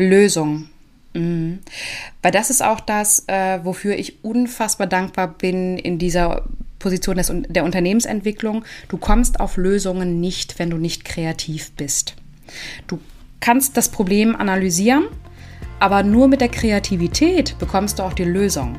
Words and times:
Lösung. 0.00 0.68
Mhm. 1.14 1.60
Weil 2.22 2.32
das 2.32 2.50
ist 2.50 2.62
auch 2.62 2.80
das, 2.80 3.24
äh, 3.28 3.60
wofür 3.64 3.96
ich 3.96 4.24
unfassbar 4.24 4.86
dankbar 4.86 5.28
bin 5.28 5.76
in 5.76 5.98
dieser 5.98 6.44
Position 6.78 7.16
des, 7.16 7.32
der 7.48 7.64
Unternehmensentwicklung. 7.64 8.64
Du 8.88 8.96
kommst 8.96 9.40
auf 9.40 9.56
Lösungen 9.56 10.20
nicht, 10.20 10.58
wenn 10.58 10.70
du 10.70 10.78
nicht 10.78 11.04
kreativ 11.04 11.72
bist. 11.72 12.16
Du 12.86 12.98
kannst 13.40 13.76
das 13.76 13.88
Problem 13.88 14.34
analysieren, 14.34 15.04
aber 15.78 16.02
nur 16.02 16.28
mit 16.28 16.40
der 16.40 16.48
Kreativität 16.48 17.58
bekommst 17.58 17.98
du 17.98 18.02
auch 18.02 18.12
die 18.12 18.24
Lösung. 18.24 18.76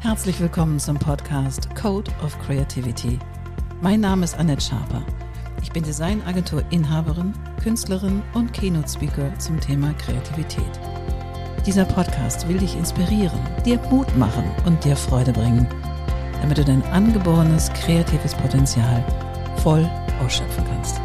Herzlich 0.00 0.40
willkommen 0.40 0.78
zum 0.78 0.98
Podcast 0.98 1.74
Code 1.74 2.10
of 2.24 2.38
Creativity. 2.46 3.18
Mein 3.80 4.00
Name 4.00 4.24
ist 4.24 4.38
Annette 4.38 4.62
Schaper. 4.62 5.04
Ich 5.66 5.72
bin 5.72 5.82
Designagentur-Inhaberin, 5.82 7.34
Künstlerin 7.60 8.22
und 8.34 8.52
Keynote-Speaker 8.52 9.36
zum 9.40 9.58
Thema 9.58 9.92
Kreativität. 9.94 10.62
Dieser 11.66 11.84
Podcast 11.84 12.48
will 12.48 12.58
dich 12.58 12.76
inspirieren, 12.76 13.40
dir 13.64 13.80
Mut 13.90 14.16
machen 14.16 14.44
und 14.64 14.82
dir 14.84 14.94
Freude 14.94 15.32
bringen, 15.32 15.66
damit 16.40 16.58
du 16.58 16.64
dein 16.64 16.84
angeborenes 16.84 17.68
kreatives 17.72 18.32
Potenzial 18.36 19.04
voll 19.56 19.90
ausschöpfen 20.24 20.64
kannst. 20.66 21.00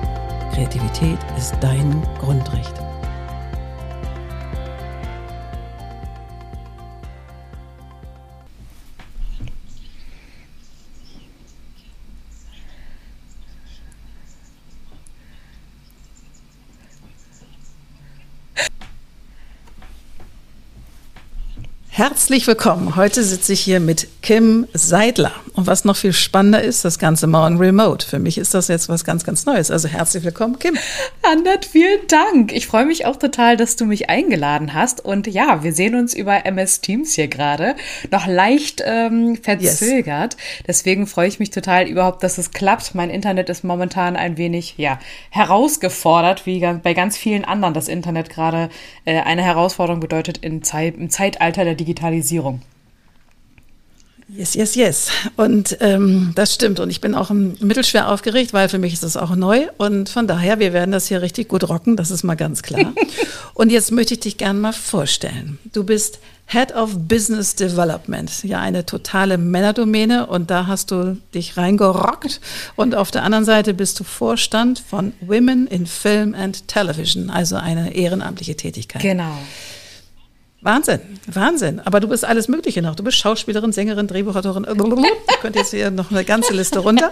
Kreativität 0.53 1.17
ist 1.39 1.55
dein 1.59 1.99
Grundrecht. 2.19 2.75
Herzlich 22.01 22.47
willkommen. 22.47 22.95
Heute 22.95 23.23
sitze 23.23 23.53
ich 23.53 23.59
hier 23.59 23.79
mit 23.79 24.07
Kim 24.23 24.65
Seidler. 24.73 25.33
Und 25.53 25.67
was 25.67 25.85
noch 25.85 25.95
viel 25.95 26.13
spannender 26.13 26.63
ist, 26.63 26.83
das 26.83 26.97
Ganze 26.97 27.27
morgen 27.27 27.57
remote. 27.57 28.07
Für 28.07 28.17
mich 28.17 28.39
ist 28.39 28.55
das 28.55 28.69
jetzt 28.69 28.89
was 28.89 29.03
ganz, 29.03 29.23
ganz 29.23 29.45
Neues. 29.45 29.69
Also 29.69 29.87
herzlich 29.87 30.23
willkommen, 30.23 30.57
Kim. 30.57 30.75
Annette, 31.21 31.69
vielen 31.69 31.99
Dank. 32.07 32.53
Ich 32.53 32.65
freue 32.65 32.87
mich 32.87 33.05
auch 33.05 33.17
total, 33.17 33.55
dass 33.55 33.75
du 33.75 33.85
mich 33.85 34.09
eingeladen 34.09 34.73
hast. 34.73 35.05
Und 35.05 35.27
ja, 35.27 35.63
wir 35.63 35.73
sehen 35.73 35.93
uns 35.93 36.15
über 36.15 36.43
MS 36.43 36.81
Teams 36.81 37.13
hier 37.13 37.27
gerade. 37.27 37.75
Noch 38.09 38.25
leicht 38.25 38.81
ähm, 38.83 39.37
verzögert. 39.39 40.33
Yes. 40.33 40.63
Deswegen 40.67 41.05
freue 41.05 41.27
ich 41.27 41.37
mich 41.37 41.51
total 41.51 41.87
überhaupt, 41.87 42.23
dass 42.23 42.39
es 42.39 42.49
klappt. 42.49 42.95
Mein 42.95 43.11
Internet 43.11 43.49
ist 43.49 43.63
momentan 43.63 44.15
ein 44.15 44.37
wenig, 44.37 44.73
ja, 44.77 44.97
herausgefordert, 45.29 46.47
wie 46.47 46.61
bei 46.81 46.95
ganz 46.95 47.15
vielen 47.15 47.45
anderen 47.45 47.75
das 47.75 47.87
Internet 47.87 48.31
gerade 48.31 48.69
äh, 49.05 49.19
eine 49.19 49.43
Herausforderung 49.43 49.99
bedeutet 49.99 50.39
in 50.39 50.63
Zeit, 50.63 50.95
im 50.95 51.11
Zeitalter 51.11 51.63
der 51.63 51.75
Digitalisierung. 51.75 51.90
Digitalisierung. 51.91 52.61
Yes, 54.33 54.53
yes, 54.53 54.75
yes. 54.75 55.09
Und 55.35 55.77
ähm, 55.81 56.31
das 56.35 56.53
stimmt. 56.53 56.79
Und 56.79 56.89
ich 56.89 57.01
bin 57.01 57.15
auch 57.15 57.31
mittelschwer 57.31 58.09
aufgeregt, 58.09 58.53
weil 58.53 58.69
für 58.69 58.77
mich 58.77 58.93
ist 58.93 59.03
das 59.03 59.17
auch 59.17 59.35
neu. 59.35 59.67
Und 59.77 60.07
von 60.07 60.25
daher, 60.25 60.59
wir 60.59 60.71
werden 60.71 60.93
das 60.93 61.07
hier 61.07 61.21
richtig 61.21 61.49
gut 61.49 61.67
rocken, 61.67 61.97
das 61.97 62.11
ist 62.11 62.23
mal 62.23 62.35
ganz 62.35 62.63
klar. 62.63 62.93
und 63.55 63.73
jetzt 63.73 63.91
möchte 63.91 64.13
ich 64.13 64.21
dich 64.21 64.37
gerne 64.37 64.57
mal 64.57 64.71
vorstellen. 64.71 65.59
Du 65.73 65.83
bist 65.83 66.19
Head 66.45 66.73
of 66.73 66.91
Business 66.97 67.55
Development. 67.55 68.31
Ja, 68.45 68.61
eine 68.61 68.85
totale 68.85 69.37
Männerdomäne. 69.37 70.27
Und 70.27 70.49
da 70.49 70.65
hast 70.65 70.91
du 70.91 71.17
dich 71.33 71.57
reingerockt. 71.57 72.39
Und 72.77 72.95
auf 72.95 73.11
der 73.11 73.23
anderen 73.23 73.43
Seite 73.43 73.73
bist 73.73 73.99
du 73.99 74.05
Vorstand 74.05 74.79
von 74.79 75.11
Women 75.19 75.67
in 75.67 75.85
Film 75.85 76.35
and 76.35 76.69
Television, 76.69 77.29
also 77.29 77.57
eine 77.57 77.93
ehrenamtliche 77.93 78.55
Tätigkeit. 78.55 79.01
Genau. 79.01 79.35
Wahnsinn, 80.61 80.99
Wahnsinn. 81.25 81.79
Aber 81.79 81.99
du 81.99 82.07
bist 82.07 82.23
alles 82.23 82.47
Mögliche 82.47 82.83
noch. 82.83 82.95
Du 82.95 83.03
bist 83.03 83.17
Schauspielerin, 83.17 83.71
Sängerin, 83.71 84.07
Drehbuchautorin. 84.07 84.65
Ich 85.29 85.39
könnte 85.39 85.59
jetzt 85.59 85.71
hier 85.71 85.89
noch 85.89 86.11
eine 86.11 86.23
ganze 86.23 86.53
Liste 86.53 86.79
runter. 86.79 87.11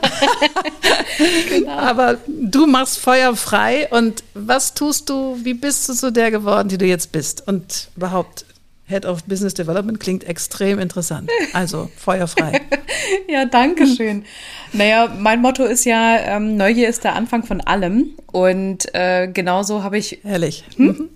genau. 1.50 1.72
Aber 1.72 2.18
du 2.28 2.68
machst 2.68 3.00
Feuer 3.00 3.36
frei. 3.36 3.88
Und 3.90 4.24
was 4.36 4.76
tust 4.76 5.10
du? 5.10 5.40
Wie 5.44 5.56
bist 5.56 5.90
du 5.90 5.94
so 5.94 6.12
der 6.12 6.30
geworden, 6.30 6.70
die 6.70 6.78
du 6.78 6.86
jetzt 6.86 7.12
bist? 7.12 7.48
Und 7.48 7.90
überhaupt, 7.96 8.46
Head 8.86 9.08
of 9.08 9.24
Business 9.24 9.56
Development 9.56 10.00
klingt 10.00 10.26
extrem 10.26 10.78
interessant. 10.78 11.32
Also 11.54 11.90
feuerfrei. 11.96 12.62
ja, 13.28 13.46
danke 13.46 13.88
schön. 13.88 14.26
Naja, 14.74 15.12
mein 15.18 15.42
Motto 15.42 15.64
ist 15.64 15.86
ja, 15.86 16.18
ähm, 16.18 16.56
Neugier 16.56 16.88
ist 16.88 17.04
der 17.04 17.16
Anfang 17.16 17.44
von 17.44 17.62
allem. 17.62 18.12
Und 18.32 18.94
äh, 18.94 19.28
genauso 19.28 19.82
habe 19.82 19.98
ich. 19.98 20.20
Herrlich. 20.24 20.66
Hm? 20.76 21.10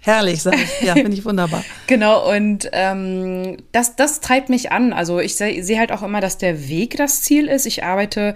Herrlich, 0.00 0.42
sag 0.42 0.54
ich. 0.54 0.80
Ja, 0.80 0.92
finde 0.94 1.12
ich 1.12 1.24
wunderbar. 1.24 1.62
genau, 1.86 2.30
und 2.32 2.68
ähm, 2.72 3.58
das, 3.72 3.96
das 3.96 4.20
treibt 4.20 4.48
mich 4.48 4.72
an. 4.72 4.92
Also 4.92 5.20
ich 5.20 5.34
sehe 5.34 5.62
seh 5.62 5.78
halt 5.78 5.92
auch 5.92 6.02
immer, 6.02 6.20
dass 6.20 6.38
der 6.38 6.68
Weg 6.68 6.96
das 6.96 7.22
Ziel 7.22 7.46
ist. 7.46 7.66
Ich 7.66 7.84
arbeite 7.84 8.34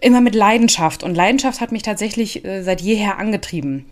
immer 0.00 0.20
mit 0.20 0.34
Leidenschaft 0.34 1.02
und 1.02 1.14
Leidenschaft 1.14 1.60
hat 1.60 1.72
mich 1.72 1.82
tatsächlich 1.82 2.44
äh, 2.44 2.62
seit 2.62 2.80
jeher 2.80 3.18
angetrieben. 3.18 3.86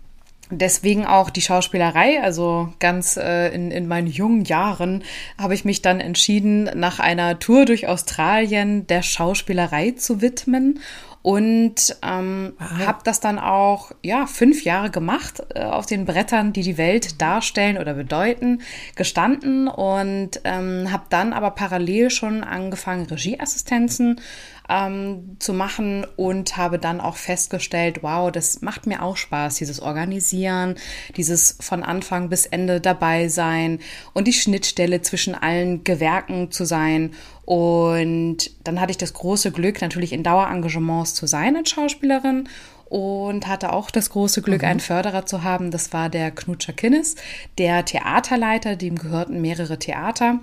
Deswegen 0.51 1.05
auch 1.05 1.31
die 1.31 1.41
Schauspielerei. 1.41 2.21
Also 2.21 2.71
ganz 2.79 3.17
äh, 3.17 3.49
in, 3.49 3.71
in 3.71 3.87
meinen 3.87 4.07
jungen 4.07 4.45
Jahren 4.45 5.03
habe 5.39 5.55
ich 5.55 5.65
mich 5.65 5.81
dann 5.81 5.99
entschieden, 5.99 6.69
nach 6.75 6.99
einer 6.99 7.39
Tour 7.39 7.65
durch 7.65 7.87
Australien 7.87 8.85
der 8.85 9.01
Schauspielerei 9.01 9.91
zu 9.91 10.21
widmen 10.21 10.79
und 11.25 11.97
ähm, 12.03 12.53
habe 12.59 12.99
das 13.03 13.19
dann 13.19 13.39
auch 13.39 13.91
ja 14.03 14.27
fünf 14.27 14.63
Jahre 14.63 14.91
gemacht 14.91 15.41
äh, 15.55 15.63
auf 15.63 15.87
den 15.87 16.05
Brettern, 16.05 16.53
die 16.53 16.61
die 16.61 16.77
Welt 16.77 17.19
darstellen 17.19 17.79
oder 17.79 17.95
bedeuten, 17.95 18.61
gestanden 18.95 19.67
und 19.67 20.39
ähm, 20.43 20.91
habe 20.91 21.05
dann 21.09 21.33
aber 21.33 21.49
parallel 21.49 22.11
schon 22.11 22.43
angefangen 22.43 23.07
Regieassistenzen 23.07 24.21
ähm, 24.69 25.37
zu 25.39 25.53
machen 25.53 26.05
und 26.15 26.57
habe 26.57 26.79
dann 26.79 26.99
auch 26.99 27.17
festgestellt, 27.17 27.99
wow, 28.01 28.31
das 28.31 28.61
macht 28.61 28.87
mir 28.87 29.03
auch 29.03 29.17
Spaß, 29.17 29.55
dieses 29.55 29.79
Organisieren, 29.79 30.75
dieses 31.17 31.57
von 31.59 31.83
Anfang 31.83 32.29
bis 32.29 32.45
Ende 32.45 32.81
dabei 32.81 33.27
sein 33.27 33.79
und 34.13 34.27
die 34.27 34.33
Schnittstelle 34.33 35.01
zwischen 35.01 35.35
allen 35.35 35.83
Gewerken 35.83 36.51
zu 36.51 36.65
sein. 36.65 37.11
Und 37.45 38.51
dann 38.63 38.81
hatte 38.81 38.91
ich 38.91 38.97
das 38.97 39.13
große 39.13 39.51
Glück, 39.51 39.81
natürlich 39.81 40.13
in 40.13 40.23
Dauerengagements 40.23 41.13
zu 41.13 41.27
sein 41.27 41.55
als 41.55 41.69
Schauspielerin 41.69 42.49
und 42.85 43.47
hatte 43.47 43.73
auch 43.73 43.91
das 43.91 44.09
große 44.09 44.41
Glück, 44.41 44.61
mhm. 44.61 44.67
einen 44.67 44.79
Förderer 44.79 45.25
zu 45.25 45.43
haben. 45.43 45.71
Das 45.71 45.93
war 45.93 46.09
der 46.09 46.31
Knutscher 46.31 46.73
Kinnes, 46.73 47.15
der 47.57 47.85
Theaterleiter, 47.85 48.75
dem 48.75 48.97
gehörten 48.97 49.41
mehrere 49.41 49.77
Theater 49.77 50.39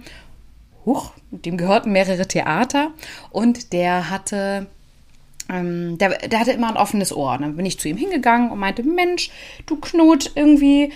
huch, 0.85 1.13
dem 1.31 1.57
gehörten 1.57 1.93
mehrere 1.93 2.27
Theater 2.27 2.93
und 3.31 3.73
der 3.73 4.11
hatte 4.11 4.67
ähm, 5.49 5.99
der, 5.99 6.19
der 6.29 6.41
hatte 6.41 6.53
immer 6.53 6.69
ein 6.69 6.77
offenes 6.77 7.15
Ohr. 7.15 7.37
Dann 7.39 7.57
bin 7.57 7.67
ich 7.67 7.79
zu 7.79 7.89
ihm 7.89 7.97
hingegangen 7.97 8.51
und 8.51 8.59
meinte, 8.59 8.83
Mensch, 8.83 9.31
du 9.67 9.77
Knut, 9.77 10.33
irgendwie 10.35 10.93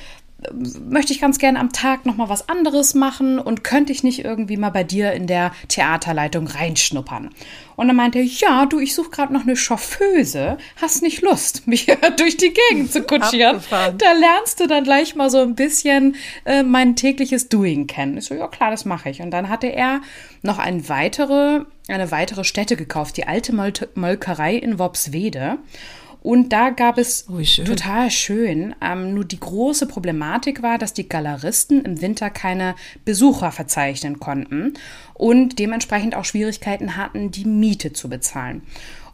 möchte 0.53 1.15
ich 1.15 1.21
ganz 1.21 1.39
gerne 1.39 1.59
am 1.59 1.73
Tag 1.73 2.05
noch 2.05 2.17
mal 2.17 2.29
was 2.29 2.49
anderes 2.49 2.95
machen 2.95 3.39
und 3.39 3.65
könnte 3.65 3.93
ich 3.93 4.03
nicht 4.03 4.25
irgendwie 4.25 4.59
mal 4.59 4.71
bei 4.71 4.85
dir 4.85 5.13
in 5.13 5.27
der 5.27 5.53
Theaterleitung 5.69 6.47
reinschnuppern? 6.47 7.31
Und 7.75 7.89
dann 7.89 7.97
meinte 7.97 8.19
er, 8.19 8.25
ja, 8.25 8.67
du, 8.67 8.79
ich 8.79 8.95
suche 8.95 9.11
gerade 9.11 9.33
noch 9.33 9.43
eine 9.43 9.57
Chauffeuse. 9.57 10.59
Hast 10.81 11.03
nicht 11.03 11.23
Lust, 11.23 11.67
mich 11.67 11.87
durch 12.19 12.37
die 12.37 12.53
Gegend 12.53 12.93
zu 12.93 13.03
kutschieren? 13.03 13.57
Abgefahren. 13.57 13.99
Da 13.99 14.13
lernst 14.13 14.61
du 14.61 14.67
dann 14.67 14.85
gleich 14.85 15.15
mal 15.15 15.31
so 15.31 15.39
ein 15.39 15.55
bisschen 15.55 16.17
äh, 16.45 16.63
mein 16.63 16.97
tägliches 16.97 17.49
Doing 17.49 17.87
kennen. 17.87 18.19
Ich 18.19 18.27
so, 18.27 18.35
ja 18.35 18.49
klar, 18.49 18.71
das 18.71 18.85
mache 18.85 19.09
ich. 19.09 19.23
Und 19.23 19.31
dann 19.31 19.49
hatte 19.49 19.69
er 19.69 20.03
noch 20.43 20.59
ein 20.59 20.89
weitere, 20.89 21.65
eine 21.89 22.11
weitere 22.11 22.45
Stätte 22.45 22.77
gekauft, 22.77 23.17
die 23.17 23.27
alte 23.27 23.55
Molkerei 23.95 24.55
in 24.55 24.79
Worpswede. 24.79 25.59
Und 26.27 26.53
da 26.53 26.71
gab 26.71 26.99
es 26.99 27.27
oh, 27.29 27.41
schön. 27.45 27.67
total 27.67 28.11
schön. 28.11 28.75
Ähm, 28.83 29.15
nur 29.15 29.25
die 29.25 29.39
große 29.39 29.87
Problematik 29.87 30.61
war, 30.61 30.77
dass 30.77 30.93
die 30.93 31.09
Galeristen 31.09 31.85
im 31.85 32.01
Winter 32.01 32.31
keine 32.31 32.75
Besucher 33.05 33.53
verzeichnen 33.53 34.19
konnten 34.19 34.75
und 35.15 35.61
dementsprechend 35.61 36.17
auch 36.17 36.25
Schwierigkeiten 36.25 36.97
hatten, 36.97 37.31
die 37.31 37.45
Miete 37.45 37.93
zu 37.93 38.09
bezahlen. 38.09 38.63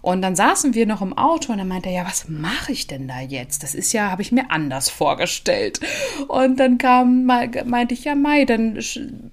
Und 0.03 0.21
dann 0.21 0.35
saßen 0.35 0.75
wir 0.75 0.87
noch 0.87 1.01
im 1.01 1.17
Auto 1.17 1.53
und 1.53 1.59
dann 1.59 1.69
meinte 1.69 1.89
er, 1.89 2.03
ja, 2.03 2.07
was 2.07 2.29
mache 2.29 2.73
ich 2.73 2.89
denn 2.89 3.07
da 3.07 3.21
jetzt? 3.21 3.63
Das 3.63 3.75
ist 3.75 3.93
ja, 3.93 4.11
habe 4.11 4.21
ich 4.21 4.33
mir 4.33 4.51
anders 4.51 4.91
vorgestellt. 4.91 5.79
Und 6.27 6.59
dann 6.59 6.77
kam, 6.77 7.25
meinte 7.25 7.95
ich, 7.95 8.05
ja, 8.05 8.17
Mai, 8.17 8.45
dann 8.45 8.81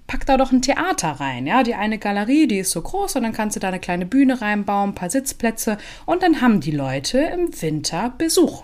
pack 0.06 0.28
da 0.28 0.38
doch 0.38 0.52
ein 0.52 0.62
Theater 0.62 1.10
rein. 1.14 1.48
Ja, 1.48 1.64
die 1.64 1.74
eine 1.74 1.98
Galerie, 1.98 2.48
die 2.48 2.60
ist 2.60 2.72
so 2.72 2.84
groß 2.84 3.16
und 3.16 3.24
dann 3.24 3.34
kannst 3.34 3.56
du 3.56 3.60
da 3.60 3.70
eine 3.70 3.80
kleine 3.80 4.06
Bühne 4.06 4.42
reinbauen, 4.42 4.92
ein 4.92 4.96
paar 4.96 5.10
Sitzplätze 5.10 5.80
und 6.06 6.22
dann 6.22 6.42
haben 6.42 6.62
die 6.62 6.72
Leute 6.72 7.18
im 7.20 7.50
Winter 7.62 8.14
Besuch. 8.16 8.64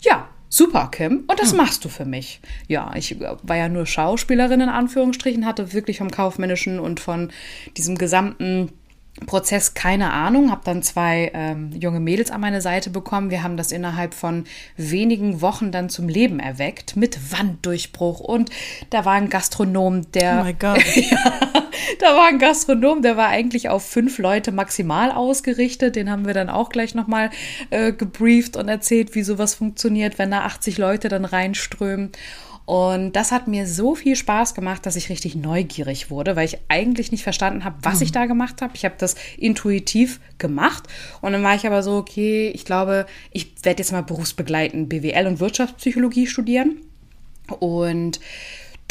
Ja, 0.00 0.28
super, 0.48 0.88
Kim. 0.90 1.24
Und 1.28 1.38
das 1.38 1.52
hm. 1.52 1.58
machst 1.58 1.84
du 1.84 1.88
für 1.88 2.04
mich. 2.04 2.40
Ja, 2.66 2.92
ich 2.96 3.20
war 3.20 3.56
ja 3.56 3.68
nur 3.68 3.86
Schauspielerin 3.86 4.60
in 4.60 4.68
Anführungsstrichen, 4.68 5.46
hatte 5.46 5.72
wirklich 5.72 5.98
vom 5.98 6.10
Kaufmännischen 6.10 6.80
und 6.80 6.98
von 6.98 7.30
diesem 7.76 7.96
gesamten 7.96 8.72
Prozess 9.26 9.74
keine 9.74 10.10
Ahnung, 10.12 10.50
habe 10.50 10.62
dann 10.64 10.82
zwei 10.82 11.30
ähm, 11.34 11.70
junge 11.72 12.00
Mädels 12.00 12.30
an 12.30 12.40
meine 12.40 12.62
Seite 12.62 12.88
bekommen. 12.88 13.30
Wir 13.30 13.42
haben 13.42 13.58
das 13.58 13.70
innerhalb 13.70 14.14
von 14.14 14.44
wenigen 14.76 15.42
Wochen 15.42 15.70
dann 15.70 15.90
zum 15.90 16.08
Leben 16.08 16.40
erweckt 16.40 16.96
mit 16.96 17.18
Wanddurchbruch 17.30 18.20
und 18.20 18.50
da 18.88 19.04
war 19.04 19.12
ein 19.12 19.28
Gastronom, 19.28 20.10
der 20.12 20.38
Oh 20.40 20.44
mein 20.44 20.58
Gott. 20.58 20.84
ja, 20.96 21.32
da 21.98 22.16
war 22.16 22.28
ein 22.28 22.38
Gastronom, 22.38 23.02
der 23.02 23.18
war 23.18 23.28
eigentlich 23.28 23.68
auf 23.68 23.84
fünf 23.84 24.18
Leute 24.18 24.50
maximal 24.50 25.12
ausgerichtet. 25.12 25.94
Den 25.94 26.10
haben 26.10 26.26
wir 26.26 26.34
dann 26.34 26.48
auch 26.48 26.70
gleich 26.70 26.94
nochmal 26.94 27.30
äh, 27.68 27.92
gebrieft 27.92 28.56
und 28.56 28.68
erzählt, 28.68 29.14
wie 29.14 29.22
sowas 29.22 29.54
funktioniert, 29.54 30.18
wenn 30.18 30.30
da 30.30 30.40
80 30.44 30.78
Leute 30.78 31.08
dann 31.08 31.26
reinströmen. 31.26 32.12
Und 32.64 33.12
das 33.12 33.32
hat 33.32 33.48
mir 33.48 33.66
so 33.66 33.94
viel 33.94 34.16
Spaß 34.16 34.54
gemacht, 34.54 34.86
dass 34.86 34.96
ich 34.96 35.08
richtig 35.08 35.34
neugierig 35.34 36.10
wurde, 36.10 36.36
weil 36.36 36.46
ich 36.46 36.58
eigentlich 36.68 37.10
nicht 37.10 37.24
verstanden 37.24 37.64
habe, 37.64 37.76
was 37.82 38.00
ich 38.00 38.12
da 38.12 38.26
gemacht 38.26 38.62
habe. 38.62 38.72
Ich 38.76 38.84
habe 38.84 38.94
das 38.98 39.16
intuitiv 39.36 40.20
gemacht 40.38 40.84
und 41.20 41.32
dann 41.32 41.42
war 41.42 41.54
ich 41.54 41.66
aber 41.66 41.82
so, 41.82 41.96
okay, 41.96 42.50
ich 42.50 42.64
glaube, 42.64 43.06
ich 43.32 43.52
werde 43.64 43.82
jetzt 43.82 43.92
mal 43.92 44.02
berufsbegleitend 44.02 44.88
BWL 44.88 45.26
und 45.26 45.40
Wirtschaftspsychologie 45.40 46.26
studieren. 46.26 46.76
Und 47.58 48.20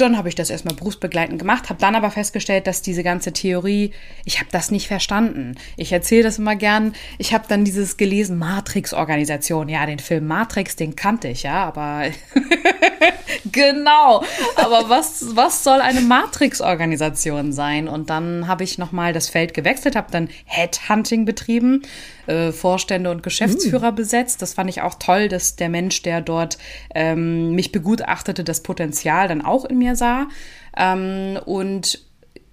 dann 0.02 0.18
habe 0.18 0.30
ich 0.30 0.36
das 0.36 0.50
erstmal 0.50 0.76
berufsbegleitend 0.76 1.40
gemacht, 1.40 1.70
habe 1.70 1.80
dann 1.80 1.96
aber 1.96 2.12
festgestellt, 2.12 2.68
dass 2.68 2.82
diese 2.82 3.04
ganze 3.04 3.34
Theorie, 3.34 3.92
ich 4.26 4.40
habe 4.40 4.50
das 4.52 4.72
nicht 4.72 4.88
verstanden. 4.88 5.56
Ich 5.78 5.92
erzähle 5.92 6.24
das 6.24 6.38
immer 6.38 6.56
gern. 6.56 6.94
Ich 7.18 7.34
habe 7.34 7.46
dann 7.48 7.64
dieses 7.64 7.98
gelesen, 7.98 8.38
Matrix-Organisation. 8.38 9.70
Ja, 9.70 9.86
den 9.86 10.00
Film 10.00 10.28
Matrix, 10.28 10.76
den 10.76 10.96
kannte 10.96 11.30
ich, 11.30 11.44
ja, 11.44 11.64
aber 11.64 12.06
genau. 13.52 14.24
Aber 14.56 14.90
was, 14.90 15.36
was 15.36 15.64
soll 15.64 15.82
eine 15.82 16.02
Matrix-Organisation 16.02 17.54
sein? 17.54 17.88
Und 17.88 18.10
dann 18.10 18.48
habe 18.48 18.64
ich 18.64 18.78
nochmal 18.78 19.14
das 19.14 19.30
Feld 19.30 19.54
gewechselt, 19.54 19.96
habe 19.96 20.12
dann 20.12 20.30
Headhunting 20.46 21.26
betrieben, 21.26 21.84
äh, 22.28 22.52
Vorstände 22.52 23.12
und 23.12 23.24
Geschäftsführer 23.24 23.92
besetzt. 23.92 24.42
Das 24.42 24.54
fand 24.54 24.70
ich 24.70 24.82
auch 24.82 24.96
toll, 24.96 25.28
dass 25.28 25.56
der 25.56 25.70
Mensch, 25.70 26.02
der 26.02 26.22
dort 26.22 26.58
ähm, 26.94 27.52
mich 27.52 27.72
begutachtete, 27.72 28.44
das 28.44 28.64
Potenzial 28.64 29.28
dann 29.28 29.42
auch 29.42 29.66
in 29.66 29.78
mir 29.78 29.96
sah. 29.96 30.28
Ähm, 30.78 31.40
und 31.46 32.06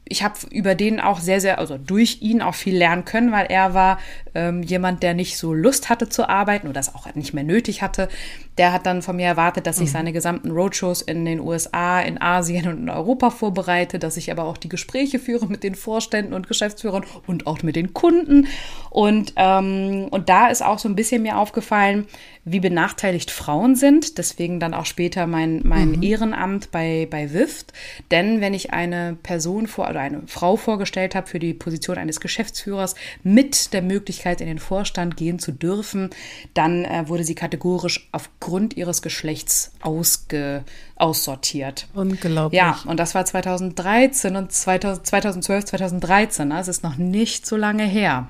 ich 0.08 0.22
habe 0.22 0.34
über 0.50 0.74
den 0.74 1.00
auch 1.00 1.20
sehr, 1.20 1.40
sehr, 1.40 1.58
also 1.58 1.78
durch 1.78 2.22
ihn 2.22 2.40
auch 2.42 2.54
viel 2.54 2.76
lernen 2.76 3.04
können, 3.04 3.30
weil 3.32 3.46
er 3.46 3.74
war 3.74 3.98
ähm, 4.34 4.62
jemand, 4.62 5.02
der 5.02 5.14
nicht 5.14 5.36
so 5.36 5.52
Lust 5.52 5.88
hatte 5.88 6.08
zu 6.08 6.28
arbeiten 6.28 6.66
oder 6.66 6.74
das 6.74 6.94
auch 6.94 7.14
nicht 7.14 7.34
mehr 7.34 7.44
nötig 7.44 7.82
hatte. 7.82 8.08
Der 8.58 8.72
hat 8.72 8.86
dann 8.86 9.02
von 9.02 9.14
mir 9.14 9.26
erwartet, 9.26 9.68
dass 9.68 9.80
ich 9.80 9.92
seine 9.92 10.12
gesamten 10.12 10.50
Roadshows 10.50 11.00
in 11.02 11.24
den 11.24 11.38
USA, 11.38 12.00
in 12.00 12.20
Asien 12.20 12.66
und 12.66 12.78
in 12.78 12.90
Europa 12.90 13.30
vorbereite, 13.30 14.00
dass 14.00 14.16
ich 14.16 14.32
aber 14.32 14.44
auch 14.44 14.56
die 14.56 14.68
Gespräche 14.68 15.20
führe 15.20 15.46
mit 15.46 15.62
den 15.62 15.76
Vorständen 15.76 16.34
und 16.34 16.48
Geschäftsführern 16.48 17.04
und 17.28 17.46
auch 17.46 17.62
mit 17.62 17.76
den 17.76 17.94
Kunden. 17.94 18.48
Und, 18.90 19.32
ähm, 19.36 20.08
und 20.10 20.28
da 20.28 20.48
ist 20.48 20.64
auch 20.64 20.80
so 20.80 20.88
ein 20.88 20.96
bisschen 20.96 21.22
mir 21.22 21.38
aufgefallen, 21.38 22.08
wie 22.44 22.58
benachteiligt 22.58 23.30
Frauen 23.30 23.76
sind. 23.76 24.18
Deswegen 24.18 24.58
dann 24.58 24.74
auch 24.74 24.86
später 24.86 25.28
mein, 25.28 25.60
mein 25.64 26.02
Ehrenamt 26.02 26.72
bei, 26.72 27.06
bei 27.08 27.32
WIFT. 27.32 27.72
Denn 28.10 28.40
wenn 28.40 28.54
ich 28.54 28.72
eine 28.72 29.16
Person 29.22 29.68
vor 29.68 29.88
oder 29.88 30.00
eine 30.00 30.22
Frau 30.26 30.56
vorgestellt 30.56 31.14
habe 31.14 31.28
für 31.28 31.38
die 31.38 31.54
Position 31.54 31.96
eines 31.96 32.20
Geschäftsführers 32.20 32.96
mit 33.22 33.72
der 33.72 33.82
Möglichkeit 33.82 34.40
in 34.40 34.48
den 34.48 34.58
Vorstand 34.58 35.16
gehen 35.16 35.38
zu 35.38 35.52
dürfen, 35.52 36.10
dann 36.54 36.84
äh, 36.84 37.08
wurde 37.08 37.22
sie 37.22 37.36
kategorisch 37.36 38.08
aufgrund 38.10 38.47
ihres 38.76 39.02
Geschlechts 39.02 39.72
ausge, 39.80 40.64
aussortiert. 40.96 41.86
Unglaublich. 41.94 42.58
Ja, 42.58 42.78
und 42.86 42.98
das 42.98 43.14
war 43.14 43.24
2013 43.24 44.36
und 44.36 44.52
2000, 44.52 45.06
2012, 45.06 45.64
2013. 45.66 46.48
ne? 46.48 46.60
Es 46.60 46.68
ist 46.68 46.82
noch 46.82 46.96
nicht 46.96 47.46
so 47.46 47.56
lange 47.56 47.84
her. 47.84 48.28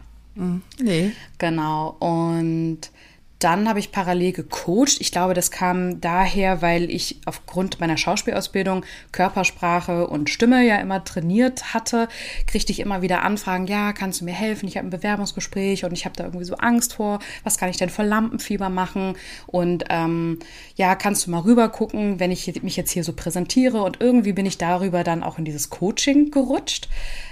Nee. 0.80 1.12
Genau. 1.38 1.96
Und 1.98 2.90
dann 3.38 3.68
habe 3.68 3.78
ich 3.78 3.92
parallel 3.92 4.32
gecoacht. 4.32 5.00
Ich 5.00 5.12
glaube, 5.12 5.34
das 5.34 5.50
kam 5.50 6.00
daher, 6.00 6.60
weil 6.60 6.90
ich 6.90 7.20
aufgrund 7.24 7.80
meiner 7.80 7.96
Schauspielausbildung 7.96 8.84
Körpersprache 9.12 10.06
und 10.08 10.28
Stimme 10.28 10.64
ja 10.66 10.76
immer 10.76 11.04
trainiert 11.04 11.72
hatte, 11.74 12.08
kriegte 12.46 12.72
ich 12.72 12.80
immer 12.80 13.00
wieder 13.02 13.22
Anfragen, 13.22 13.66
ja, 13.66 13.92
kannst 13.92 14.20
du 14.20 14.24
mir 14.24 14.34
helfen? 14.34 14.68
Ich 14.68 14.76
habe 14.76 14.88
ein 14.88 14.90
Bewerbungsgespräch 14.90 15.84
und 15.84 15.92
ich 15.92 16.04
habe 16.04 16.16
da 16.16 16.24
irgendwie 16.24 16.44
so 16.44 16.56
Angst 16.56 16.94
vor. 16.94 17.20
Was 17.44 17.58
kann 17.58 17.68
ich 17.68 17.76
denn 17.76 17.90
vor 17.90 18.04
Lampenfieber 18.04 18.68
machen? 18.68 19.14
Und 19.46 19.84
ähm, 19.88 20.40
ja, 20.74 20.96
kannst 20.96 21.26
du 21.26 21.30
mal 21.30 21.40
rüber 21.40 21.68
gucken, 21.68 22.18
wenn 22.18 22.32
ich 22.32 22.62
mich 22.62 22.76
jetzt 22.76 22.90
hier 22.90 23.04
so 23.04 23.12
präsentiere? 23.12 23.82
Und 23.82 24.00
irgendwie 24.00 24.32
bin 24.32 24.46
ich 24.46 24.58
darüber 24.58 25.04
dann 25.04 25.22
auch 25.22 25.38
in 25.38 25.44
dieses 25.44 25.70
Coaching 25.70 26.30
gerutscht. 26.30 26.88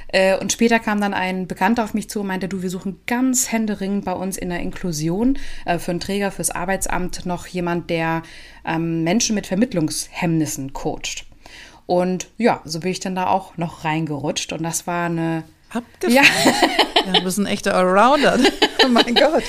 Äh, 0.08 0.38
Und 0.38 0.52
später 0.52 0.78
kam 0.78 1.00
dann 1.00 1.14
ein 1.14 1.46
Bekannter 1.46 1.84
auf 1.84 1.94
mich 1.94 2.08
zu 2.08 2.20
und 2.20 2.26
meinte, 2.28 2.48
du, 2.48 2.62
wir 2.62 2.70
suchen 2.70 3.00
ganz 3.06 3.50
händeringend 3.52 4.04
bei 4.04 4.12
uns 4.12 4.36
in 4.36 4.48
der 4.50 4.60
Inklusion 4.60 5.38
äh, 5.64 5.78
für 5.78 5.90
einen 5.90 6.00
Träger 6.00 6.30
fürs 6.30 6.50
Arbeitsamt 6.50 7.26
noch 7.26 7.46
jemand, 7.46 7.90
der 7.90 8.22
ähm, 8.64 9.02
Menschen 9.04 9.34
mit 9.34 9.46
Vermittlungshemmnissen 9.46 10.72
coacht. 10.72 11.24
Und 11.86 12.28
ja, 12.36 12.60
so 12.64 12.80
bin 12.80 12.90
ich 12.90 13.00
dann 13.00 13.14
da 13.14 13.28
auch 13.28 13.56
noch 13.56 13.84
reingerutscht 13.84 14.52
und 14.52 14.62
das 14.62 14.86
war 14.86 15.06
eine 15.06 15.44
Abgefahren. 15.70 16.14
ja, 16.14 16.22
Ja, 17.06 17.12
du 17.12 17.22
bist 17.24 17.38
ein 17.38 17.46
echter 17.46 17.74
Allrounder. 17.74 18.38
Oh 18.84 18.88
mein 18.88 19.14
Gott. 19.14 19.42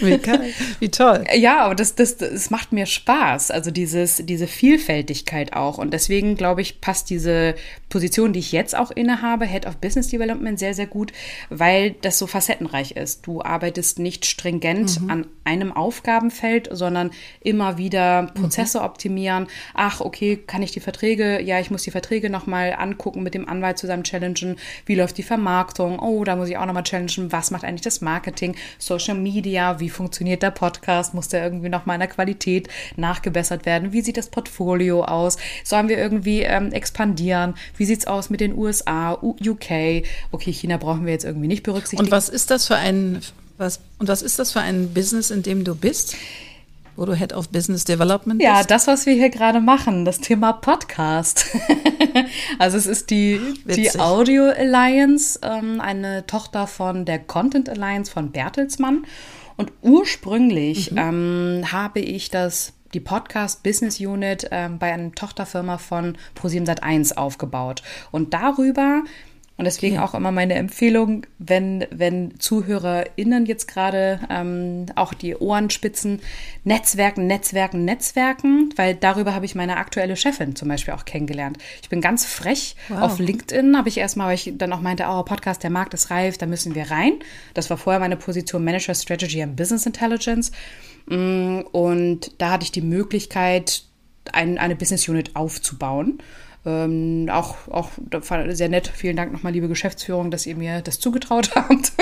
Wie, 0.00 0.18
geil. 0.18 0.52
Wie 0.78 0.88
toll. 0.90 1.24
Ja, 1.34 1.64
aber 1.64 1.74
das, 1.74 1.94
das, 1.94 2.18
das 2.18 2.50
macht 2.50 2.72
mir 2.72 2.86
Spaß. 2.86 3.50
Also 3.50 3.70
dieses, 3.70 4.22
diese 4.24 4.46
Vielfältigkeit 4.46 5.54
auch. 5.54 5.78
Und 5.78 5.92
deswegen, 5.92 6.36
glaube 6.36 6.60
ich, 6.60 6.80
passt 6.80 7.10
diese 7.10 7.54
Position, 7.88 8.32
die 8.32 8.40
ich 8.40 8.52
jetzt 8.52 8.76
auch 8.76 8.90
innehabe, 8.90 9.46
Head 9.46 9.66
of 9.66 9.78
Business 9.78 10.08
Development, 10.08 10.58
sehr, 10.58 10.74
sehr 10.74 10.86
gut, 10.86 11.12
weil 11.50 11.92
das 12.02 12.18
so 12.18 12.26
facettenreich 12.26 12.92
ist. 12.92 13.26
Du 13.26 13.42
arbeitest 13.42 13.98
nicht 13.98 14.26
stringent 14.26 15.00
an 15.08 15.26
einem 15.44 15.72
Aufgabenfeld, 15.72 16.68
sondern 16.70 17.10
immer 17.40 17.78
wieder 17.78 18.30
Prozesse 18.34 18.82
optimieren. 18.82 19.46
Ach, 19.74 20.00
okay, 20.00 20.36
kann 20.36 20.62
ich 20.62 20.72
die 20.72 20.80
Verträge, 20.80 21.40
ja, 21.40 21.60
ich 21.60 21.70
muss 21.70 21.82
die 21.82 21.90
Verträge 21.90 22.30
nochmal 22.30 22.74
angucken, 22.76 23.22
mit 23.22 23.34
dem 23.34 23.48
Anwalt 23.48 23.78
zusammen 23.78 24.04
challengen. 24.04 24.56
Wie 24.84 24.94
läuft 24.94 25.18
die 25.18 25.22
Vermarktung? 25.22 25.98
Oh, 25.98 26.24
da 26.24 26.36
muss 26.36 26.48
ich 26.48 26.56
auch 26.56 26.66
nochmal 26.66 26.82
challengen. 26.82 27.32
Was 27.32 27.50
macht 27.50 27.64
eigentlich 27.64 27.82
das 27.82 28.00
Marketing? 28.00 28.56
Social 28.78 29.16
Media? 29.16 29.80
Wie 29.80 29.90
funktioniert 29.90 30.42
der 30.42 30.50
Podcast? 30.50 31.14
Muss 31.14 31.28
der 31.28 31.44
irgendwie 31.44 31.66
in 31.66 31.72
der 31.72 32.08
Qualität 32.08 32.68
nachgebessert 32.96 33.66
werden? 33.66 33.92
Wie 33.92 34.02
sieht 34.02 34.16
das 34.16 34.28
Portfolio 34.28 35.04
aus? 35.04 35.36
Sollen 35.64 35.88
wir 35.88 35.98
irgendwie 35.98 36.42
ähm, 36.42 36.72
expandieren? 36.72 37.54
Wie 37.76 37.84
sieht's 37.84 38.06
aus 38.06 38.30
mit 38.30 38.40
den 38.40 38.56
USA, 38.56 39.18
UK? 39.22 40.04
Okay, 40.32 40.52
China 40.52 40.76
brauchen 40.76 41.06
wir 41.06 41.12
jetzt 41.12 41.24
irgendwie 41.24 41.48
nicht 41.48 41.62
berücksichtigen. 41.62 42.04
Und 42.04 42.10
was 42.10 42.28
ist 42.28 42.50
das 42.50 42.66
für 42.66 42.76
ein 42.76 43.20
was 43.58 43.80
und 43.98 44.08
was 44.08 44.22
ist 44.22 44.38
das 44.38 44.52
für 44.52 44.60
ein 44.60 44.92
Business, 44.92 45.30
in 45.30 45.42
dem 45.42 45.64
du 45.64 45.74
bist? 45.74 46.16
Wo 46.96 47.04
du 47.04 47.14
Head 47.14 47.34
of 47.34 47.50
Business 47.50 47.84
Development 47.84 48.40
Ja, 48.40 48.56
bist? 48.56 48.70
das, 48.70 48.86
was 48.86 49.04
wir 49.04 49.12
hier 49.12 49.28
gerade 49.28 49.60
machen, 49.60 50.06
das 50.06 50.18
Thema 50.18 50.54
Podcast. 50.54 51.46
also 52.58 52.78
es 52.78 52.86
ist 52.86 53.10
die, 53.10 53.38
die. 53.66 53.90
Audio 54.00 54.44
Alliance, 54.48 55.38
ähm, 55.42 55.80
eine 55.82 56.26
Tochter 56.26 56.66
von 56.66 57.04
der 57.04 57.18
Content 57.18 57.68
Alliance 57.68 58.10
von 58.10 58.30
Bertelsmann. 58.30 59.04
Und 59.58 59.72
ursprünglich 59.82 60.92
ähm, 60.96 61.64
habe 61.70 62.00
ich 62.00 62.30
das 62.30 62.72
die 62.94 63.00
Podcast 63.00 63.62
Business 63.62 64.00
Unit 64.00 64.48
ähm, 64.50 64.78
bei 64.78 64.92
einer 64.92 65.12
Tochterfirma 65.12 65.76
von 65.76 66.16
ProSieben 66.34 66.66
Sat1 66.66 67.16
aufgebaut. 67.16 67.82
Und 68.10 68.32
darüber 68.32 69.02
und 69.58 69.64
deswegen 69.64 69.98
auch 69.98 70.14
immer 70.14 70.32
meine 70.32 70.54
Empfehlung, 70.54 71.26
wenn, 71.38 71.86
wenn 71.90 72.38
ZuhörerInnen 72.38 73.46
jetzt 73.46 73.66
gerade 73.66 74.20
ähm, 74.28 74.86
auch 74.96 75.14
die 75.14 75.34
Ohren 75.34 75.70
spitzen, 75.70 76.20
Netzwerken, 76.64 77.26
Netzwerken, 77.26 77.84
Netzwerken, 77.84 78.68
weil 78.76 78.94
darüber 78.94 79.34
habe 79.34 79.46
ich 79.46 79.54
meine 79.54 79.78
aktuelle 79.78 80.16
Chefin 80.16 80.56
zum 80.56 80.68
Beispiel 80.68 80.92
auch 80.92 81.06
kennengelernt. 81.06 81.56
Ich 81.82 81.88
bin 81.88 82.02
ganz 82.02 82.26
frech. 82.26 82.76
Wow. 82.88 83.00
Auf 83.00 83.18
LinkedIn 83.18 83.78
habe 83.78 83.88
ich 83.88 83.96
erstmal, 83.96 84.28
weil 84.28 84.34
ich 84.34 84.52
dann 84.56 84.72
auch 84.74 84.82
meinte, 84.82 85.06
oh, 85.08 85.22
Podcast, 85.22 85.62
der 85.62 85.70
Markt 85.70 85.94
ist 85.94 86.10
reif, 86.10 86.36
da 86.36 86.44
müssen 86.44 86.74
wir 86.74 86.90
rein. 86.90 87.14
Das 87.54 87.70
war 87.70 87.78
vorher 87.78 88.00
meine 88.00 88.16
Position 88.16 88.62
Manager 88.62 88.94
Strategy 88.94 89.42
and 89.42 89.56
Business 89.56 89.86
Intelligence. 89.86 90.52
Mm, 91.06 91.60
Und 91.72 92.32
da 92.38 92.50
hatte 92.50 92.64
ich 92.64 92.72
die 92.72 92.82
Möglichkeit, 92.82 93.84
ein, 94.32 94.58
eine 94.58 94.76
Business 94.76 95.08
Unit 95.08 95.34
aufzubauen. 95.34 96.18
Ähm, 96.68 97.28
auch, 97.30 97.68
auch 97.70 97.90
sehr 98.48 98.68
nett. 98.68 98.90
Vielen 98.92 99.16
Dank 99.16 99.32
nochmal, 99.32 99.52
liebe 99.52 99.68
Geschäftsführung, 99.68 100.32
dass 100.32 100.46
ihr 100.46 100.56
mir 100.56 100.80
das 100.82 100.98
zugetraut 100.98 101.52
habt. 101.54 101.92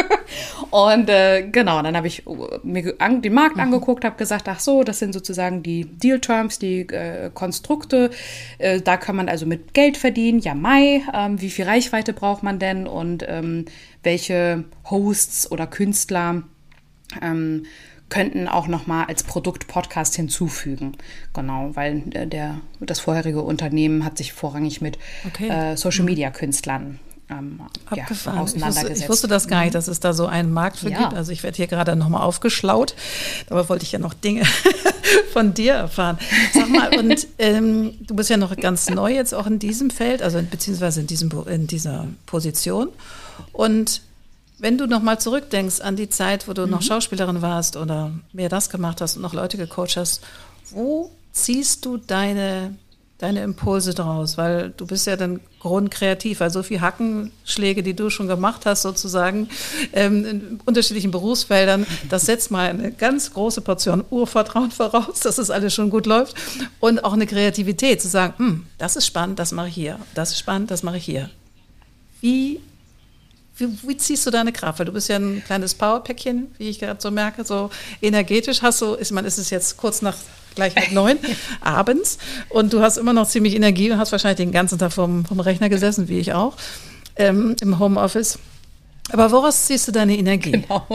Und 0.70 1.10
äh, 1.10 1.46
genau, 1.52 1.82
dann 1.82 1.94
habe 1.96 2.06
ich 2.06 2.24
mir 2.62 2.82
ge- 2.82 2.94
an, 2.98 3.20
den 3.20 3.34
Markt 3.34 3.58
angeguckt, 3.58 4.04
habe 4.06 4.16
gesagt, 4.16 4.48
ach 4.48 4.60
so, 4.60 4.82
das 4.82 4.98
sind 5.00 5.12
sozusagen 5.12 5.62
die 5.62 5.84
Deal 5.84 6.18
Terms, 6.18 6.58
die 6.58 6.80
äh, 6.88 7.30
Konstrukte. 7.34 8.08
Äh, 8.56 8.80
da 8.80 8.96
kann 8.96 9.16
man 9.16 9.28
also 9.28 9.44
mit 9.44 9.74
Geld 9.74 9.98
verdienen. 9.98 10.38
Ja, 10.38 10.54
Mai, 10.54 11.02
ähm, 11.12 11.40
wie 11.42 11.50
viel 11.50 11.66
Reichweite 11.66 12.14
braucht 12.14 12.42
man 12.42 12.58
denn 12.58 12.86
und 12.86 13.22
ähm, 13.28 13.66
welche 14.02 14.64
Hosts 14.90 15.52
oder 15.52 15.66
Künstler 15.66 16.42
ähm, 17.20 17.66
könnten 18.14 18.46
auch 18.46 18.68
noch 18.68 18.86
mal 18.86 19.06
als 19.06 19.24
Produkt 19.24 19.66
Podcast 19.66 20.14
hinzufügen. 20.14 20.92
Genau, 21.32 21.70
weil 21.74 22.04
äh, 22.14 22.28
der, 22.28 22.60
das 22.78 23.00
vorherige 23.00 23.42
Unternehmen 23.42 24.04
hat 24.04 24.18
sich 24.18 24.32
vorrangig 24.32 24.80
mit 24.80 24.98
Okay. 25.26 25.48
äh, 25.48 25.76
Social 25.76 26.04
Media 26.04 26.30
Künstlern 26.30 27.00
ähm. 27.28 27.60
Ja, 27.92 28.04
auseinandergesetzt. 28.04 28.62
Ich 28.62 28.76
wusste, 28.76 29.02
ich 29.02 29.08
wusste, 29.08 29.28
das 29.28 29.48
gar 29.48 29.62
nicht, 29.62 29.70
mhm. 29.70 29.74
dass 29.74 29.88
es 29.88 29.98
da 29.98 30.12
so 30.12 30.26
einen 30.26 30.52
Markt 30.52 30.76
für 30.76 30.90
ja. 30.90 30.98
gibt. 30.98 31.14
Also 31.14 31.32
ich 31.32 31.42
werde 31.42 31.56
hier 31.56 31.66
gerade 31.66 31.96
nochmal 31.96 32.22
aufgeschlaut. 32.22 32.94
Dabei 33.48 33.68
wollte 33.68 33.84
ich 33.84 33.90
ja 33.90 33.98
noch 33.98 34.14
Dinge 34.14 34.44
von 35.32 35.52
dir 35.52 35.72
erfahren. 35.72 36.18
Sag 36.52 36.68
mal, 36.68 36.94
und 36.98 37.26
ähm, 37.38 37.94
du 38.00 38.14
bist 38.14 38.30
ja 38.30 38.36
noch 38.36 38.54
ganz 38.56 38.90
neu 38.90 39.12
jetzt 39.12 39.34
auch 39.34 39.46
in 39.48 39.58
diesem 39.58 39.90
Feld, 39.90 40.22
also 40.22 40.40
beziehungsweise 40.40 41.00
in, 41.00 41.08
diesem, 41.08 41.32
in 41.48 41.66
dieser 41.66 42.06
Position. 42.26 42.90
Und 43.52 44.02
wenn 44.64 44.78
du 44.78 44.86
nochmal 44.86 45.20
zurückdenkst 45.20 45.82
an 45.82 45.94
die 45.94 46.08
Zeit, 46.08 46.48
wo 46.48 46.54
du 46.54 46.64
mhm. 46.64 46.70
noch 46.70 46.80
Schauspielerin 46.80 47.42
warst 47.42 47.76
oder 47.76 48.12
mehr 48.32 48.48
das 48.48 48.70
gemacht 48.70 49.02
hast 49.02 49.14
und 49.14 49.20
noch 49.20 49.34
Leute 49.34 49.58
gecoacht 49.58 49.98
hast, 49.98 50.22
wo 50.70 51.10
ziehst 51.32 51.84
du 51.84 51.98
deine 51.98 52.74
deine 53.18 53.42
Impulse 53.42 53.92
draus? 53.92 54.38
Weil 54.38 54.72
du 54.74 54.86
bist 54.86 55.06
ja 55.06 55.16
dann 55.16 55.40
grundkreativ, 55.60 56.40
weil 56.40 56.48
so 56.48 56.62
viele 56.62 56.80
Hackenschläge, 56.80 57.82
die 57.82 57.94
du 57.94 58.08
schon 58.08 58.26
gemacht 58.26 58.64
hast, 58.64 58.80
sozusagen, 58.80 59.50
ähm, 59.92 60.24
in 60.24 60.60
unterschiedlichen 60.64 61.10
Berufsfeldern, 61.10 61.86
das 62.08 62.24
setzt 62.24 62.50
mal 62.50 62.70
eine 62.70 62.90
ganz 62.90 63.34
große 63.34 63.60
Portion 63.60 64.02
Urvertrauen 64.08 64.70
voraus, 64.70 65.20
dass 65.20 65.36
es 65.36 65.50
alles 65.50 65.74
schon 65.74 65.90
gut 65.90 66.06
läuft. 66.06 66.36
Und 66.80 67.04
auch 67.04 67.12
eine 67.12 67.26
Kreativität, 67.26 68.00
zu 68.00 68.08
sagen, 68.08 68.32
hm, 68.38 68.66
das 68.78 68.96
ist 68.96 69.04
spannend, 69.04 69.38
das 69.38 69.52
mache 69.52 69.68
ich 69.68 69.74
hier. 69.74 69.98
Das 70.14 70.30
ist 70.30 70.38
spannend, 70.38 70.70
das 70.70 70.82
mache 70.82 70.96
ich 70.96 71.04
hier. 71.04 71.28
Wie 72.22 72.60
wie, 73.56 73.68
wie, 73.86 73.96
ziehst 73.96 74.26
du 74.26 74.30
deine 74.30 74.52
Kraft? 74.52 74.78
Weil 74.78 74.86
du 74.86 74.92
bist 74.92 75.08
ja 75.08 75.16
ein 75.16 75.42
kleines 75.44 75.74
Powerpäckchen, 75.74 76.54
wie 76.58 76.68
ich 76.68 76.78
gerade 76.80 77.00
so 77.00 77.10
merke, 77.10 77.44
so 77.44 77.70
energetisch 78.02 78.62
hast 78.62 78.82
du, 78.82 78.96
ich 79.00 79.10
meine, 79.10 79.28
ist 79.28 79.38
es 79.38 79.50
jetzt 79.50 79.76
kurz 79.76 80.02
nach 80.02 80.16
gleich 80.54 80.74
halb 80.76 80.92
neun 80.92 81.18
abends 81.60 82.18
und 82.48 82.72
du 82.72 82.80
hast 82.80 82.96
immer 82.96 83.12
noch 83.12 83.28
ziemlich 83.28 83.54
Energie 83.54 83.90
und 83.90 83.98
hast 83.98 84.12
wahrscheinlich 84.12 84.38
den 84.38 84.52
ganzen 84.52 84.78
Tag 84.78 84.92
vom, 84.92 85.24
vom 85.24 85.40
Rechner 85.40 85.68
gesessen, 85.68 86.08
wie 86.08 86.18
ich 86.18 86.32
auch, 86.32 86.56
ähm, 87.16 87.56
im 87.60 87.78
Homeoffice. 87.78 88.38
Aber 89.10 89.30
woraus 89.30 89.66
ziehst 89.66 89.86
du 89.88 89.92
deine 89.92 90.16
Energie? 90.16 90.52
Genau. 90.52 90.86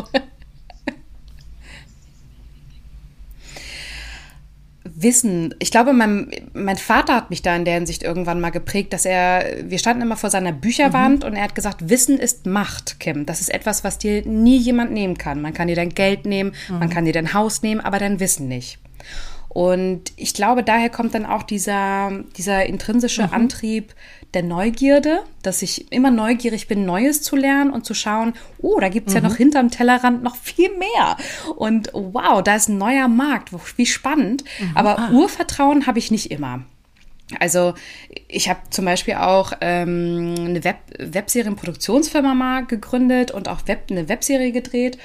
Wissen. 5.01 5.56
Ich 5.60 5.72
glaube, 5.72 5.94
mein, 5.94 6.29
mein 6.53 6.77
Vater 6.77 7.15
hat 7.15 7.29
mich 7.29 7.41
da 7.41 7.56
in 7.56 7.65
der 7.65 7.75
Hinsicht 7.75 8.03
irgendwann 8.03 8.41
mal 8.41 8.50
geprägt, 8.50 8.91
dass 8.94 9.06
er, 9.06 9.46
wir 9.63 9.79
standen 9.79 10.01
immer 10.01 10.18
vor 10.18 10.29
seiner 10.29 10.51
Bücherwand 10.51 11.24
mhm. 11.24 11.29
und 11.29 11.36
er 11.36 11.44
hat 11.44 11.56
gesagt, 11.56 11.89
Wissen 11.89 12.20
ist 12.20 12.46
Macht, 12.46 13.00
Kim. 13.00 13.25
Das 13.25 13.41
ist 13.41 13.50
etwas, 13.50 13.84
was 13.84 13.98
dir 13.98 14.25
nie 14.25 14.58
jemand 14.58 14.91
nehmen 14.91 15.18
kann. 15.18 15.41
Man 15.41 15.53
kann 15.53 15.68
dir 15.68 15.75
dein 15.75 15.89
Geld 15.89 16.25
nehmen, 16.25 16.53
mhm. 16.68 16.79
man 16.79 16.89
kann 16.89 17.06
dir 17.06 17.13
dein 17.13 17.34
Haus 17.34 17.62
nehmen, 17.62 17.82
aber 17.82 18.00
dein 18.00 18.20
Wissen 18.20 18.48
nicht. 18.48 18.79
Und 19.50 20.13
ich 20.15 20.36
glaube, 20.36 20.63
daher 20.63 20.89
kommt 20.89 21.15
dann 21.15 21.25
auch 21.25 21.41
dieser, 21.41 22.12
dieser 22.38 22.68
intrinsische 22.68 23.27
mhm. 23.27 23.34
Antrieb 23.34 23.96
der 24.36 24.44
Neugierde, 24.44 25.24
dass 25.41 25.63
ich 25.63 25.91
immer 25.91 26.12
neugierig 26.12 26.68
bin, 26.68 26.86
Neues 26.86 27.24
zu 27.24 27.36
lernen 27.36 27.72
und 27.72 27.84
zu 27.84 27.96
schauen, 27.96 28.34
oh, 28.60 28.79
da 28.79 28.89
gibt's 28.89 29.13
mhm. 29.13 29.22
ja 29.22 29.27
noch 29.27 29.36
hinterm 29.36 29.72
Tellerrand 29.72 30.22
noch 30.22 30.36
viel 30.36 30.70
mehr. 30.77 31.18
Und 31.56 31.89
wow, 31.94 32.44
da 32.44 32.56
ist 32.56 32.70
ein 32.70 32.77
neuer 32.77 33.08
Markt, 33.08 33.50
wie 33.75 33.88
spannend. 33.88 34.44
Mhm. 34.60 34.72
Aber 34.75 35.00
ah. 35.00 35.10
Urvertrauen 35.12 35.88
habe 35.88 35.98
ich 35.98 36.12
nicht 36.12 36.29
immer. 36.29 36.62
Also 37.39 37.74
ich 38.27 38.50
habe 38.50 38.60
zum 38.70 38.86
Beispiel 38.86 39.15
auch 39.15 39.53
ähm, 39.62 40.36
eine 40.38 40.63
Web 40.63 40.77
Webserienproduktionsfirma 40.98 42.34
mal 42.34 42.65
gegründet 42.65 43.32
und 43.32 43.48
auch 43.48 43.68
Web 43.68 43.88
eine 43.91 44.10
Webserie 44.10 44.51
gedreht. 44.51 44.98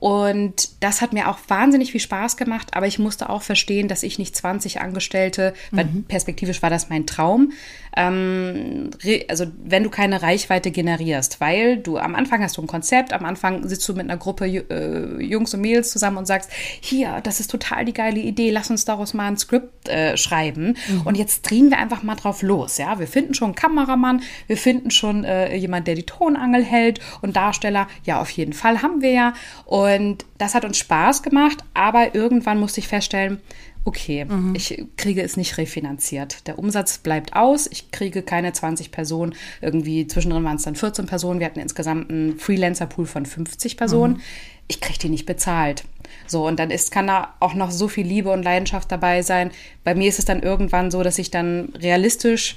Und 0.00 0.82
das 0.82 1.02
hat 1.02 1.12
mir 1.12 1.28
auch 1.28 1.38
wahnsinnig 1.48 1.92
viel 1.92 2.00
Spaß 2.00 2.38
gemacht, 2.38 2.70
aber 2.72 2.86
ich 2.86 2.98
musste 2.98 3.28
auch 3.28 3.42
verstehen, 3.42 3.86
dass 3.86 4.02
ich 4.02 4.18
nicht 4.18 4.34
20 4.34 4.80
Angestellte, 4.80 5.52
weil 5.72 5.84
mhm. 5.84 6.04
perspektivisch 6.04 6.62
war 6.62 6.70
das 6.70 6.88
mein 6.88 7.06
Traum, 7.06 7.52
ähm, 7.96 8.90
also 9.28 9.46
wenn 9.62 9.82
du 9.82 9.90
keine 9.90 10.22
Reichweite 10.22 10.70
generierst, 10.70 11.40
weil 11.40 11.78
du 11.78 11.98
am 11.98 12.14
Anfang 12.14 12.42
hast 12.42 12.56
du 12.56 12.62
ein 12.62 12.66
Konzept, 12.66 13.12
am 13.12 13.24
Anfang 13.24 13.66
sitzt 13.68 13.88
du 13.88 13.94
mit 13.94 14.04
einer 14.04 14.16
Gruppe 14.16 14.46
äh, 14.46 15.22
Jungs 15.22 15.54
und 15.54 15.60
Mädels 15.60 15.90
zusammen 15.90 16.16
und 16.16 16.26
sagst, 16.26 16.50
hier, 16.80 17.20
das 17.22 17.40
ist 17.40 17.50
total 17.50 17.84
die 17.84 17.92
geile 17.92 18.20
Idee, 18.20 18.50
lass 18.50 18.70
uns 18.70 18.84
daraus 18.84 19.14
mal 19.14 19.26
ein 19.26 19.36
Skript 19.36 19.88
äh, 19.88 20.16
schreiben. 20.16 20.76
Mhm. 20.88 21.02
und 21.04 21.16
jetzt 21.16 21.42
drehen 21.42 21.70
wir 21.70 21.78
einfach 21.78 22.02
mal 22.02 22.14
drauf 22.14 22.42
los, 22.42 22.78
ja, 22.78 22.98
wir 22.98 23.06
finden 23.06 23.34
schon 23.34 23.46
einen 23.46 23.54
Kameramann, 23.54 24.22
wir 24.46 24.56
finden 24.56 24.90
schon 24.90 25.24
äh, 25.24 25.54
jemand, 25.56 25.86
der 25.86 25.94
die 25.94 26.04
Tonangel 26.04 26.64
hält 26.64 27.00
und 27.22 27.36
Darsteller, 27.36 27.88
ja, 28.04 28.20
auf 28.20 28.30
jeden 28.30 28.52
Fall 28.52 28.82
haben 28.82 29.02
wir 29.02 29.12
ja. 29.12 29.32
Und 29.64 30.24
das 30.38 30.54
hat 30.54 30.64
uns 30.64 30.78
Spaß 30.78 31.22
gemacht, 31.22 31.58
aber 31.74 32.14
irgendwann 32.14 32.58
musste 32.58 32.80
ich 32.80 32.88
feststellen, 32.88 33.40
okay, 33.84 34.24
mhm. 34.24 34.54
ich 34.54 34.84
kriege 34.96 35.22
es 35.22 35.36
nicht 35.36 35.58
refinanziert. 35.58 36.46
Der 36.46 36.58
Umsatz 36.58 36.98
bleibt 36.98 37.34
aus, 37.34 37.66
ich 37.66 37.90
kriege 37.90 38.22
keine 38.22 38.52
20 38.52 38.90
Personen, 38.90 39.34
irgendwie 39.60 40.06
zwischendrin 40.06 40.44
waren 40.44 40.56
es 40.56 40.62
dann 40.62 40.76
14 40.76 41.06
Personen, 41.06 41.40
wir 41.40 41.46
hatten 41.46 41.60
insgesamt 41.60 42.10
einen 42.10 42.38
Freelancer-Pool 42.38 43.06
von 43.06 43.26
50 43.26 43.76
Personen. 43.76 44.14
Mhm. 44.14 44.20
Ich 44.68 44.80
kriege 44.80 44.98
die 44.98 45.08
nicht 45.08 45.26
bezahlt. 45.26 45.84
So, 46.26 46.46
und 46.46 46.60
dann 46.60 46.70
ist, 46.70 46.92
kann 46.92 47.08
da 47.08 47.34
auch 47.40 47.54
noch 47.54 47.70
so 47.70 47.88
viel 47.88 48.06
Liebe 48.06 48.30
und 48.30 48.44
Leidenschaft 48.44 48.92
dabei 48.92 49.22
sein. 49.22 49.50
Bei 49.82 49.94
mir 49.94 50.08
ist 50.08 50.18
es 50.18 50.24
dann 50.24 50.42
irgendwann 50.42 50.90
so, 50.90 51.02
dass 51.02 51.18
ich 51.18 51.30
dann 51.30 51.72
realistisch 51.76 52.56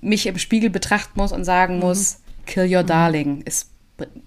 mich 0.00 0.26
im 0.26 0.38
Spiegel 0.38 0.70
betrachten 0.70 1.18
muss 1.18 1.32
und 1.32 1.44
sagen 1.44 1.76
mhm. 1.76 1.80
muss, 1.80 2.18
kill 2.46 2.72
your 2.72 2.82
mhm. 2.82 2.88
darling. 2.88 3.42
Es 3.44 3.70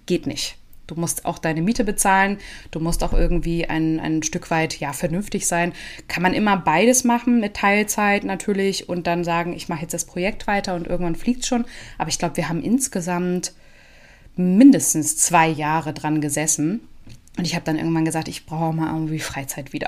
geht 0.06 0.28
nicht. 0.28 0.58
Du 0.92 1.00
musst 1.00 1.24
auch 1.24 1.40
deine 1.40 1.62
Miete 1.62 1.86
bezahlen, 1.86 2.38
du 2.70 2.82
musst 2.82 3.02
auch 3.02 3.14
irgendwie 3.14 3.66
ein, 3.66 4.02
ein 4.02 4.24
Stück 4.24 4.52
weit 4.52 4.78
ja 4.78 4.92
vernünftig 4.92 5.48
sein. 5.48 5.72
Kann 6.10 6.22
man 6.22 6.34
immer 6.34 6.58
beides 6.58 7.06
machen 7.06 7.40
mit 7.40 7.54
Teilzeit 7.54 8.26
natürlich 8.26 8.90
und 8.90 9.08
dann 9.08 9.24
sagen, 9.24 9.54
ich 9.54 9.70
mache 9.70 9.84
jetzt 9.84 9.94
das 9.94 10.04
Projekt 10.04 10.48
weiter 10.48 10.76
und 10.76 10.88
irgendwann 10.88 11.16
fliegt 11.16 11.46
schon. 11.46 11.64
Aber 11.98 12.10
ich 12.10 12.20
glaube, 12.20 12.36
wir 12.36 12.50
haben 12.50 12.62
insgesamt 12.62 13.54
mindestens 14.36 15.16
zwei 15.16 15.48
Jahre 15.48 15.94
dran 15.94 16.20
gesessen. 16.20 16.82
Und 17.38 17.46
ich 17.46 17.56
habe 17.56 17.64
dann 17.64 17.78
irgendwann 17.78 18.04
gesagt, 18.04 18.28
ich 18.28 18.46
brauche 18.46 18.76
mal 18.76 18.94
irgendwie 18.94 19.20
Freizeit 19.20 19.72
wieder. 19.72 19.88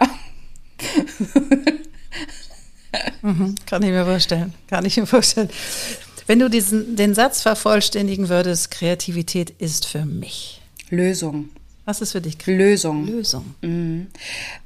mhm, 3.21 3.55
kann 3.65 3.83
ich 3.83 3.89
mir 3.89 4.05
vorstellen. 4.05 4.53
Kann 4.67 4.85
ich 4.85 4.95
mir 4.95 5.05
vorstellen. 5.05 5.49
Wenn 6.27 6.39
du 6.39 6.49
diesen, 6.49 6.95
den 6.95 7.13
Satz 7.13 7.41
vervollständigen 7.41 8.29
würdest, 8.29 8.71
Kreativität 8.71 9.49
ist 9.49 9.85
für 9.85 10.05
mich. 10.05 10.62
Lösung. 10.93 11.49
Was 11.85 12.01
ist 12.01 12.13
für 12.13 12.21
dich? 12.21 12.45
Lösung. 12.45 13.07
Lösung. 13.07 13.55
Mhm. 13.61 14.07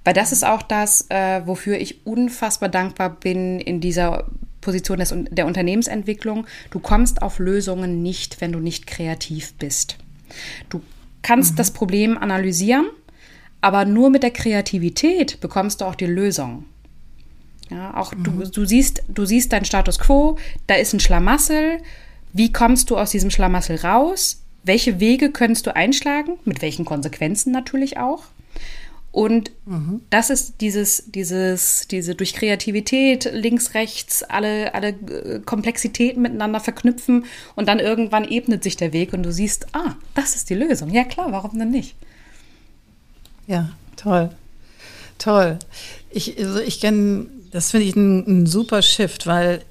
Weil 0.03 0.13
das 0.13 0.31
ist 0.31 0.46
auch 0.46 0.62
das, 0.62 1.07
äh, 1.10 1.41
wofür 1.46 1.77
ich 1.77 2.05
unfassbar 2.05 2.69
dankbar 2.69 3.10
bin 3.10 3.60
in 3.60 3.81
dieser 3.81 4.27
Position 4.62 5.00
des, 5.00 5.13
der 5.31 5.48
Unternehmensentwicklung. 5.48 6.46
Du 6.69 6.79
kommst 6.79 7.22
auf 7.22 7.39
Lösungen 7.39 8.03
nicht, 8.03 8.41
wenn 8.41 8.51
du 8.51 8.60
nicht 8.60 8.86
kreativ 8.86 9.53
bist. 9.55 9.98
Du 10.69 10.81
kannst 11.24 11.53
mhm. 11.53 11.57
das 11.57 11.72
Problem 11.72 12.17
analysieren, 12.17 12.88
aber 13.62 13.86
nur 13.86 14.10
mit 14.10 14.24
der 14.24 14.31
Kreativität 14.31 15.39
bekommst 15.39 15.81
du 15.81 15.86
auch 15.86 15.96
die 15.96 16.05
Lösung. 16.05 16.65
Ja, 17.69 17.98
auch 17.98 18.13
mhm. 18.13 18.24
du, 18.24 18.31
du, 18.50 18.65
siehst, 18.65 19.03
du 19.07 19.25
siehst 19.25 19.53
deinen 19.53 19.65
Status 19.65 19.98
quo, 19.98 20.38
da 20.67 20.75
ist 20.75 20.93
ein 20.93 21.00
Schlamassel. 21.00 21.79
Wie 22.34 22.51
kommst 22.51 22.89
du 22.89 22.98
aus 22.98 23.12
diesem 23.12 23.31
Schlamassel 23.31 23.77
raus? 23.77 24.43
Welche 24.67 25.00
Wege 25.00 25.31
könntest 25.31 25.65
du 25.65 25.75
einschlagen, 25.75 26.38
mit 26.45 26.62
welchen 26.62 26.86
Konsequenzen 26.86 27.51
natürlich 27.51 27.97
auch. 27.97 28.24
Und 29.12 29.51
mhm. 29.65 30.01
das 30.12 30.29
ist 30.29 30.62
dieses, 30.62 31.05
dieses, 31.07 31.88
diese 31.88 32.13
durch 32.13 32.33
Kreativität 32.33 33.27
links, 33.33 33.74
rechts, 33.74 34.21
alle, 34.21 34.75
alle 34.75 34.89
äh, 34.89 35.39
Komplexitäten 35.43 36.21
miteinander 36.21 36.59
verknüpfen 36.59 37.25
und 37.55 37.67
dann 37.67 37.79
irgendwann 37.79 38.29
ebnet 38.29 38.63
sich 38.63 38.77
der 38.77 38.93
Weg 38.93 39.13
und 39.13 39.24
du 39.24 39.31
siehst, 39.31 39.74
ah, 39.74 39.95
das 40.13 40.36
ist 40.36 40.51
die 40.51 40.55
Lösung. 40.55 40.91
Ja 40.91 41.03
klar, 41.03 41.31
warum 41.31 41.57
denn 41.57 41.71
nicht? 41.71 41.95
Ja, 43.47 43.71
toll. 43.95 44.29
Toll. 45.17 45.57
Ich, 46.12 46.38
also 46.38 46.59
ich 46.59 46.79
kenne, 46.79 47.25
das 47.51 47.71
finde 47.71 47.88
ich 47.88 47.95
ein, 47.95 48.41
ein 48.43 48.45
super 48.45 48.83
Shift, 48.83 49.25
weil 49.25 49.63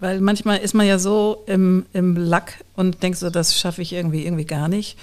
weil 0.00 0.20
manchmal 0.20 0.58
ist 0.58 0.74
man 0.74 0.86
ja 0.86 0.98
so 0.98 1.44
im, 1.46 1.86
im 1.92 2.16
Lack 2.16 2.64
und 2.74 3.02
denkt 3.02 3.18
so, 3.18 3.30
das 3.30 3.58
schaffe 3.58 3.82
ich 3.82 3.92
irgendwie, 3.92 4.24
irgendwie 4.24 4.46
gar 4.46 4.68
nicht. 4.68 4.98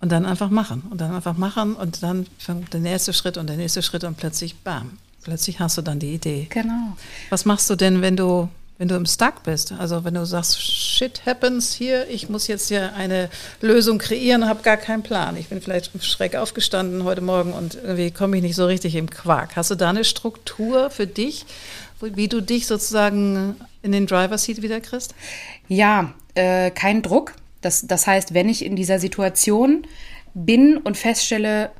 Und 0.00 0.12
dann 0.12 0.26
einfach 0.26 0.50
machen. 0.50 0.82
Und 0.90 1.00
dann 1.00 1.12
einfach 1.12 1.38
machen 1.38 1.74
und 1.74 2.02
dann 2.02 2.26
der 2.72 2.80
nächste 2.80 3.14
Schritt 3.14 3.38
und 3.38 3.48
der 3.48 3.56
nächste 3.56 3.82
Schritt 3.82 4.04
und 4.04 4.18
plötzlich, 4.18 4.56
bam, 4.56 4.98
plötzlich 5.22 5.58
hast 5.58 5.78
du 5.78 5.82
dann 5.82 5.98
die 5.98 6.12
Idee. 6.12 6.48
Genau. 6.50 6.96
Was 7.30 7.46
machst 7.46 7.70
du 7.70 7.76
denn, 7.76 8.02
wenn 8.02 8.14
du, 8.14 8.50
wenn 8.76 8.88
du 8.88 8.94
im 8.94 9.06
Stuck 9.06 9.42
bist? 9.42 9.72
Also 9.72 10.04
wenn 10.04 10.12
du 10.12 10.26
sagst, 10.26 10.62
shit 10.62 11.22
happens 11.24 11.72
hier, 11.72 12.08
ich 12.10 12.28
muss 12.28 12.46
jetzt 12.46 12.68
hier 12.68 12.94
eine 12.94 13.30
Lösung 13.62 13.96
kreieren 13.96 14.46
habe 14.46 14.62
gar 14.62 14.76
keinen 14.76 15.02
Plan. 15.02 15.34
Ich 15.38 15.48
bin 15.48 15.62
vielleicht 15.62 15.90
schräg 16.04 16.36
aufgestanden 16.36 17.04
heute 17.04 17.22
Morgen 17.22 17.54
und 17.54 17.76
irgendwie 17.76 18.10
komme 18.10 18.36
ich 18.36 18.42
nicht 18.42 18.54
so 18.54 18.66
richtig 18.66 18.94
im 18.96 19.08
Quark. 19.08 19.56
Hast 19.56 19.70
du 19.70 19.76
da 19.76 19.88
eine 19.88 20.04
Struktur 20.04 20.90
für 20.90 21.06
dich, 21.06 21.46
wie 22.00 22.28
du 22.28 22.42
dich 22.42 22.66
sozusagen 22.66 23.56
in 23.86 23.92
den 23.92 24.06
Driver 24.06 24.36
Seat 24.36 24.60
wieder 24.60 24.80
kriegst? 24.80 25.14
Ja, 25.68 26.12
äh, 26.34 26.70
kein 26.70 27.00
Druck. 27.00 27.32
Das, 27.62 27.86
das 27.86 28.06
heißt, 28.06 28.34
wenn 28.34 28.48
ich 28.48 28.64
in 28.64 28.76
dieser 28.76 28.98
Situation 28.98 29.86
bin 30.34 30.76
und 30.76 30.96
feststelle, 30.98 31.70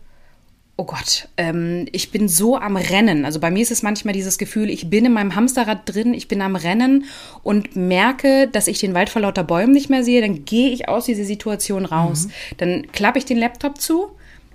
oh 0.76 0.84
Gott, 0.84 1.28
ähm, 1.36 1.86
ich 1.92 2.10
bin 2.10 2.28
so 2.28 2.56
am 2.56 2.76
Rennen. 2.76 3.24
Also 3.24 3.40
bei 3.40 3.50
mir 3.50 3.62
ist 3.62 3.70
es 3.70 3.82
manchmal 3.82 4.14
dieses 4.14 4.38
Gefühl, 4.38 4.70
ich 4.70 4.90
bin 4.90 5.04
in 5.04 5.12
meinem 5.12 5.34
Hamsterrad 5.34 5.80
drin, 5.84 6.14
ich 6.14 6.28
bin 6.28 6.42
am 6.42 6.56
Rennen 6.56 7.04
und 7.42 7.76
merke, 7.76 8.48
dass 8.48 8.66
ich 8.66 8.78
den 8.78 8.94
Wald 8.94 9.08
vor 9.08 9.22
lauter 9.22 9.44
Bäumen 9.44 9.72
nicht 9.72 9.90
mehr 9.90 10.04
sehe. 10.04 10.20
Dann 10.20 10.44
gehe 10.44 10.70
ich 10.70 10.88
aus 10.88 11.06
dieser 11.06 11.24
Situation 11.24 11.84
raus. 11.84 12.26
Mhm. 12.26 12.30
Dann 12.58 12.92
klappe 12.92 13.18
ich 13.18 13.24
den 13.24 13.38
Laptop 13.38 13.80
zu, 13.80 14.10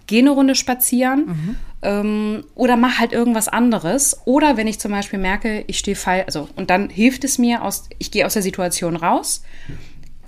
gehe 0.08 0.20
eine 0.20 0.32
Runde 0.32 0.56
spazieren 0.56 1.26
mhm. 1.26 1.56
Ähm, 1.82 2.46
oder 2.56 2.78
mache 2.78 3.00
halt 3.00 3.12
irgendwas 3.12 3.48
anderes. 3.48 4.22
Oder 4.26 4.58
wenn 4.58 4.68
ich 4.68 4.80
zum 4.80 4.92
Beispiel 4.92 5.20
merke, 5.20 5.64
ich 5.68 5.80
stehe 5.80 5.96
falsch, 5.96 6.26
also 6.26 6.50
und 6.56 6.70
dann 6.70 6.90
hilft 6.90 7.24
es 7.24 7.38
mir 7.38 7.64
aus, 7.64 7.90
ich 7.98 8.12
gehe 8.12 8.26
aus 8.26 8.34
der 8.34 8.42
Situation 8.42 8.96
raus 8.96 9.42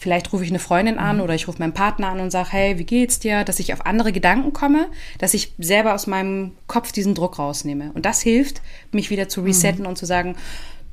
Vielleicht 0.03 0.33
rufe 0.33 0.43
ich 0.43 0.49
eine 0.49 0.59
Freundin 0.59 0.99
an 0.99 1.21
oder 1.21 1.33
ich 1.33 1.47
rufe 1.47 1.59
meinen 1.59 1.73
Partner 1.73 2.09
an 2.09 2.19
und 2.19 2.29
sage, 2.29 2.51
hey, 2.51 2.77
wie 2.77 2.83
geht's 2.83 3.19
dir? 3.19 3.45
Dass 3.45 3.59
ich 3.59 3.71
auf 3.71 3.85
andere 3.85 4.11
Gedanken 4.11 4.51
komme, 4.51 4.87
dass 5.17 5.33
ich 5.33 5.53
selber 5.59 5.93
aus 5.93 6.07
meinem 6.07 6.51
Kopf 6.67 6.91
diesen 6.91 7.15
Druck 7.15 7.39
rausnehme. 7.39 7.89
Und 7.93 8.05
das 8.05 8.21
hilft, 8.21 8.61
mich 8.91 9.09
wieder 9.09 9.29
zu 9.29 9.43
resetten 9.43 9.83
mhm. 9.83 9.87
und 9.87 9.97
zu 9.97 10.05
sagen, 10.05 10.35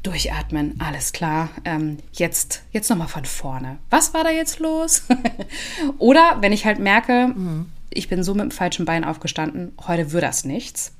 durchatmen, 0.04 0.78
alles 0.78 1.10
klar, 1.10 1.48
ähm, 1.64 1.96
jetzt, 2.12 2.62
jetzt 2.70 2.88
nochmal 2.88 3.08
von 3.08 3.24
vorne. 3.24 3.78
Was 3.90 4.14
war 4.14 4.22
da 4.22 4.30
jetzt 4.30 4.60
los? 4.60 5.02
oder 5.98 6.38
wenn 6.40 6.52
ich 6.52 6.64
halt 6.64 6.78
merke, 6.78 7.32
mhm. 7.34 7.66
Ich 7.90 8.08
bin 8.08 8.22
so 8.22 8.34
mit 8.34 8.42
dem 8.42 8.50
falschen 8.50 8.84
Bein 8.84 9.04
aufgestanden, 9.04 9.72
heute 9.86 10.12
wird 10.12 10.22
das 10.22 10.44
nichts, 10.44 10.92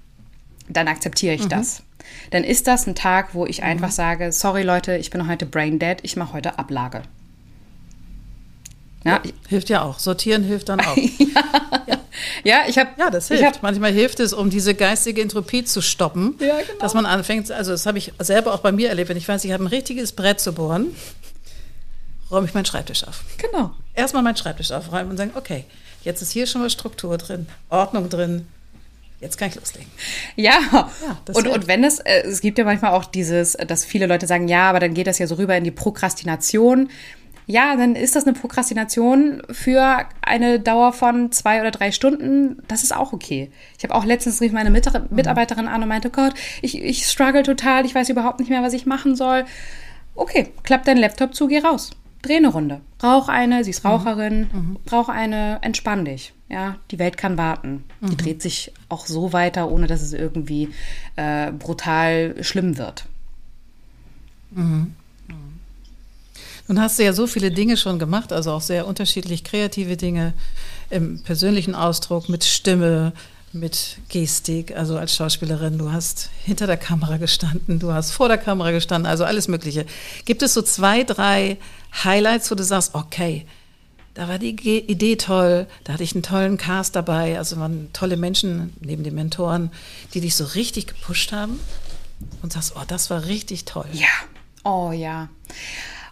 dann 0.69 0.89
akzeptiere 0.89 1.35
ich 1.35 1.45
mhm. 1.45 1.51
das. 1.51 1.83
Dann 2.31 2.45
ist 2.45 2.67
das 2.67 2.87
ein 2.87 2.95
Tag, 2.95 3.35
wo 3.35 3.47
ich 3.47 3.63
einfach 3.63 3.89
mhm. 3.89 3.93
sage, 3.93 4.33
sorry 4.33 4.63
Leute, 4.63 4.97
ich 4.97 5.11
bin 5.11 5.29
heute 5.29 5.47
brain 5.47 5.79
dead, 5.79 5.99
ich 6.03 6.17
mache 6.17 6.33
heute 6.33 6.59
Ablage. 6.59 7.03
Ja, 9.05 9.23
ja, 9.25 9.33
hilft 9.49 9.71
ja 9.71 9.83
auch. 9.83 9.99
Sortieren 9.99 10.43
hilft 10.43 10.69
dann 10.69 10.81
auch. 10.81 10.97
ja. 10.97 11.07
ja. 11.87 11.99
ja, 12.45 12.59
ich 12.69 12.77
habe. 12.77 12.91
Ja, 12.99 13.11
das 13.11 13.29
hilft. 13.29 13.45
Hab, 13.45 13.63
Manchmal 13.63 13.93
hilft 13.93 14.21
es, 14.21 14.35
um 14.35 14.51
diese 14.51 14.75
geistige 14.75 15.23
Entropie 15.23 15.65
zu 15.65 15.81
stoppen, 15.81 16.35
ja, 16.39 16.59
genau. 16.59 16.79
dass 16.81 16.93
man 16.93 17.07
anfängt. 17.07 17.51
Also 17.51 17.73
das 17.73 17.87
habe 17.87 17.97
ich 17.97 18.13
selber 18.19 18.53
auch 18.53 18.61
bei 18.61 18.73
mir 18.73 18.91
erlebt. 18.91 19.09
Wenn 19.09 19.17
ich 19.17 19.27
weiß, 19.27 19.45
ich 19.45 19.53
habe 19.53 19.65
ein 19.65 19.69
richtiges 19.69 20.13
Brett 20.13 20.41
zu 20.41 20.53
bohren, 20.53 20.95
räume 22.31 22.47
ich 22.47 22.53
meinen 22.53 22.67
Schreibtisch 22.67 23.05
auf. 23.05 23.25
Genau. 23.39 23.71
Erstmal 23.95 24.23
meinen 24.23 24.37
Schreibtisch 24.37 24.71
aufräumen 24.71 25.11
und 25.11 25.17
sagen, 25.17 25.33
okay, 25.35 25.65
jetzt 26.03 26.23
ist 26.23 26.33
hier 26.33 26.47
schon 26.47 26.63
mal 26.63 26.71
Struktur 26.71 27.19
drin, 27.19 27.47
Ordnung 27.69 28.09
drin. 28.09 28.47
Jetzt 29.21 29.37
kann 29.37 29.49
ich 29.49 29.55
loslegen. 29.55 29.91
Ja, 30.37 30.59
ja 30.73 30.89
und, 31.35 31.47
und 31.47 31.69
wenn 31.69 31.85
es, 31.85 31.99
äh, 31.99 32.23
es 32.23 32.41
gibt 32.41 32.57
ja 32.57 32.65
manchmal 32.65 32.93
auch 32.93 33.05
dieses, 33.05 33.53
dass 33.53 33.85
viele 33.85 34.07
Leute 34.07 34.27
sagen, 34.27 34.49
ja, 34.49 34.71
aber 34.71 34.81
dann 34.81 34.95
geht 34.95 35.07
das 35.07 35.19
ja 35.19 35.27
so 35.27 35.35
rüber 35.35 35.55
in 35.57 35.65
die 35.65 35.71
Prokrastination 35.71 36.89
ja, 37.51 37.75
dann 37.75 37.97
ist 37.97 38.15
das 38.15 38.27
eine 38.27 38.33
Prokrastination 38.35 39.43
für 39.51 40.07
eine 40.23 40.61
Dauer 40.61 40.93
von 40.93 41.33
zwei 41.33 41.61
oder 41.61 41.73
drei 41.73 41.91
Stunden. 41.91 42.63
Das 42.69 42.85
ist 42.85 42.95
auch 42.95 43.13
okay. 43.13 43.51
Ich 43.77 43.83
habe 43.83 43.95
auch 43.95 44.05
letztens 44.05 44.41
rief 44.41 44.53
meine 44.53 44.71
Mitarbeiterin 44.71 45.67
an 45.67 45.83
und 45.83 45.89
meinte, 45.89 46.11
Gott, 46.11 46.33
ich, 46.63 46.81
ich 46.81 47.07
struggle 47.07 47.43
total, 47.43 47.85
ich 47.85 47.95
weiß 47.95 48.09
überhaupt 48.09 48.39
nicht 48.39 48.51
mehr, 48.51 48.63
was 48.63 48.73
ich 48.73 48.87
machen 48.87 49.17
soll. 49.17 49.45
Okay, 50.15 50.53
klapp 50.63 50.85
deinen 50.85 50.99
Laptop 50.99 51.35
zu, 51.35 51.49
geh 51.49 51.59
raus. 51.59 51.91
Dreh 52.23 52.37
eine 52.37 52.49
Runde. 52.49 52.81
Brauch 52.99 53.29
eine, 53.29 53.65
sie 53.65 53.71
ist 53.71 53.85
mhm. 53.85 53.91
Raucherin, 53.91 54.41
mhm. 54.53 54.77
brauch 54.85 55.09
eine, 55.09 55.59
entspann 55.63 56.05
dich. 56.05 56.33
Ja, 56.49 56.77
die 56.91 56.99
Welt 56.99 57.17
kann 57.17 57.39
warten. 57.39 57.85
Mhm. 58.01 58.11
Die 58.11 58.17
dreht 58.17 58.43
sich 58.43 58.73
auch 58.89 59.07
so 59.07 59.33
weiter, 59.33 59.71
ohne 59.71 59.87
dass 59.87 60.03
es 60.03 60.13
irgendwie 60.13 60.71
äh, 61.17 61.53
brutal 61.53 62.43
schlimm 62.43 62.77
wird. 62.77 63.05
Mhm. 64.51 64.95
Nun 66.71 66.81
hast 66.81 67.01
du 67.01 67.05
ja 67.05 67.13
so 67.13 67.27
viele 67.27 67.51
Dinge 67.51 67.77
schon 67.77 67.99
gemacht, 67.99 68.33
also 68.33 68.53
auch 68.53 68.61
sehr 68.61 68.87
unterschiedlich 68.87 69.43
kreative 69.43 69.97
Dinge 69.97 70.35
im 70.89 71.21
persönlichen 71.21 71.75
Ausdruck, 71.75 72.29
mit 72.29 72.45
Stimme, 72.45 73.13
mit 73.53 73.99
Gestik, 74.09 74.77
also 74.77 74.97
als 74.97 75.15
Schauspielerin. 75.15 75.79
Du 75.79 75.91
hast 75.91 76.31
hinter 76.45 76.67
der 76.67 76.77
Kamera 76.77 77.17
gestanden, 77.17 77.79
du 77.79 77.93
hast 77.93 78.13
vor 78.13 78.29
der 78.29 78.39
Kamera 78.39 78.71
gestanden, 78.71 79.11
also 79.11 79.25
alles 79.25 79.49
Mögliche. 79.49 79.87
Gibt 80.25 80.43
es 80.43 80.55
so 80.55 80.63
zwei, 80.63 81.05
drei 81.05 81.57
Highlights, 82.05 82.51
wo 82.51 82.55
du 82.55 82.63
sagst, 82.63 82.95
okay, 82.95 83.47
da 84.15 84.29
war 84.29 84.39
die 84.39 84.51
Idee 84.51 85.17
toll, 85.17 85.67
da 85.85 85.95
hatte 85.95 86.03
ich 86.03 86.15
einen 86.15 86.23
tollen 86.23 86.57
Cast 86.57 86.97
dabei, 86.97 87.39
also 87.39 87.57
waren 87.59 87.93
tolle 87.93 88.17
Menschen 88.17 88.73
neben 88.81 89.05
den 89.05 89.15
Mentoren, 89.15 89.71
die 90.15 90.21
dich 90.21 90.35
so 90.35 90.45
richtig 90.45 90.87
gepusht 90.87 91.33
haben 91.33 91.59
und 92.43 92.53
sagst, 92.53 92.75
oh, 92.77 92.83
das 92.87 93.11
war 93.11 93.27
richtig 93.27 93.65
toll. 93.65 93.87
Ja, 93.93 94.09
oh 94.65 94.93
ja. 94.93 95.29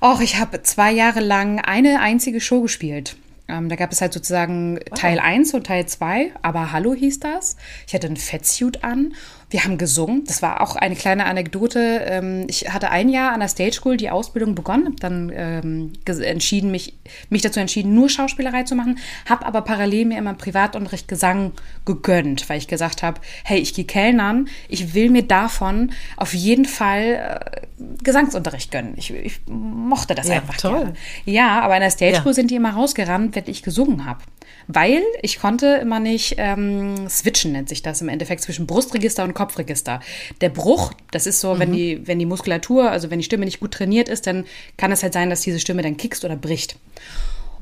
Och, 0.00 0.20
ich 0.20 0.36
habe 0.36 0.62
zwei 0.62 0.92
Jahre 0.92 1.20
lang 1.20 1.60
eine 1.60 2.00
einzige 2.00 2.40
Show 2.40 2.62
gespielt. 2.62 3.16
Ähm, 3.48 3.68
da 3.68 3.76
gab 3.76 3.92
es 3.92 4.00
halt 4.00 4.12
sozusagen 4.12 4.76
wow. 4.76 4.98
Teil 4.98 5.18
1 5.18 5.54
und 5.54 5.66
Teil 5.66 5.86
2, 5.86 6.32
aber 6.42 6.72
Hallo 6.72 6.94
hieß 6.94 7.20
das. 7.20 7.56
Ich 7.86 7.94
hatte 7.94 8.06
einen 8.06 8.16
Fettsuit 8.16 8.84
an 8.84 9.14
wir 9.50 9.64
haben 9.64 9.78
gesungen. 9.78 10.24
Das 10.24 10.42
war 10.42 10.60
auch 10.60 10.76
eine 10.76 10.94
kleine 10.94 11.24
Anekdote. 11.24 12.02
Ähm, 12.04 12.44
ich 12.48 12.70
hatte 12.72 12.90
ein 12.90 13.08
Jahr 13.08 13.32
an 13.32 13.40
der 13.40 13.48
Stage 13.48 13.72
School 13.72 13.96
die 13.96 14.10
Ausbildung 14.10 14.54
begonnen, 14.54 14.86
habe 14.86 14.96
dann 14.96 15.32
ähm, 15.34 15.92
entschieden, 16.06 16.70
mich, 16.70 16.98
mich 17.30 17.42
dazu 17.42 17.58
entschieden, 17.58 17.94
nur 17.94 18.10
Schauspielerei 18.10 18.64
zu 18.64 18.74
machen, 18.74 18.98
habe 19.26 19.46
aber 19.46 19.62
parallel 19.62 20.04
mir 20.06 20.18
immer 20.18 20.34
Privatunterricht 20.34 21.08
Gesang 21.08 21.52
gegönnt, 21.86 22.48
weil 22.48 22.58
ich 22.58 22.68
gesagt 22.68 23.02
habe, 23.02 23.20
hey, 23.44 23.58
ich 23.58 23.72
gehe 23.72 23.86
Kellnern, 23.86 24.48
ich 24.68 24.94
will 24.94 25.08
mir 25.08 25.22
davon 25.22 25.92
auf 26.16 26.34
jeden 26.34 26.66
Fall 26.66 27.40
äh, 27.42 27.66
Gesangsunterricht 28.02 28.70
gönnen. 28.70 28.94
Ich, 28.96 29.10
ich 29.10 29.40
mochte 29.46 30.14
das 30.14 30.28
ja, 30.28 30.36
einfach 30.36 30.56
toll. 30.56 30.78
Gerne. 30.78 30.94
Ja, 31.24 31.60
aber 31.60 31.74
in 31.76 31.80
der 31.80 31.90
Stage 31.90 32.16
School 32.16 32.32
ja. 32.32 32.34
sind 32.34 32.50
die 32.50 32.56
immer 32.56 32.74
rausgerannt, 32.74 33.34
wenn 33.34 33.44
ich 33.46 33.62
gesungen 33.62 34.04
habe 34.04 34.20
weil 34.68 35.02
ich 35.22 35.40
konnte 35.40 35.66
immer 35.66 35.98
nicht 35.98 36.34
ähm, 36.36 37.08
switchen, 37.08 37.52
nennt 37.52 37.70
sich 37.70 37.82
das 37.82 38.02
im 38.02 38.08
Endeffekt, 38.08 38.42
zwischen 38.42 38.66
Brustregister 38.66 39.24
und 39.24 39.34
Kopfregister. 39.34 40.00
Der 40.42 40.50
Bruch, 40.50 40.92
das 41.10 41.26
ist 41.26 41.40
so, 41.40 41.54
mhm. 41.54 41.58
wenn, 41.58 41.72
die, 41.72 42.06
wenn 42.06 42.18
die 42.18 42.26
Muskulatur, 42.26 42.90
also 42.90 43.10
wenn 43.10 43.18
die 43.18 43.24
Stimme 43.24 43.46
nicht 43.46 43.60
gut 43.60 43.72
trainiert 43.72 44.08
ist, 44.08 44.26
dann 44.26 44.44
kann 44.76 44.92
es 44.92 45.02
halt 45.02 45.14
sein, 45.14 45.30
dass 45.30 45.40
diese 45.40 45.58
Stimme 45.58 45.82
dann 45.82 45.96
kickst 45.96 46.24
oder 46.24 46.36
bricht. 46.36 46.76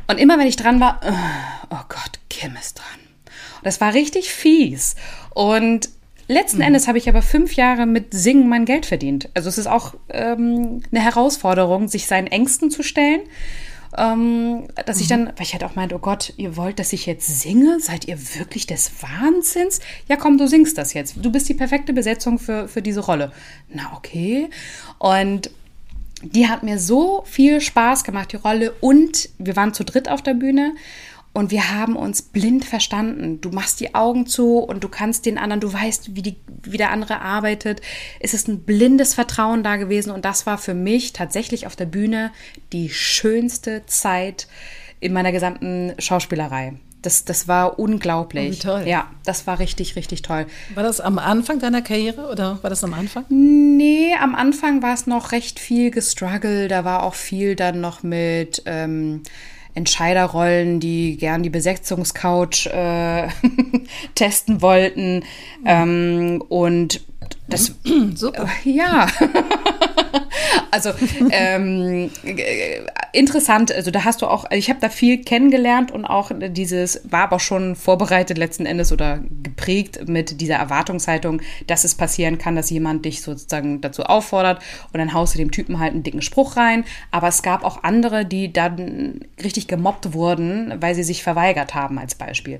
Und 0.08 0.18
immer 0.18 0.38
wenn 0.38 0.48
ich 0.48 0.56
dran 0.56 0.80
war, 0.80 1.00
oh, 1.04 1.74
oh 1.74 1.84
Gott, 1.88 2.20
Kim 2.28 2.56
ist 2.60 2.78
dran. 2.78 3.00
Und 3.58 3.66
das 3.66 3.80
war 3.80 3.94
richtig 3.94 4.30
fies. 4.30 4.96
Und 5.32 5.88
Letzten 6.28 6.58
mhm. 6.58 6.64
Endes 6.64 6.88
habe 6.88 6.98
ich 6.98 7.08
aber 7.08 7.22
fünf 7.22 7.54
Jahre 7.54 7.86
mit 7.86 8.12
Singen 8.12 8.48
mein 8.48 8.64
Geld 8.64 8.84
verdient. 8.84 9.28
Also 9.34 9.48
es 9.48 9.58
ist 9.58 9.68
auch 9.68 9.94
ähm, 10.08 10.82
eine 10.90 11.00
Herausforderung, 11.00 11.86
sich 11.86 12.06
seinen 12.06 12.26
Ängsten 12.26 12.70
zu 12.70 12.82
stellen, 12.82 13.20
ähm, 13.96 14.68
dass 14.86 14.96
mhm. 14.96 15.02
ich 15.02 15.08
dann, 15.08 15.26
weil 15.26 15.42
ich 15.42 15.52
halt 15.52 15.64
auch 15.64 15.74
meinte, 15.74 15.94
oh 15.94 15.98
Gott, 15.98 16.32
ihr 16.36 16.56
wollt, 16.56 16.78
dass 16.78 16.92
ich 16.92 17.06
jetzt 17.06 17.40
singe? 17.40 17.78
Seid 17.80 18.06
ihr 18.06 18.18
wirklich 18.36 18.66
des 18.66 18.90
Wahnsinns? 19.02 19.80
Ja, 20.08 20.16
komm, 20.16 20.38
du 20.38 20.46
singst 20.46 20.78
das 20.78 20.94
jetzt. 20.94 21.16
Du 21.22 21.30
bist 21.30 21.48
die 21.48 21.54
perfekte 21.54 21.92
Besetzung 21.92 22.38
für, 22.38 22.68
für 22.68 22.82
diese 22.82 23.00
Rolle. 23.00 23.32
Na, 23.68 23.92
okay. 23.96 24.50
Und 24.98 25.50
die 26.22 26.48
hat 26.48 26.62
mir 26.62 26.78
so 26.78 27.24
viel 27.26 27.60
Spaß 27.60 28.04
gemacht, 28.04 28.32
die 28.32 28.36
Rolle. 28.36 28.72
Und 28.80 29.28
wir 29.38 29.56
waren 29.56 29.74
zu 29.74 29.84
dritt 29.84 30.08
auf 30.08 30.22
der 30.22 30.34
Bühne 30.34 30.74
und 31.36 31.50
wir 31.50 31.70
haben 31.70 31.96
uns 31.96 32.22
blind 32.22 32.64
verstanden. 32.64 33.42
Du 33.42 33.50
machst 33.50 33.80
die 33.80 33.94
Augen 33.94 34.26
zu 34.26 34.56
und 34.56 34.82
du 34.82 34.88
kannst 34.88 35.26
den 35.26 35.36
anderen, 35.36 35.60
du 35.60 35.70
weißt, 35.70 36.16
wie, 36.16 36.22
die, 36.22 36.36
wie 36.62 36.78
der 36.78 36.90
andere 36.90 37.20
arbeitet. 37.20 37.82
Es 38.20 38.32
ist 38.32 38.48
ein 38.48 38.60
blindes 38.60 39.12
Vertrauen 39.12 39.62
da 39.62 39.76
gewesen 39.76 40.12
und 40.12 40.24
das 40.24 40.46
war 40.46 40.56
für 40.56 40.72
mich 40.72 41.12
tatsächlich 41.12 41.66
auf 41.66 41.76
der 41.76 41.84
Bühne 41.84 42.32
die 42.72 42.88
schönste 42.88 43.84
Zeit 43.84 44.48
in 44.98 45.12
meiner 45.12 45.30
gesamten 45.30 45.92
Schauspielerei. 45.98 46.72
Das, 47.02 47.26
das 47.26 47.46
war 47.46 47.78
unglaublich. 47.78 48.48
Oh, 48.48 48.52
wie 48.52 48.58
toll. 48.58 48.82
Ja, 48.86 49.10
das 49.26 49.46
war 49.46 49.58
richtig, 49.58 49.94
richtig 49.94 50.22
toll. 50.22 50.46
War 50.74 50.84
das 50.84 51.02
am 51.02 51.18
Anfang 51.18 51.58
deiner 51.58 51.82
Karriere 51.82 52.30
oder 52.30 52.62
war 52.62 52.70
das 52.70 52.82
am 52.82 52.94
Anfang? 52.94 53.26
Nee, 53.28 54.14
am 54.18 54.34
Anfang 54.34 54.82
war 54.82 54.94
es 54.94 55.06
noch 55.06 55.32
recht 55.32 55.60
viel 55.60 55.90
gestruggelt. 55.90 56.70
Da 56.70 56.86
war 56.86 57.02
auch 57.02 57.14
viel 57.14 57.56
dann 57.56 57.82
noch 57.82 58.02
mit. 58.02 58.62
Ähm, 58.64 59.20
Entscheiderrollen, 59.76 60.80
die 60.80 61.16
gern 61.18 61.42
die 61.42 61.50
Besetzungscouch 61.50 62.66
äh, 62.66 63.28
testen 64.14 64.62
wollten. 64.62 65.22
Ähm, 65.64 66.42
und 66.48 67.02
das, 67.46 67.74
Super. 68.14 68.48
Äh, 68.64 68.70
ja. 68.70 69.06
also 70.70 70.90
ähm, 71.30 72.10
interessant. 73.12 73.72
Also 73.72 73.90
da 73.90 74.04
hast 74.04 74.22
du 74.22 74.26
auch, 74.26 74.50
ich 74.50 74.68
habe 74.68 74.80
da 74.80 74.88
viel 74.88 75.22
kennengelernt 75.22 75.90
und 75.90 76.04
auch 76.04 76.30
dieses 76.34 77.00
war 77.04 77.24
aber 77.24 77.40
schon 77.40 77.76
vorbereitet 77.76 78.38
letzten 78.38 78.66
Endes 78.66 78.92
oder 78.92 79.20
geprägt 79.42 80.08
mit 80.08 80.40
dieser 80.40 80.56
Erwartungshaltung, 80.56 81.40
dass 81.66 81.84
es 81.84 81.94
passieren 81.94 82.38
kann, 82.38 82.56
dass 82.56 82.70
jemand 82.70 83.04
dich 83.04 83.22
sozusagen 83.22 83.80
dazu 83.80 84.04
auffordert 84.04 84.62
und 84.92 84.98
dann 84.98 85.12
haust 85.12 85.34
du 85.34 85.38
dem 85.38 85.50
Typen 85.50 85.78
halt 85.78 85.92
einen 85.92 86.02
dicken 86.02 86.22
Spruch 86.22 86.56
rein. 86.56 86.84
Aber 87.10 87.28
es 87.28 87.42
gab 87.42 87.64
auch 87.64 87.82
andere, 87.82 88.24
die 88.24 88.52
dann 88.52 89.20
richtig 89.42 89.68
gemobbt 89.68 90.12
wurden, 90.12 90.74
weil 90.80 90.94
sie 90.94 91.04
sich 91.04 91.22
verweigert 91.22 91.74
haben 91.74 91.98
als 91.98 92.14
Beispiel. 92.14 92.58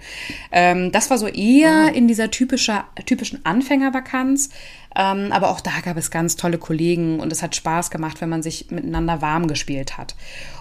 Ähm, 0.53 0.93
das 0.93 1.11
war 1.11 1.19
so 1.19 1.27
eher 1.27 1.93
in 1.95 2.09
dieser 2.09 2.31
typische, 2.31 2.85
typischen 3.05 3.45
Anfängervakanz. 3.45 4.51
Ähm, 4.99 5.31
aber 5.31 5.51
auch 5.51 5.61
da 5.61 5.73
gab 5.85 5.99
es 5.99 6.11
ganz 6.11 6.37
tolle 6.37 6.57
Kollegen 6.57 7.21
und 7.21 7.31
es 7.31 7.43
hat 7.43 7.55
Spaß 7.55 7.91
gemacht, 7.91 8.23
wenn 8.23 8.31
man 8.31 8.43
sich 8.43 8.71
miteinander 8.71 9.21
warm 9.21 9.47
gespielt 9.47 9.99
hat. 9.99 10.15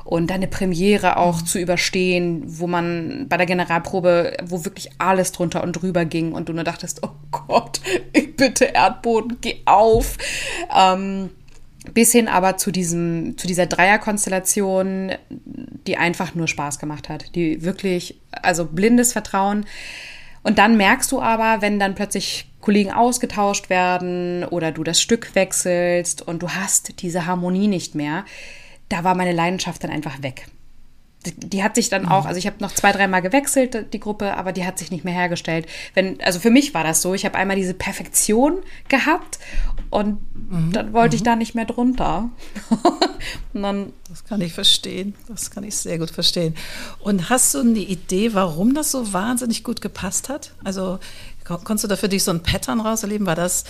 und 0.04 0.30
deine 0.30 0.48
Premiere 0.48 1.18
auch 1.18 1.42
mhm. 1.42 1.46
zu 1.46 1.60
überstehen, 1.60 2.44
wo 2.46 2.68
man 2.68 3.26
bei 3.28 3.38
der 3.38 3.48
Generalprobe, 3.48 4.38
wo 4.44 4.64
wirklich 4.64 4.90
alles 5.00 5.32
drunter 5.32 5.64
und 5.64 5.74
drüber 5.74 6.06
ging 6.06 6.34
und 6.34 6.48
du 6.48 6.54
nur 6.54 6.64
dachtest, 6.64 7.02
oh 7.02 7.12
Gott, 7.32 7.82
bitte 8.38 8.66
Erdboden, 8.66 9.38
geh 9.42 9.62
auf. 9.66 10.18
Ähm, 10.76 11.32
bis 11.94 12.12
hin 12.12 12.28
aber 12.28 12.58
zu 12.58 12.72
diesem, 12.72 13.38
zu 13.38 13.48
dieser 13.48 13.68
Dreierkonstellation, 13.68 15.14
die 15.88 15.98
einfach 15.98 16.36
nur 16.36 16.48
Spaß 16.48 16.80
gemacht 16.80 17.10
hat, 17.10 17.36
die 17.36 17.64
wirklich, 17.64 18.20
also 18.32 18.66
blindes 18.66 19.14
Vertrauen. 19.14 19.66
Und 20.44 20.58
dann 20.58 20.78
merkst 20.78 21.12
du 21.12 21.22
aber, 21.22 21.62
wenn 21.62 21.80
dann 21.80 21.96
plötzlich 21.96 22.48
Kollegen 22.66 22.92
ausgetauscht 22.92 23.70
werden 23.70 24.44
oder 24.44 24.72
du 24.72 24.84
das 24.84 25.00
Stück 25.00 25.36
wechselst 25.36 26.24
und 26.24 26.42
du 26.42 26.50
hast 26.50 27.02
diese 27.04 27.28
Harmonie 27.28 27.68
nicht 27.68 27.94
mehr, 27.94 28.26
da 28.90 29.04
war 29.04 29.14
meine 29.14 29.34
Leidenschaft 29.34 29.84
dann 29.84 29.92
einfach 29.92 30.24
weg 30.24 30.48
die 31.32 31.64
hat 31.64 31.76
sich 31.76 31.90
dann 31.90 32.04
mhm. 32.04 32.10
auch, 32.10 32.26
also 32.26 32.38
ich 32.38 32.46
habe 32.46 32.58
noch 32.60 32.72
zwei, 32.72 32.92
dreimal 32.92 33.22
gewechselt, 33.22 33.94
die 33.94 34.00
Gruppe, 34.00 34.36
aber 34.36 34.52
die 34.52 34.66
hat 34.66 34.78
sich 34.78 34.92
nicht 34.92 35.06
mehr 35.06 35.14
hergestellt. 35.14 35.68
Wenn, 35.94 36.22
also 36.22 36.40
für 36.40 36.50
mich 36.50 36.74
war 36.74 36.84
das 36.84 37.02
so, 37.02 37.14
ich 37.14 37.26
habe 37.26 37.36
einmal 37.36 37.56
diese 37.56 37.74
Perfektion 37.74 38.60
gehabt 38.90 39.40
und 39.90 40.20
mhm. 40.34 40.72
dann 40.72 40.94
wollte 40.94 41.16
mhm. 41.16 41.18
ich 41.18 41.24
da 41.24 41.36
nicht 41.36 41.56
mehr 41.56 41.66
drunter. 41.66 42.30
dann, 43.54 43.94
das 44.10 44.24
kann 44.26 44.42
ich 44.42 44.54
verstehen, 44.54 45.16
das 45.28 45.52
kann 45.52 45.64
ich 45.64 45.76
sehr 45.76 45.98
gut 45.98 46.12
verstehen. 46.12 46.56
Und 47.00 47.30
hast 47.30 47.54
du 47.54 47.60
eine 47.60 47.80
Idee, 47.80 48.34
warum 48.34 48.74
das 48.74 48.92
so 48.92 49.14
wahnsinnig 49.14 49.64
gut 49.64 49.82
gepasst 49.82 50.30
hat? 50.30 50.54
Also 50.64 51.00
konntest 51.46 51.86
du 51.86 51.88
da 51.88 51.96
für 51.96 52.10
dich 52.10 52.24
so 52.24 52.32
ein 52.32 52.44
Pattern 52.44 52.82
rauserleben? 52.82 53.26
War 53.26 53.36
das 53.36 53.64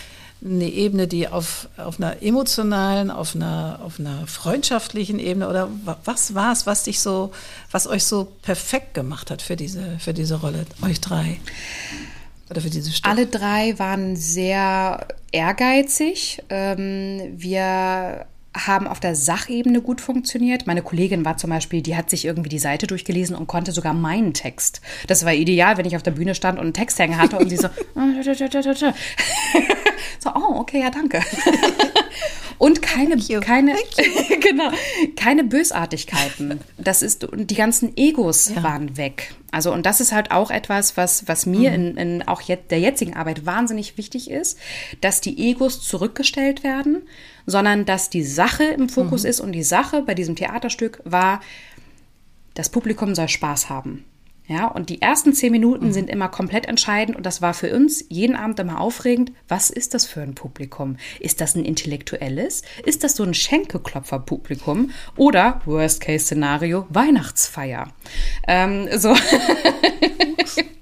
eine 0.44 0.66
Ebene, 0.70 1.08
die 1.08 1.28
auf, 1.28 1.70
auf 1.78 2.00
einer 2.00 2.22
emotionalen, 2.22 3.10
auf 3.10 3.36
einer, 3.36 3.80
auf 3.84 4.00
einer 4.00 4.28
freundschaftlichen 4.28 5.20
Ebene 5.20 5.48
oder 5.48 5.70
was 6.04 6.36
war 6.36 6.52
es, 6.52 6.66
was 6.66 6.84
dich 6.84 7.00
so, 7.00 7.32
was 7.72 7.88
euch 7.88 8.04
so 8.04 8.26
perfekt 8.42 8.94
gemacht 8.94 9.32
hat 9.32 9.42
für 9.42 9.56
diese, 9.56 9.98
für 10.00 10.14
diese 10.14 10.36
Rolle, 10.36 10.66
euch 10.82 11.02
drei? 11.02 11.40
Oder 12.50 12.62
für 12.62 12.70
diese 12.70 12.92
Stück? 12.92 13.10
Alle 13.10 13.26
drei 13.26 13.78
waren 13.80 14.16
sehr 14.16 15.08
ehrgeizig. 15.32 16.44
Ähm, 16.50 17.34
wir 17.36 18.28
haben 18.56 18.88
auf 18.88 19.00
der 19.00 19.16
Sachebene 19.16 19.82
gut 19.82 20.02
funktioniert. 20.02 20.66
Meine 20.66 20.82
Kollegin 20.82 21.26
war 21.26 21.38
zum 21.38 21.50
Beispiel, 21.50 21.82
die 21.82 21.96
hat 21.96 22.10
sich 22.10 22.26
irgendwie 22.26 22.50
die 22.50 22.60
Seite 22.60 22.88
durchgelesen 22.88 23.36
und 23.36 23.48
konnte 23.48 23.72
sogar 23.72 23.94
meinen 23.94 24.34
Text. 24.34 24.82
Das 25.08 25.26
war 25.26 25.34
ideal, 25.34 25.78
wenn 25.78 25.86
ich 25.86 25.96
auf 25.96 26.04
der 26.04 26.12
Bühne 26.12 26.36
stand 26.36 26.58
und 26.58 26.66
einen 26.66 26.74
Texthänger 26.74 27.18
hatte 27.18 27.38
und 27.38 27.50
sie 27.50 27.58
so, 27.58 27.68
so, 30.20 30.30
oh, 30.34 30.60
okay, 30.60 30.82
ja, 30.82 30.90
danke. 30.90 31.22
und 32.58 32.82
keine, 32.82 33.18
keine, 33.42 33.76
genau, 34.40 34.72
keine 35.16 35.44
Bösartigkeiten. 35.44 36.60
Das 36.78 37.02
ist, 37.02 37.28
die 37.34 37.56
ganzen 37.56 37.96
Egos 37.98 38.52
ja. 38.56 38.64
waren 38.64 38.98
weg. 38.98 39.34
Also, 39.52 39.72
und 39.72 39.86
das 39.86 40.02
ist 40.02 40.12
halt 40.12 40.32
auch 40.32 40.52
etwas, 40.52 40.98
was, 40.98 41.28
was 41.28 41.46
mir 41.46 41.72
mhm. 41.72 41.76
in, 41.76 41.98
in 41.98 42.28
auch 42.28 42.42
jetzt, 42.42 42.72
der 42.72 42.80
jetzigen 42.80 43.16
Arbeit 43.16 43.46
wahnsinnig 43.46 43.98
wichtig 43.98 44.30
ist, 44.30 44.58
dass 45.02 45.22
die 45.22 45.50
Egos 45.50 45.82
zurückgestellt 45.82 46.64
werden 46.64 47.04
sondern 47.46 47.86
dass 47.86 48.10
die 48.10 48.24
Sache 48.24 48.64
im 48.64 48.90
Fokus 48.90 49.24
mhm. 49.24 49.30
ist 49.30 49.40
und 49.40 49.52
die 49.52 49.64
Sache 49.64 50.02
bei 50.02 50.14
diesem 50.14 50.36
Theaterstück 50.36 51.02
war, 51.04 51.42
das 52.54 52.70
Publikum 52.70 53.16
soll 53.16 53.30
Spaß 53.30 53.70
haben. 53.70 54.06
Ja, 54.48 54.68
und 54.68 54.90
die 54.90 55.02
ersten 55.02 55.34
zehn 55.34 55.52
Minuten 55.52 55.88
mhm. 55.88 55.92
sind 55.92 56.10
immer 56.10 56.30
komplett 56.30 56.68
entscheidend 56.68 57.18
und 57.18 57.26
das 57.26 57.42
war 57.42 57.56
für 57.56 57.76
uns 57.76 58.06
jeden 58.10 58.36
Abend 58.36 58.60
immer 58.60 58.80
aufregend. 58.80 59.32
Was 59.48 59.72
ist 59.72 59.96
das 59.96 60.06
für 60.06 60.22
ein 60.22 60.36
Publikum? 60.36 60.98
Ist 61.20 61.42
das 61.42 61.56
ein 61.56 61.66
intellektuelles? 61.66 62.62
Ist 62.86 63.04
das 63.04 63.16
so 63.16 63.24
ein 63.24 63.34
Schenkelklopfer-Publikum? 63.34 64.92
Oder, 65.16 65.62
Worst-Case-Szenario, 65.66 66.86
Weihnachtsfeier? 66.90 67.88
Ähm, 68.48 68.88
so. 68.96 69.16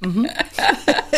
mhm. 0.01 0.27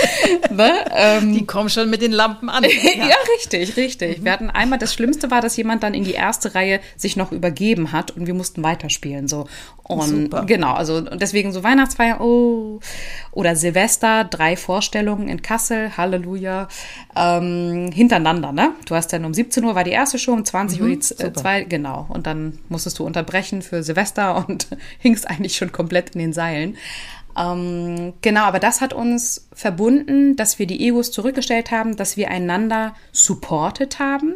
ne? 0.56 0.86
ähm, 0.96 1.34
die 1.34 1.46
kommen 1.46 1.70
schon 1.70 1.89
mit 1.89 2.02
den 2.02 2.12
Lampen 2.12 2.50
an. 2.50 2.63
Ja, 2.63 2.70
ja 3.08 3.15
richtig, 3.38 3.78
richtig. 3.78 4.20
Mhm. 4.20 4.26
Wir 4.26 4.32
hatten 4.32 4.50
einmal, 4.50 4.80
das 4.80 4.94
Schlimmste 4.94 5.32
war, 5.32 5.41
dass 5.41 5.58
jemand 5.58 5.84
dann 5.84 5.94
in 5.94 6.04
die 6.04 6.13
erste 6.13 6.56
Reihe 6.56 6.80
sich 6.96 7.15
noch 7.15 7.32
übergeben 7.32 7.91
hat 7.91 8.12
und 8.12 8.28
wir 8.28 8.34
mussten 8.34 8.63
weiterspielen. 8.63 9.28
So. 9.28 9.48
Und 9.84 10.24
Super. 10.24 10.46
genau, 10.46 10.74
also 10.74 11.02
deswegen 11.02 11.54
so 11.54 11.63
Weihnachtsfeier, 11.63 12.20
oh, 12.20 12.80
oder 13.32 13.56
Silvester, 13.56 14.24
drei 14.24 14.58
Vorstellungen 14.58 15.28
in 15.28 15.44
Kassel, 15.44 15.96
Halleluja, 15.96 16.68
ähm, 17.15 17.91
hintereinander, 17.94 18.52
ne? 18.52 18.72
Du 18.88 18.96
hast 18.96 19.13
dann 19.13 19.26
um 19.26 19.34
17 19.34 19.63
Uhr 19.63 19.76
war 19.76 19.84
die 19.84 19.91
erste 19.91 20.18
Show, 20.18 20.34
um 20.34 20.44
20 20.44 20.80
mhm, 20.80 20.86
Uhr 20.86 20.96
die 20.96 21.24
äh, 21.24 21.34
zwei, 21.34 21.63
genau. 21.65 22.08
Und 22.10 22.26
dann 22.26 22.58
musstest 22.68 22.98
du 22.98 23.06
unterbrechen 23.06 23.62
für 23.62 23.84
Silvester 23.84 24.44
und 24.48 24.68
hingst 25.00 25.30
eigentlich 25.30 25.56
schon 25.56 25.72
komplett 25.72 26.12
in 26.15 26.20
den 26.20 26.34
Seilen. 26.34 26.78
Ähm, 27.38 28.13
genau, 28.21 28.43
aber 28.43 28.60
das 28.60 28.82
hat 28.82 28.93
uns 28.93 29.48
verbunden, 29.54 30.36
dass 30.36 30.60
wir 30.60 30.67
die 30.67 30.88
Egos 30.88 31.12
zurückgestellt 31.12 31.71
haben, 31.71 31.95
dass 31.95 32.17
wir 32.17 32.30
einander 32.30 32.95
supportet 33.12 34.00
haben. 34.00 34.36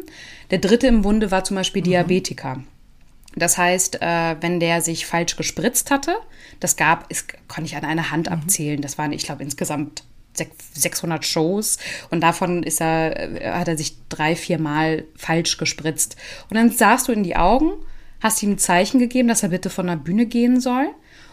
Der 0.50 0.58
dritte 0.58 0.86
im 0.86 1.02
Bunde 1.02 1.30
war 1.30 1.44
zum 1.44 1.56
Beispiel 1.56 1.82
mhm. 1.82 1.86
Diabetiker. 1.86 2.62
Das 3.36 3.56
heißt, 3.58 4.02
äh, 4.02 4.36
wenn 4.40 4.60
der 4.60 4.82
sich 4.82 5.06
falsch 5.06 5.36
gespritzt 5.36 5.90
hatte, 5.90 6.16
das 6.58 6.76
gab, 6.76 7.06
es 7.08 7.26
kann 7.48 7.64
ich 7.64 7.76
an 7.76 7.84
einer 7.84 8.10
Hand 8.10 8.28
mhm. 8.28 8.34
abzählen. 8.34 8.80
Das 8.80 8.98
waren, 8.98 9.12
ich 9.12 9.24
glaube, 9.24 9.42
insgesamt 9.42 10.04
600 10.74 11.24
Shows 11.24 11.78
und 12.10 12.20
davon 12.20 12.62
ist 12.62 12.80
er, 12.80 13.40
äh, 13.40 13.50
hat 13.52 13.68
er 13.68 13.76
sich 13.76 13.96
drei, 14.08 14.36
vier 14.36 14.58
Mal 14.58 15.04
falsch 15.16 15.56
gespritzt. 15.58 16.16
Und 16.48 16.56
dann 16.56 16.70
sahst 16.70 17.08
du 17.08 17.12
in 17.12 17.22
die 17.22 17.36
Augen, 17.36 17.72
hast 18.20 18.42
ihm 18.42 18.52
ein 18.52 18.58
Zeichen 18.58 18.98
gegeben, 18.98 19.28
dass 19.28 19.42
er 19.42 19.48
bitte 19.50 19.70
von 19.70 19.86
der 19.86 19.96
Bühne 19.96 20.26
gehen 20.26 20.60
soll. 20.60 20.88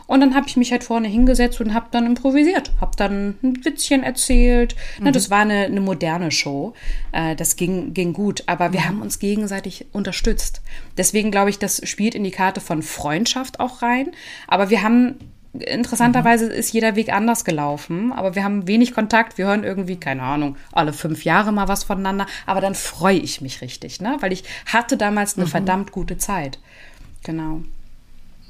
Und 0.07 0.21
dann 0.21 0.35
habe 0.35 0.47
ich 0.47 0.55
mich 0.55 0.71
halt 0.71 0.85
vorne 0.85 1.07
hingesetzt 1.09 1.59
und 1.59 1.73
habe 1.73 1.87
dann 1.91 2.05
improvisiert, 2.05 2.71
habe 2.79 2.95
dann 2.95 3.35
ein 3.43 3.65
Witzchen 3.65 4.03
erzählt. 4.03 4.75
Mhm. 4.97 5.05
Na, 5.05 5.11
das 5.11 5.29
war 5.29 5.39
eine, 5.39 5.65
eine 5.65 5.81
moderne 5.81 6.31
Show. 6.31 6.73
Äh, 7.11 7.35
das 7.35 7.57
ging, 7.57 7.93
ging 7.93 8.13
gut, 8.13 8.43
aber 8.47 8.71
wir 8.71 8.79
mhm. 8.79 8.85
haben 8.85 9.01
uns 9.01 9.19
gegenseitig 9.19 9.85
unterstützt. 9.91 10.61
Deswegen 10.97 11.29
glaube 11.29 11.49
ich, 11.49 11.59
das 11.59 11.81
spielt 11.87 12.15
in 12.15 12.23
die 12.23 12.31
Karte 12.31 12.61
von 12.61 12.81
Freundschaft 12.81 13.59
auch 13.59 13.81
rein. 13.81 14.11
Aber 14.47 14.69
wir 14.69 14.81
haben 14.81 15.15
interessanterweise 15.53 16.45
mhm. 16.45 16.51
ist 16.51 16.71
jeder 16.71 16.95
Weg 16.95 17.11
anders 17.11 17.43
gelaufen, 17.43 18.13
aber 18.13 18.35
wir 18.35 18.43
haben 18.43 18.67
wenig 18.67 18.93
Kontakt. 18.93 19.37
Wir 19.37 19.47
hören 19.47 19.63
irgendwie, 19.63 19.97
keine 19.97 20.21
Ahnung, 20.21 20.55
alle 20.71 20.93
fünf 20.93 21.25
Jahre 21.25 21.51
mal 21.51 21.67
was 21.67 21.83
voneinander. 21.83 22.27
Aber 22.45 22.61
dann 22.61 22.75
freue 22.75 23.17
ich 23.17 23.41
mich 23.41 23.61
richtig, 23.61 23.99
ne? 24.01 24.17
Weil 24.19 24.31
ich 24.31 24.43
hatte 24.65 24.95
damals 24.95 25.35
eine 25.35 25.45
mhm. 25.45 25.49
verdammt 25.49 25.91
gute 25.91 26.17
Zeit. 26.17 26.59
Genau. 27.23 27.61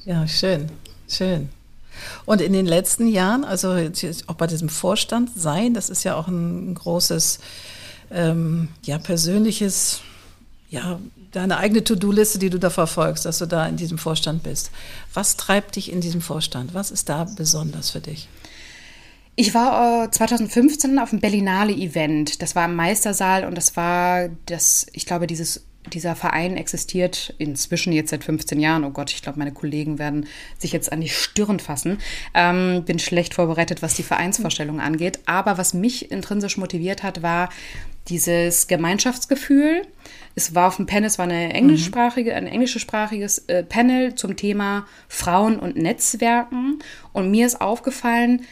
Ja, 0.05 0.27
schön. 0.27 0.69
Schön. 1.07 1.49
Und 2.25 2.41
in 2.41 2.53
den 2.53 2.65
letzten 2.65 3.07
Jahren, 3.07 3.43
also 3.43 3.75
auch 4.27 4.35
bei 4.35 4.47
diesem 4.47 4.69
Vorstand 4.69 5.31
sein, 5.35 5.73
das 5.73 5.89
ist 5.89 6.03
ja 6.03 6.15
auch 6.15 6.27
ein 6.27 6.75
großes, 6.75 7.39
ähm, 8.11 8.69
ja, 8.83 8.97
persönliches, 8.97 10.01
ja, 10.69 10.99
deine 11.31 11.57
eigene 11.57 11.83
To-Do-Liste, 11.83 12.39
die 12.39 12.49
du 12.49 12.59
da 12.59 12.69
verfolgst, 12.69 13.25
dass 13.25 13.39
du 13.39 13.45
da 13.45 13.67
in 13.67 13.77
diesem 13.77 13.97
Vorstand 13.97 14.43
bist. 14.43 14.71
Was 15.13 15.37
treibt 15.37 15.75
dich 15.75 15.91
in 15.91 16.01
diesem 16.01 16.21
Vorstand? 16.21 16.73
Was 16.73 16.91
ist 16.91 17.09
da 17.09 17.25
besonders 17.25 17.91
für 17.91 17.99
dich? 17.99 18.27
Ich 19.35 19.53
war 19.53 20.05
äh, 20.05 20.11
2015 20.11 20.97
auf 20.97 21.11
dem 21.11 21.19
Berlinale-Event. 21.19 22.41
Das 22.41 22.55
war 22.55 22.65
im 22.65 22.75
Meistersaal 22.75 23.45
und 23.45 23.55
das 23.55 23.75
war 23.75 24.29
das, 24.47 24.87
ich 24.93 25.05
glaube, 25.05 25.27
dieses 25.27 25.66
dieser 25.93 26.15
Verein 26.15 26.57
existiert 26.57 27.33
inzwischen 27.37 27.93
jetzt 27.93 28.09
seit 28.09 28.23
15 28.23 28.59
Jahren. 28.59 28.83
Oh 28.83 28.91
Gott, 28.91 29.11
ich 29.11 29.21
glaube, 29.21 29.39
meine 29.39 29.51
Kollegen 29.51 29.99
werden 29.99 30.27
sich 30.57 30.71
jetzt 30.71 30.91
an 30.91 31.01
die 31.01 31.09
Stirn 31.09 31.59
fassen. 31.59 31.99
Ähm, 32.33 32.83
bin 32.85 32.99
schlecht 32.99 33.33
vorbereitet, 33.33 33.81
was 33.81 33.95
die 33.95 34.03
Vereinsvorstellung 34.03 34.79
angeht. 34.79 35.19
Aber 35.25 35.57
was 35.57 35.73
mich 35.73 36.11
intrinsisch 36.11 36.57
motiviert 36.57 37.03
hat, 37.03 37.21
war 37.21 37.49
dieses 38.07 38.67
Gemeinschaftsgefühl. 38.67 39.81
Es 40.35 40.55
war 40.55 40.67
auf 40.67 40.77
dem 40.77 40.85
Panel, 40.85 41.07
es 41.07 41.17
war 41.17 41.25
eine 41.25 41.53
englischsprachige, 41.53 42.35
ein 42.35 42.47
englischsprachiges 42.47 43.39
äh, 43.47 43.63
Panel 43.63 44.15
zum 44.15 44.35
Thema 44.35 44.85
Frauen 45.07 45.59
und 45.59 45.75
Netzwerken. 45.75 46.79
Und 47.11 47.31
mir 47.31 47.45
ist 47.45 47.59
aufgefallen, 47.59 48.45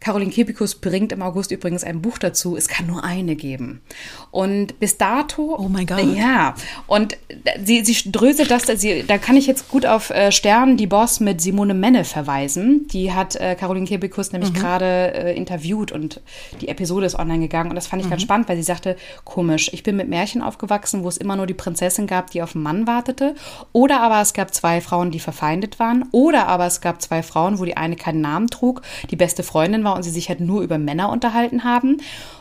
Caroline 0.00 0.30
Kepikus 0.30 0.76
bringt 0.76 1.12
im 1.12 1.20
August 1.20 1.50
übrigens 1.50 1.84
ein 1.84 2.00
Buch 2.00 2.16
dazu. 2.16 2.56
Es 2.56 2.68
kann 2.68 2.86
nur 2.86 3.04
eine 3.04 3.36
geben. 3.36 3.82
Und 4.30 4.78
bis 4.78 4.96
dato. 4.96 5.56
Oh 5.58 5.68
mein 5.68 5.86
Gott. 5.86 6.04
Ja. 6.14 6.54
Und 6.86 7.16
sie, 7.64 7.84
sie 7.84 8.12
dröselt 8.12 8.50
das. 8.50 8.66
Sie, 8.80 9.04
da 9.06 9.18
kann 9.18 9.36
ich 9.36 9.46
jetzt 9.46 9.68
gut 9.68 9.86
auf 9.86 10.10
äh, 10.10 10.30
Stern, 10.30 10.76
die 10.76 10.86
Boss 10.86 11.18
mit 11.18 11.40
Simone 11.40 11.74
Menne 11.74 12.04
verweisen. 12.04 12.86
Die 12.92 13.12
hat 13.12 13.34
äh, 13.36 13.56
Caroline 13.56 13.86
Kepikus 13.86 14.32
nämlich 14.32 14.52
mhm. 14.52 14.56
gerade 14.56 14.84
äh, 15.14 15.36
interviewt 15.36 15.90
und 15.90 16.20
die 16.60 16.68
Episode 16.68 17.06
ist 17.06 17.18
online 17.18 17.40
gegangen. 17.40 17.70
Und 17.70 17.76
das 17.76 17.88
fand 17.88 18.02
ich 18.02 18.06
mhm. 18.06 18.10
ganz 18.10 18.22
spannend, 18.22 18.48
weil 18.48 18.56
sie 18.56 18.62
sagte: 18.62 18.96
Komisch, 19.24 19.70
ich 19.72 19.82
bin 19.82 19.96
mit 19.96 20.08
Märchen 20.08 20.42
aufgewachsen, 20.42 21.02
wo 21.02 21.08
es 21.08 21.16
immer 21.16 21.34
nur 21.34 21.46
die 21.46 21.54
Prinzessin 21.54 22.06
gab, 22.06 22.30
die 22.30 22.42
auf 22.42 22.52
den 22.52 22.62
Mann 22.62 22.86
wartete. 22.86 23.34
Oder 23.72 24.00
aber 24.00 24.20
es 24.20 24.32
gab 24.32 24.54
zwei 24.54 24.80
Frauen, 24.80 25.10
die 25.10 25.20
verfeindet 25.20 25.80
waren. 25.80 26.04
Oder 26.12 26.46
aber 26.46 26.66
es 26.66 26.80
gab 26.80 27.02
zwei 27.02 27.24
Frauen, 27.24 27.58
wo 27.58 27.64
die 27.64 27.76
eine 27.76 27.96
keinen 27.96 28.20
Namen 28.20 28.46
trug, 28.46 28.82
die 29.10 29.16
beste 29.16 29.42
Freundin 29.42 29.82
war 29.82 29.96
und 29.96 30.04
sie 30.04 30.10
sich 30.10 30.28
halt 30.28 30.40
nur 30.40 30.62
über 30.62 30.78
Männer 30.78 31.10
unterhalten 31.10 31.64
haben. 31.64 31.98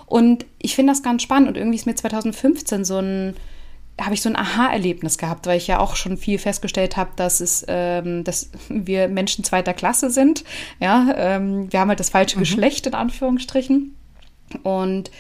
Und 0.10 0.48
ich 0.58 0.76
finde 0.76 0.92
das 0.92 1.04
ganz 1.04 1.22
spannend 1.22 1.50
und 1.50 1.56
irgendwie 1.56 1.78
ist 1.78 1.86
mir 1.86 1.96
2015 1.96 2.84
so 2.84 2.98
ein 2.98 3.36
habe 4.02 4.14
ich 4.14 4.22
so 4.22 4.30
ein 4.30 4.38
Aha-Erlebnis 4.38 5.18
gehabt, 5.18 5.46
weil 5.46 5.58
ich 5.58 5.68
ja 5.68 5.80
auch 5.80 5.98
schon 5.98 6.16
viel 6.16 6.38
festgestellt 6.38 6.96
habe, 6.96 7.12
dass 7.18 7.42
es, 7.42 7.66
ähm, 7.68 8.24
dass 8.24 8.50
wir 8.70 9.10
Menschen 9.10 9.44
zweiter 9.44 9.74
Klasse 9.74 10.10
sind. 10.10 10.46
Ja, 10.80 11.14
ähm, 11.18 11.70
wir 11.70 11.82
haben 11.82 11.90
halt 11.90 12.00
das 12.00 12.10
falsche 12.10 12.38
mhm. 12.38 12.42
Geschlecht 12.42 12.88
in 12.88 12.94
Anführungsstrichen. 12.94 13.94
Und 14.64 15.12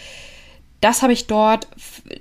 das 0.79 1.01
habe 1.01 1.11
ich 1.11 1.27
dort, 1.27 1.67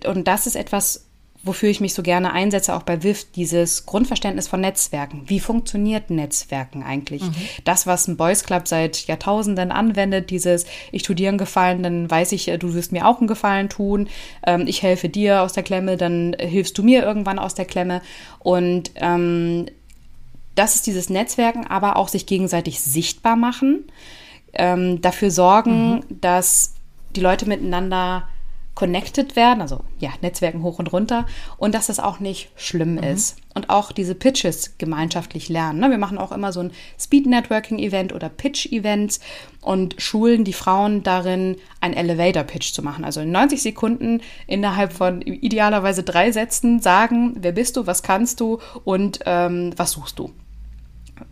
und 0.05 0.27
das 0.27 0.49
ist 0.49 0.57
etwas, 0.57 1.08
wofür 1.43 1.69
ich 1.69 1.81
mich 1.81 1.95
so 1.95 2.03
gerne 2.03 2.33
einsetze, 2.33 2.75
auch 2.75 2.83
bei 2.83 3.03
WIF, 3.03 3.31
dieses 3.33 3.87
Grundverständnis 3.87 4.49
von 4.49 4.61
Netzwerken. 4.61 5.23
Wie 5.27 5.41
funktioniert 5.41 6.11
Netzwerken 6.11 6.83
eigentlich? 6.83 7.23
Mhm. 7.23 7.35
Das, 7.65 7.87
was 7.87 8.09
ein 8.09 8.17
Boys 8.17 8.45
Club 8.45 8.67
seit 8.67 9.07
Jahrtausenden 9.07 9.71
anwendet, 9.71 10.31
dieses, 10.31 10.67
ich 10.91 11.05
tue 11.05 11.15
dir 11.15 11.29
einen 11.29 11.39
Gefallen, 11.39 11.83
dann 11.83 12.11
weiß 12.11 12.33
ich, 12.33 12.47
du 12.59 12.75
wirst 12.75 12.93
mir 12.93 13.07
auch 13.07 13.19
einen 13.19 13.29
Gefallen 13.29 13.69
tun, 13.69 14.09
ähm, 14.47 14.65
ich 14.67 14.83
helfe 14.83 15.09
dir 15.09 15.43
aus 15.43 15.53
der 15.53 15.63
Klemme, 15.63 15.97
dann 15.97 16.37
hilfst 16.39 16.77
du 16.77 16.83
mir 16.83 17.03
irgendwann 17.03 17.39
aus 17.39 17.55
der 17.55 17.67
Klemme. 17.67 18.03
Und 18.41 18.91
ähm, 18.97 19.67
das 20.57 20.75
ist 20.75 20.87
dieses 20.89 21.09
Netzwerken, 21.09 21.67
aber 21.69 21.97
auch 21.97 22.09
sich 22.09 22.27
gegenseitig 22.27 22.81
sichtbar 22.81 23.37
machen, 23.37 23.85
ähm, 24.55 25.01
dafür 25.01 25.31
sorgen, 25.31 25.91
mhm. 25.91 26.21
dass 26.21 26.75
die 27.15 27.21
Leute 27.21 27.47
miteinander 27.47 28.29
connected 28.79 29.35
werden, 29.35 29.61
also 29.61 29.81
ja, 29.99 30.11
Netzwerken 30.23 30.63
hoch 30.63 30.79
und 30.79 30.93
runter 30.93 31.27
und 31.57 31.75
dass 31.75 31.89
das 31.89 31.99
auch 31.99 32.21
nicht 32.21 32.49
schlimm 32.55 32.93
mhm. 32.93 33.03
ist. 33.03 33.37
Und 33.53 33.71
auch 33.71 33.91
diese 33.91 34.15
Pitches 34.15 34.79
gemeinschaftlich 34.79 35.49
lernen. 35.49 35.81
Ne? 35.81 35.91
Wir 35.91 35.99
machen 35.99 36.17
auch 36.17 36.31
immer 36.31 36.53
so 36.53 36.61
ein 36.61 36.71
Speed-Networking-Event 36.97 38.13
oder 38.13 38.29
Pitch-Events 38.29 39.19
und 39.63 39.97
schulen 39.99 40.45
die 40.45 40.53
Frauen 40.53 41.03
darin, 41.03 41.57
einen 41.81 41.95
Elevator-Pitch 41.95 42.73
zu 42.73 42.85
machen. 42.85 43.05
Also 43.05 43.21
in 43.21 43.33
90 43.33 43.61
Sekunden 43.61 44.21
innerhalb 44.47 44.93
von 44.93 45.23
idealerweise 45.23 46.05
drei 46.05 46.31
Sätzen 46.31 46.79
sagen, 46.79 47.35
wer 47.41 47.51
bist 47.51 47.77
du, 47.77 47.89
was 47.89 48.05
kannst 48.05 48.39
du 48.39 48.61
und 48.85 49.19
ähm, 49.27 49.73
was 49.77 49.91
suchst 49.91 50.21
du. 50.21 50.31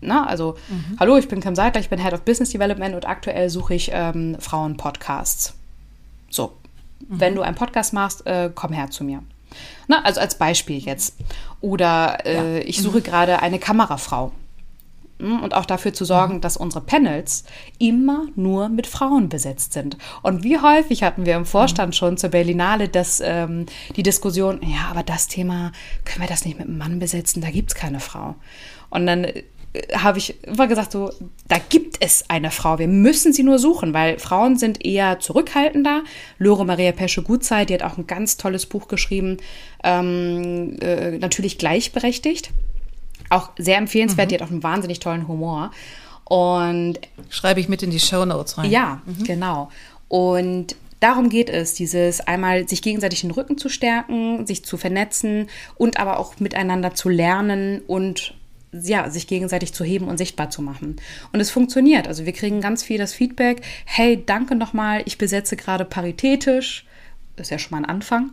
Na, 0.01 0.27
also, 0.27 0.57
mhm. 0.69 0.97
hallo, 0.99 1.17
ich 1.17 1.29
bin 1.29 1.41
Kim 1.41 1.55
Seidler, 1.55 1.81
ich 1.81 1.91
bin 1.91 2.03
Head 2.03 2.13
of 2.13 2.23
Business 2.23 2.51
Development 2.51 2.97
und 2.97 3.07
aktuell 3.07 3.51
suche 3.51 3.75
ich 3.75 3.91
ähm, 3.93 4.37
Frauen-Podcasts. 4.41 5.55
So, 6.29 6.55
Mhm. 7.01 7.21
Wenn 7.21 7.35
du 7.35 7.43
einen 7.43 7.57
Podcast 7.57 7.93
machst, 7.93 8.27
äh, 8.27 8.51
komm 8.55 8.73
her 8.73 8.91
zu 8.91 9.05
mir. 9.05 9.23
Na, 9.89 10.03
also 10.03 10.21
als 10.21 10.37
Beispiel 10.37 10.79
jetzt. 10.79 11.17
Oder 11.61 12.27
äh, 12.27 12.59
ja. 12.59 12.65
ich 12.65 12.83
suche 12.83 12.99
mhm. 12.99 13.05
gerade 13.05 13.41
eine 13.43 13.59
Kamerafrau. 13.59 14.33
Hm, 15.19 15.43
und 15.43 15.55
auch 15.55 15.65
dafür 15.65 15.95
zu 15.95 16.05
sorgen, 16.05 16.37
mhm. 16.37 16.41
dass 16.41 16.57
unsere 16.57 16.85
Panels 16.85 17.45
immer 17.79 18.27
nur 18.35 18.69
mit 18.69 18.87
Frauen 18.87 19.29
besetzt 19.29 19.73
sind. 19.73 19.97
Und 20.23 20.45
wie 20.45 20.59
häufig 20.59 21.03
hatten 21.03 21.25
wir 21.25 21.37
im 21.37 21.47
Vorstand 21.47 21.95
mhm. 21.95 21.97
schon 21.97 22.17
zur 22.19 22.31
Berlinale 22.31 22.89
das, 22.89 23.23
ähm, 23.25 23.67
die 23.97 24.03
Diskussion, 24.03 24.61
ja, 24.63 24.89
aber 24.91 25.03
das 25.03 25.29
Thema, 25.29 25.73
können 26.05 26.21
wir 26.21 26.29
das 26.29 26.45
nicht 26.45 26.59
mit 26.59 26.69
einem 26.69 26.79
Mann 26.79 26.99
besetzen? 26.99 27.41
Da 27.41 27.51
gibt 27.51 27.73
es 27.73 27.75
keine 27.75 28.01
Frau. 28.01 28.35
Und 28.91 29.07
dann 29.07 29.27
habe 29.95 30.19
ich 30.19 30.43
immer 30.45 30.67
gesagt, 30.67 30.93
so, 30.93 31.11
da 31.49 31.57
gibt 31.59 31.97
es 32.01 32.25
eine 32.29 32.51
Frau. 32.51 32.79
Wir 32.79 32.89
müssen 32.89 33.33
sie 33.33 33.43
nur 33.43 33.59
suchen, 33.59 33.95
weil 33.95 34.19
Frauen 34.19 34.57
sind 34.57 34.85
eher 34.85 35.19
zurückhaltender. 35.21 36.03
Lore 36.39 36.65
Maria 36.65 36.93
Pesche-Gutzeit, 36.93 37.71
die 37.71 37.75
hat 37.75 37.83
auch 37.83 37.99
ein 37.99 38.07
ganz 38.07 38.37
tolles 38.37 38.67
Buch 38.67 38.89
geschrieben, 38.89 39.39
ähm, 39.85 40.79
äh, 40.81 41.19
natürlich 41.19 41.59
gleichberechtigt. 41.59 42.51
Auch 43.31 43.51
sehr 43.59 43.79
empfehlenswert, 43.79 44.27
mhm. 44.27 44.29
die 44.29 44.35
hat 44.37 44.43
auch 44.43 44.51
einen 44.51 44.63
wahnsinnig 44.63 45.01
tollen 45.01 45.29
Humor. 45.29 45.71
Und 46.25 46.99
schreibe 47.29 47.61
ich 47.61 47.69
mit 47.69 47.83
in 47.83 47.91
die 47.91 48.01
Show 48.01 48.25
Notes 48.25 48.59
rein. 48.59 48.71
Ja, 48.71 49.01
mhm. 49.07 49.25
genau. 49.25 49.71
Und 50.09 50.77
darum 51.01 51.29
geht 51.29 51.51
es, 51.51 51.75
dieses 51.75 52.21
einmal 52.21 52.69
sich 52.69 52.83
gegenseitig 52.83 53.21
den 53.21 53.31
Rücken 53.31 53.59
zu 53.59 53.69
stärken, 53.69 54.47
sich 54.47 54.65
zu 54.65 54.77
vernetzen 54.77 55.49
und 55.77 55.99
aber 55.99 56.19
auch 56.19 56.39
miteinander 56.41 56.95
zu 56.95 57.09
lernen 57.09 57.83
und 57.87 58.35
ja, 58.73 59.09
sich 59.11 59.27
gegenseitig 59.27 59.73
zu 59.73 59.85
heben 59.85 60.09
und 60.09 60.19
sichtbar 60.19 60.51
zu 60.51 60.63
machen. 60.63 60.97
Und 61.33 61.41
es 61.41 61.51
funktioniert. 61.51 62.09
Also 62.09 62.27
wir 62.27 62.33
kriegen 62.33 62.61
ganz 62.61 62.83
viel 62.83 62.99
das 62.99 63.15
Feedback, 63.15 63.63
hey, 63.85 64.23
danke 64.25 64.55
nochmal, 64.55 65.03
ich 65.07 65.19
besetze 65.19 65.57
gerade 65.57 65.85
paritätisch. 65.85 66.87
Das 67.37 67.49
ist 67.49 67.51
ja 67.51 67.59
schon 67.59 67.73
mal 67.73 67.85
ein 67.85 67.91
Anfang. 67.91 68.33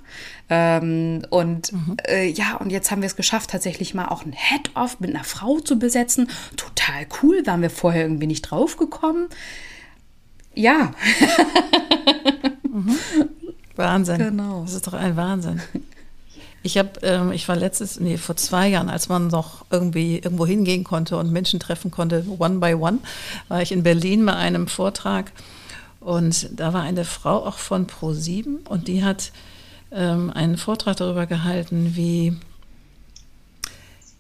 Ähm, 0.50 1.24
und 1.30 1.74
mhm. 1.74 1.98
äh, 2.08 2.28
ja, 2.30 2.56
und 2.56 2.72
jetzt 2.72 2.90
haben 2.90 3.02
wir 3.02 3.08
es 3.08 3.18
geschafft, 3.18 3.50
tatsächlich 3.50 3.94
mal 3.94 4.08
auch 4.08 4.26
ein 4.26 4.32
Head-Off 4.32 5.02
mit 5.02 5.10
einer 5.14 5.26
Frau 5.26 5.60
zu 5.60 5.78
besetzen. 5.78 6.30
Total 6.56 7.06
cool, 7.22 7.46
waren 7.46 7.62
wir 7.62 7.70
vorher 7.70 8.04
irgendwie 8.04 8.28
nicht 8.28 8.44
drauf 8.44 8.78
gekommen. 8.78 9.28
Ja. 10.56 10.94
mhm. 12.72 12.98
Wahnsinn. 13.76 14.20
Genau. 14.20 14.62
Das 14.64 14.74
ist 14.74 14.88
doch 14.88 14.94
ein 14.94 15.18
Wahnsinn. 15.18 15.62
Ich 16.66 16.78
habe, 16.78 16.92
ähm, 17.02 17.34
ich 17.34 17.48
war 17.50 17.58
letztes, 17.58 18.00
nee, 18.00 18.18
vor 18.18 18.38
zwei 18.38 18.70
Jahren, 18.70 18.90
als 18.90 19.10
man 19.10 19.28
noch 19.28 19.66
irgendwie 19.70 20.16
irgendwo 20.20 20.48
hingehen 20.48 20.86
konnte 20.86 21.18
und 21.18 21.32
Menschen 21.32 21.60
treffen 21.60 21.92
konnte, 21.92 22.26
one 22.40 22.60
by 22.60 22.74
one, 22.74 23.00
war 23.50 23.62
ich 23.62 23.74
in 23.74 23.84
Berlin 23.84 24.26
bei 24.26 24.34
einem 24.34 24.68
Vortrag 24.68 25.34
und 26.00 26.50
da 26.58 26.74
war 26.74 26.82
eine 26.82 27.04
Frau 27.04 27.46
auch 27.46 27.58
von 27.58 27.86
Pro7 27.86 28.68
und 28.68 28.88
die 28.88 29.04
hat 29.04 29.34
ähm, 29.92 30.32
einen 30.32 30.58
Vortrag 30.58 30.98
darüber 30.98 31.26
gehalten, 31.26 31.96
wie 31.96 32.38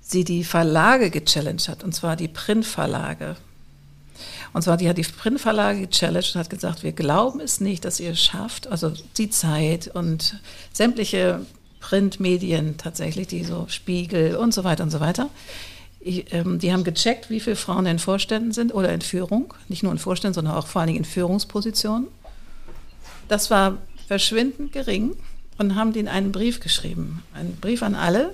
sie 0.01 0.25
die 0.25 0.43
Verlage 0.43 1.09
gechallenged 1.09 1.69
hat, 1.69 1.83
und 1.83 1.95
zwar 1.95 2.15
die 2.15 2.27
Printverlage. 2.27 3.37
Und 4.53 4.61
zwar, 4.61 4.77
die 4.77 4.87
hat 4.87 4.97
die 4.97 5.03
Printverlage 5.03 5.87
gechallenged 5.87 6.35
und 6.35 6.39
hat 6.39 6.49
gesagt, 6.49 6.83
wir 6.83 6.91
glauben 6.91 7.39
es 7.39 7.59
nicht, 7.59 7.85
dass 7.85 7.99
ihr 7.99 8.11
es 8.11 8.21
schafft, 8.21 8.67
also 8.67 8.93
die 9.17 9.29
Zeit 9.29 9.87
und 9.87 10.39
sämtliche 10.71 11.45
Printmedien 11.83 12.77
tatsächlich, 12.77 13.27
die 13.27 13.43
so 13.43 13.65
Spiegel 13.67 14.37
und 14.37 14.53
so 14.53 14.63
weiter 14.63 14.83
und 14.83 14.89
so 14.89 15.01
weiter. 15.01 15.29
Ich, 15.99 16.33
ähm, 16.33 16.57
die 16.57 16.71
haben 16.71 16.85
gecheckt, 16.85 17.29
wie 17.29 17.41
viele 17.41 17.57
Frauen 17.57 17.85
in 17.85 17.99
Vorständen 17.99 18.53
sind 18.53 18.73
oder 18.73 18.93
in 18.93 19.01
Führung, 19.01 19.53
nicht 19.67 19.83
nur 19.83 19.91
in 19.91 19.97
Vorständen, 19.97 20.33
sondern 20.33 20.55
auch 20.55 20.67
vor 20.67 20.79
allen 20.79 20.87
Dingen 20.87 20.99
in 20.99 21.05
Führungspositionen. 21.05 22.07
Das 23.27 23.51
war 23.51 23.79
verschwindend 24.07 24.71
gering 24.71 25.11
und 25.57 25.75
haben 25.75 25.91
denen 25.91 26.07
einen 26.07 26.31
Brief 26.31 26.61
geschrieben, 26.61 27.21
einen 27.33 27.57
Brief 27.57 27.83
an 27.83 27.95
alle, 27.95 28.33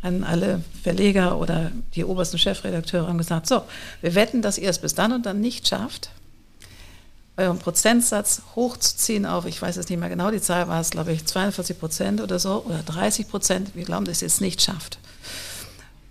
an 0.00 0.24
alle 0.24 0.62
Verleger 0.82 1.38
oder 1.38 1.72
die 1.94 2.04
obersten 2.04 2.38
Chefredakteure 2.38 3.08
haben 3.08 3.18
gesagt, 3.18 3.46
so, 3.46 3.62
wir 4.00 4.14
wetten, 4.14 4.40
dass 4.40 4.56
ihr 4.56 4.70
es 4.70 4.78
bis 4.78 4.94
dann 4.94 5.12
und 5.12 5.26
dann 5.26 5.42
nicht 5.42 5.68
schafft, 5.68 6.08
euren 7.36 7.58
Prozentsatz 7.58 8.42
hochzuziehen 8.54 9.26
auf, 9.26 9.44
ich 9.44 9.60
weiß 9.60 9.76
jetzt 9.76 9.90
nicht 9.90 9.98
mehr 9.98 10.08
genau, 10.08 10.30
die 10.30 10.40
Zahl 10.40 10.68
war 10.68 10.80
es, 10.80 10.90
glaube 10.90 11.12
ich, 11.12 11.24
42 11.26 11.78
Prozent 11.78 12.20
oder 12.20 12.38
so, 12.38 12.64
oder 12.64 12.82
30 12.82 13.28
Prozent. 13.28 13.74
Wir 13.74 13.84
glauben, 13.84 14.06
dass 14.06 14.22
ihr 14.22 14.26
es 14.26 14.40
nicht 14.40 14.62
schafft. 14.62 14.98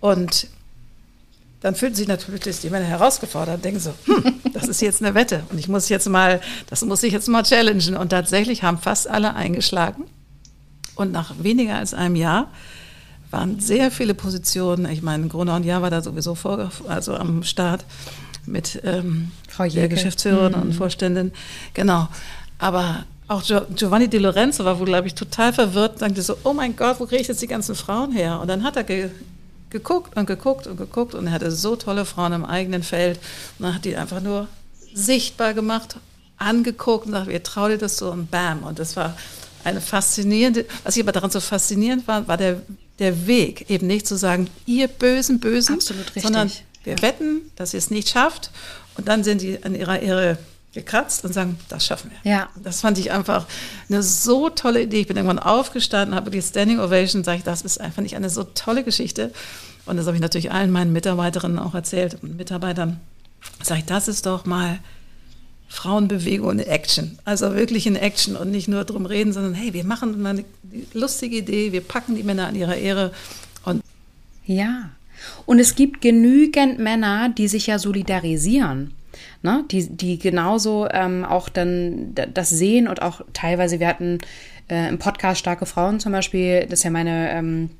Und 0.00 0.48
dann 1.60 1.74
fühlen 1.74 1.94
sich 1.94 2.06
natürlich 2.06 2.60
die 2.60 2.70
Männer 2.70 2.84
herausgefordert 2.84 3.56
und 3.56 3.64
denken 3.64 3.80
so, 3.80 3.92
hm, 4.04 4.40
das 4.52 4.68
ist 4.68 4.80
jetzt 4.82 5.02
eine 5.02 5.14
Wette 5.14 5.42
und 5.50 5.58
ich 5.58 5.68
muss 5.68 5.88
jetzt 5.88 6.08
mal, 6.08 6.40
das 6.68 6.84
muss 6.84 7.02
ich 7.02 7.12
jetzt 7.12 7.28
mal 7.28 7.42
challengen. 7.42 7.96
Und 7.96 8.10
tatsächlich 8.10 8.62
haben 8.62 8.78
fast 8.78 9.08
alle 9.08 9.34
eingeschlagen. 9.34 10.04
Und 10.94 11.12
nach 11.12 11.34
weniger 11.40 11.76
als 11.76 11.92
einem 11.92 12.14
Jahr 12.14 12.52
waren 13.30 13.58
sehr 13.58 13.90
viele 13.90 14.14
Positionen, 14.14 14.86
ich 14.86 15.02
meine, 15.02 15.26
Gruner 15.26 15.56
und 15.56 15.64
Jahr 15.64 15.82
war 15.82 15.90
da 15.90 16.02
sowieso 16.02 16.34
vor, 16.34 16.70
also 16.88 17.16
am 17.16 17.42
Start, 17.42 17.84
mit 18.46 18.80
ähm, 18.84 19.30
der 19.58 19.88
Geschäftsführerin 19.88 20.52
mhm. 20.52 20.62
und 20.62 20.72
Vorständin. 20.72 21.32
Genau. 21.74 22.08
Aber 22.58 23.04
auch 23.28 23.42
Giovanni 23.42 24.08
Di 24.08 24.18
Lorenzo 24.18 24.64
war 24.64 24.78
wohl, 24.78 24.86
glaube 24.86 25.08
ich, 25.08 25.14
total 25.14 25.52
verwirrt 25.52 25.94
und 25.94 25.98
sagte 25.98 26.22
so, 26.22 26.36
oh 26.44 26.52
mein 26.52 26.76
Gott, 26.76 27.00
wo 27.00 27.06
kriege 27.06 27.22
ich 27.22 27.28
jetzt 27.28 27.42
die 27.42 27.48
ganzen 27.48 27.74
Frauen 27.74 28.12
her? 28.12 28.40
Und 28.40 28.48
dann 28.48 28.62
hat 28.62 28.76
er 28.76 28.84
ge 28.84 29.10
geguckt 29.68 30.16
und 30.16 30.26
geguckt 30.26 30.68
und 30.68 30.76
geguckt 30.76 31.14
und 31.14 31.26
er 31.26 31.32
hatte 31.32 31.50
so 31.50 31.74
tolle 31.74 32.04
Frauen 32.04 32.32
im 32.32 32.44
eigenen 32.44 32.84
Feld. 32.84 33.18
Und 33.58 33.64
dann 33.64 33.74
hat 33.74 33.84
die 33.84 33.96
einfach 33.96 34.20
nur 34.22 34.46
sichtbar 34.94 35.54
gemacht, 35.54 35.96
angeguckt 36.38 37.06
und 37.06 37.12
sagt, 37.12 37.28
wir 37.28 37.42
trauen 37.42 37.70
dir 37.70 37.78
das 37.78 37.98
so 37.98 38.10
und 38.12 38.30
bam. 38.30 38.62
Und 38.62 38.78
das 38.78 38.96
war 38.96 39.16
eine 39.64 39.80
faszinierende, 39.80 40.64
was 40.84 40.96
ich 40.96 41.02
aber 41.02 41.12
daran 41.12 41.30
so 41.30 41.40
faszinierend 41.40 42.06
war, 42.06 42.28
war 42.28 42.36
der, 42.36 42.62
der 43.00 43.26
Weg, 43.26 43.68
eben 43.68 43.88
nicht 43.88 44.06
zu 44.06 44.16
sagen, 44.16 44.48
ihr 44.66 44.86
Bösen, 44.86 45.40
Bösen, 45.40 45.80
sondern 45.80 46.50
wir 46.86 47.02
wetten, 47.02 47.50
dass 47.56 47.74
ihr 47.74 47.78
es 47.78 47.90
nicht 47.90 48.08
schafft. 48.08 48.50
Und 48.96 49.08
dann 49.08 49.24
sind 49.24 49.40
sie 49.40 49.62
an 49.62 49.74
ihrer 49.74 50.00
Ehre 50.00 50.38
gekratzt 50.72 51.24
und 51.24 51.32
sagen, 51.32 51.58
das 51.68 51.86
schaffen 51.86 52.10
wir. 52.10 52.30
Ja. 52.30 52.48
Das 52.62 52.80
fand 52.82 52.98
ich 52.98 53.10
einfach 53.10 53.46
eine 53.88 54.02
so 54.02 54.50
tolle 54.50 54.82
Idee. 54.82 55.00
Ich 55.00 55.06
bin 55.06 55.16
irgendwann 55.16 55.38
aufgestanden, 55.38 56.14
habe 56.14 56.30
die 56.30 56.42
Standing 56.42 56.78
Ovation, 56.78 57.24
sage 57.24 57.38
ich, 57.38 57.44
das 57.44 57.62
ist 57.62 57.80
einfach 57.80 58.02
nicht 58.02 58.14
eine 58.14 58.30
so 58.30 58.44
tolle 58.44 58.84
Geschichte. 58.84 59.32
Und 59.86 59.96
das 59.96 60.06
habe 60.06 60.16
ich 60.16 60.22
natürlich 60.22 60.52
allen 60.52 60.70
meinen 60.70 60.92
Mitarbeiterinnen 60.92 61.58
auch 61.58 61.74
erzählt 61.74 62.18
und 62.22 62.36
Mitarbeitern. 62.36 63.00
Sage 63.62 63.80
ich, 63.80 63.86
das 63.86 64.08
ist 64.08 64.26
doch 64.26 64.44
mal 64.44 64.78
Frauenbewegung 65.68 66.52
in 66.52 66.58
Action. 66.60 67.18
Also 67.24 67.54
wirklich 67.54 67.86
in 67.86 67.96
Action 67.96 68.36
und 68.36 68.50
nicht 68.50 68.68
nur 68.68 68.84
drum 68.84 69.06
reden, 69.06 69.32
sondern 69.32 69.54
hey, 69.54 69.72
wir 69.72 69.84
machen 69.84 70.20
mal 70.20 70.30
eine 70.30 70.44
lustige 70.92 71.36
Idee, 71.36 71.72
wir 71.72 71.80
packen 71.80 72.16
die 72.16 72.22
Männer 72.22 72.46
an 72.46 72.54
ihrer 72.54 72.76
Ehre. 72.76 73.12
Und 73.64 73.82
ja, 74.44 74.90
und 75.46 75.58
es 75.58 75.74
gibt 75.74 76.00
genügend 76.00 76.78
Männer, 76.78 77.28
die 77.28 77.48
sich 77.48 77.66
ja 77.66 77.78
solidarisieren. 77.78 78.94
Ne? 79.42 79.64
Die, 79.70 79.88
die 79.88 80.18
genauso 80.18 80.88
ähm, 80.90 81.24
auch 81.24 81.48
dann 81.48 82.14
das 82.14 82.50
sehen 82.50 82.88
und 82.88 83.02
auch 83.02 83.20
teilweise, 83.32 83.80
wir 83.80 83.88
hatten 83.88 84.18
äh, 84.68 84.88
im 84.88 84.98
Podcast 84.98 85.40
Starke 85.40 85.66
Frauen 85.66 86.00
zum 86.00 86.12
Beispiel, 86.12 86.62
das 86.62 86.80
ist 86.80 86.84
ja 86.84 86.90
meine, 86.90 87.30
ähm, 87.30 87.70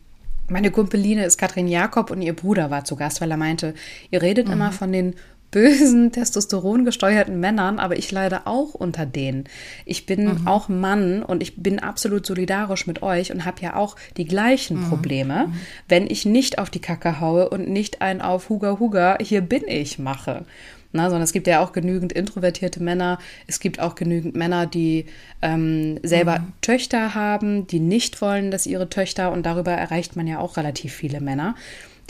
meine 0.49 0.71
Kumpeline 0.71 1.25
ist 1.25 1.39
Katrin 1.39 1.69
Jakob 1.69 2.11
und 2.11 2.23
ihr 2.23 2.35
Bruder 2.35 2.71
war 2.71 2.85
zu 2.85 2.97
Gast, 2.97 3.21
weil 3.21 3.31
er 3.31 3.37
meinte, 3.37 3.75
ihr 4.11 4.23
redet 4.23 4.47
mhm. 4.47 4.55
immer 4.55 4.73
von 4.73 4.93
den 4.93 5.15
bösen, 5.57 6.13
testosterongesteuerten 6.13 7.41
Männern, 7.41 7.79
aber 7.79 7.97
ich 7.97 8.13
leide 8.13 8.47
auch 8.47 8.75
unter 8.75 9.07
denen. 9.07 9.45
Ich 9.87 10.05
bin 10.05 10.27
mhm. 10.27 10.47
auch 10.47 10.69
Mann 10.69 11.23
und 11.23 11.43
ich 11.43 11.57
bin 11.57 11.79
absolut 11.79 12.27
solidarisch 12.27 12.87
mit 12.87 13.03
euch 13.03 13.33
und 13.33 13.47
habe 13.47 13.63
ja 13.63 13.75
auch 13.75 13.97
die 14.19 14.27
gleichen 14.27 14.79
mhm. 14.79 14.89
Probleme, 14.91 15.47
mhm. 15.47 15.55
wenn 15.89 16.11
ich 16.11 16.27
nicht 16.27 16.59
auf 16.59 16.69
die 16.69 16.83
Kacke 16.83 17.21
haue 17.21 17.49
und 17.49 17.71
nicht 17.71 18.03
ein 18.03 18.21
auf 18.21 18.51
Huga 18.51 18.79
Huga, 18.79 19.17
hier 19.19 19.41
bin 19.41 19.63
ich 19.67 19.99
mache. 19.99 20.45
Na, 20.93 21.05
sondern 21.05 21.23
es 21.23 21.33
gibt 21.33 21.47
ja 21.47 21.65
auch 21.65 21.73
genügend 21.73 22.13
introvertierte 22.13 22.83
Männer. 22.83 23.19
Es 23.47 23.59
gibt 23.59 23.81
auch 23.81 23.95
genügend 23.95 24.37
Männer, 24.37 24.67
die 24.67 25.07
ähm, 25.41 26.01
selber 26.03 26.41
mhm. 26.41 26.53
Töchter 26.61 27.15
haben, 27.15 27.67
die 27.67 27.81
nicht 27.81 28.21
wollen, 28.21 28.51
dass 28.51 28.67
ihre 28.67 28.91
Töchter, 28.91 29.33
und 29.33 29.47
darüber 29.47 29.73
erreicht 29.73 30.17
man 30.17 30.27
ja 30.27 30.39
auch 30.39 30.59
relativ 30.59 30.93
viele 30.93 31.23
Männer, 31.23 31.55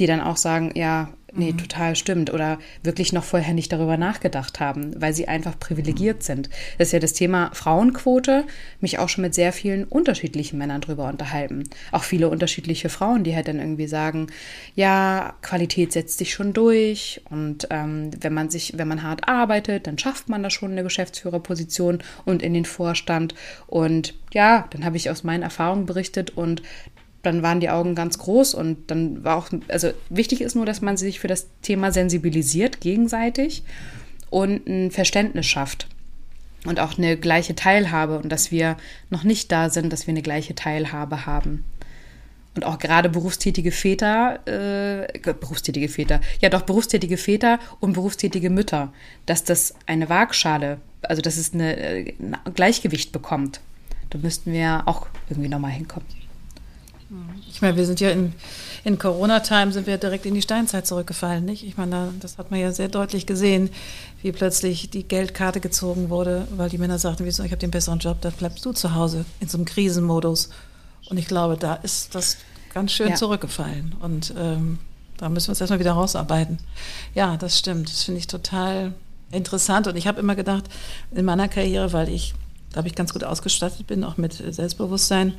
die 0.00 0.06
dann 0.06 0.20
auch 0.20 0.36
sagen, 0.36 0.72
ja, 0.74 1.10
nee, 1.36 1.52
mhm. 1.52 1.58
total 1.58 1.96
stimmt. 1.96 2.32
Oder 2.32 2.58
wirklich 2.82 3.12
noch 3.12 3.24
vorher 3.24 3.54
nicht 3.54 3.72
darüber 3.72 3.96
nachgedacht 3.96 4.60
haben, 4.60 5.00
weil 5.00 5.14
sie 5.14 5.28
einfach 5.28 5.58
privilegiert 5.58 6.22
sind. 6.22 6.48
Das 6.78 6.88
ist 6.88 6.92
ja 6.92 6.98
das 6.98 7.12
Thema 7.12 7.50
Frauenquote, 7.52 8.44
mich 8.80 8.98
auch 8.98 9.08
schon 9.08 9.22
mit 9.22 9.34
sehr 9.34 9.52
vielen 9.52 9.84
unterschiedlichen 9.84 10.58
Männern 10.58 10.80
drüber 10.80 11.08
unterhalten. 11.08 11.64
Auch 11.92 12.04
viele 12.04 12.28
unterschiedliche 12.28 12.88
Frauen, 12.88 13.24
die 13.24 13.34
halt 13.34 13.48
dann 13.48 13.58
irgendwie 13.58 13.88
sagen, 13.88 14.28
ja, 14.74 15.34
Qualität 15.42 15.92
setzt 15.92 16.18
sich 16.18 16.32
schon 16.32 16.52
durch 16.52 17.20
und 17.30 17.68
ähm, 17.70 18.10
wenn 18.20 18.34
man 18.34 18.50
sich, 18.50 18.74
wenn 18.76 18.88
man 18.88 19.02
hart 19.02 19.28
arbeitet, 19.28 19.86
dann 19.86 19.98
schafft 19.98 20.28
man 20.28 20.42
da 20.42 20.50
schon 20.50 20.72
eine 20.72 20.82
Geschäftsführerposition 20.82 22.02
und 22.24 22.42
in 22.42 22.54
den 22.54 22.64
Vorstand. 22.64 23.34
Und 23.66 24.14
ja, 24.32 24.66
dann 24.70 24.84
habe 24.84 24.96
ich 24.96 25.10
aus 25.10 25.24
meinen 25.24 25.42
Erfahrungen 25.42 25.86
berichtet 25.86 26.30
und 26.30 26.62
dann 27.26 27.42
waren 27.42 27.60
die 27.60 27.70
Augen 27.70 27.94
ganz 27.94 28.18
groß 28.18 28.54
und 28.54 28.90
dann 28.90 29.24
war 29.24 29.36
auch, 29.36 29.48
also 29.68 29.90
wichtig 30.08 30.40
ist 30.40 30.54
nur, 30.54 30.66
dass 30.66 30.80
man 30.80 30.96
sich 30.96 31.20
für 31.20 31.28
das 31.28 31.48
Thema 31.62 31.92
sensibilisiert 31.92 32.80
gegenseitig 32.80 33.62
und 34.30 34.66
ein 34.66 34.90
Verständnis 34.90 35.46
schafft 35.46 35.88
und 36.64 36.80
auch 36.80 36.98
eine 36.98 37.16
gleiche 37.16 37.54
Teilhabe 37.54 38.18
und 38.18 38.30
dass 38.30 38.50
wir 38.50 38.76
noch 39.10 39.24
nicht 39.24 39.52
da 39.52 39.70
sind, 39.70 39.92
dass 39.92 40.06
wir 40.06 40.12
eine 40.12 40.22
gleiche 40.22 40.54
Teilhabe 40.54 41.26
haben. 41.26 41.64
Und 42.54 42.64
auch 42.64 42.78
gerade 42.78 43.10
berufstätige 43.10 43.70
Väter, 43.70 44.40
äh, 44.46 45.32
berufstätige 45.34 45.88
Väter, 45.88 46.20
ja 46.40 46.48
doch 46.48 46.62
berufstätige 46.62 47.18
Väter 47.18 47.58
und 47.80 47.92
berufstätige 47.92 48.48
Mütter, 48.48 48.92
dass 49.26 49.44
das 49.44 49.74
eine 49.84 50.08
Waagschale, 50.08 50.78
also 51.02 51.20
dass 51.20 51.36
es 51.36 51.52
eine, 51.52 51.76
äh, 51.76 52.14
ein 52.18 52.54
Gleichgewicht 52.54 53.12
bekommt. 53.12 53.60
Da 54.08 54.18
müssten 54.18 54.52
wir 54.52 54.84
auch 54.86 55.06
irgendwie 55.28 55.50
nochmal 55.50 55.72
hinkommen. 55.72 56.06
Ich 57.48 57.62
meine, 57.62 57.76
wir 57.76 57.86
sind 57.86 58.00
ja 58.00 58.10
in, 58.10 58.32
in 58.82 58.98
Corona-Time 58.98 59.70
sind 59.70 59.86
wir 59.86 59.96
direkt 59.96 60.26
in 60.26 60.34
die 60.34 60.42
Steinzeit 60.42 60.86
zurückgefallen, 60.86 61.44
nicht? 61.44 61.64
Ich 61.64 61.76
meine, 61.76 62.12
das 62.20 62.36
hat 62.36 62.50
man 62.50 62.58
ja 62.58 62.72
sehr 62.72 62.88
deutlich 62.88 63.26
gesehen, 63.26 63.70
wie 64.22 64.32
plötzlich 64.32 64.90
die 64.90 65.04
Geldkarte 65.04 65.60
gezogen 65.60 66.10
wurde, 66.10 66.48
weil 66.56 66.68
die 66.68 66.78
Männer 66.78 66.98
sagten, 66.98 67.24
wieso, 67.24 67.44
ich 67.44 67.52
habe 67.52 67.60
den 67.60 67.70
besseren 67.70 68.00
Job, 68.00 68.20
dann 68.22 68.32
bleibst 68.32 68.64
du 68.64 68.72
zu 68.72 68.94
Hause 68.94 69.24
in 69.38 69.48
so 69.48 69.56
einem 69.56 69.66
Krisenmodus. 69.66 70.50
Und 71.08 71.16
ich 71.16 71.28
glaube, 71.28 71.56
da 71.56 71.74
ist 71.74 72.14
das 72.16 72.38
ganz 72.74 72.90
schön 72.90 73.10
ja. 73.10 73.14
zurückgefallen. 73.14 73.94
Und 74.00 74.34
ähm, 74.36 74.78
da 75.16 75.28
müssen 75.28 75.48
wir 75.48 75.50
uns 75.52 75.60
erstmal 75.60 75.78
wieder 75.78 75.92
rausarbeiten. 75.92 76.58
Ja, 77.14 77.36
das 77.36 77.58
stimmt. 77.58 77.88
Das 77.88 78.02
finde 78.02 78.18
ich 78.18 78.26
total 78.26 78.92
interessant. 79.30 79.86
Und 79.86 79.96
ich 79.96 80.08
habe 80.08 80.20
immer 80.20 80.34
gedacht, 80.34 80.64
in 81.12 81.24
meiner 81.24 81.48
Karriere, 81.48 81.92
weil 81.92 82.08
ich, 82.08 82.34
glaube 82.72 82.88
ich, 82.88 82.96
ganz 82.96 83.12
gut 83.12 83.22
ausgestattet 83.22 83.86
bin, 83.86 84.02
auch 84.02 84.16
mit 84.16 84.32
Selbstbewusstsein, 84.32 85.34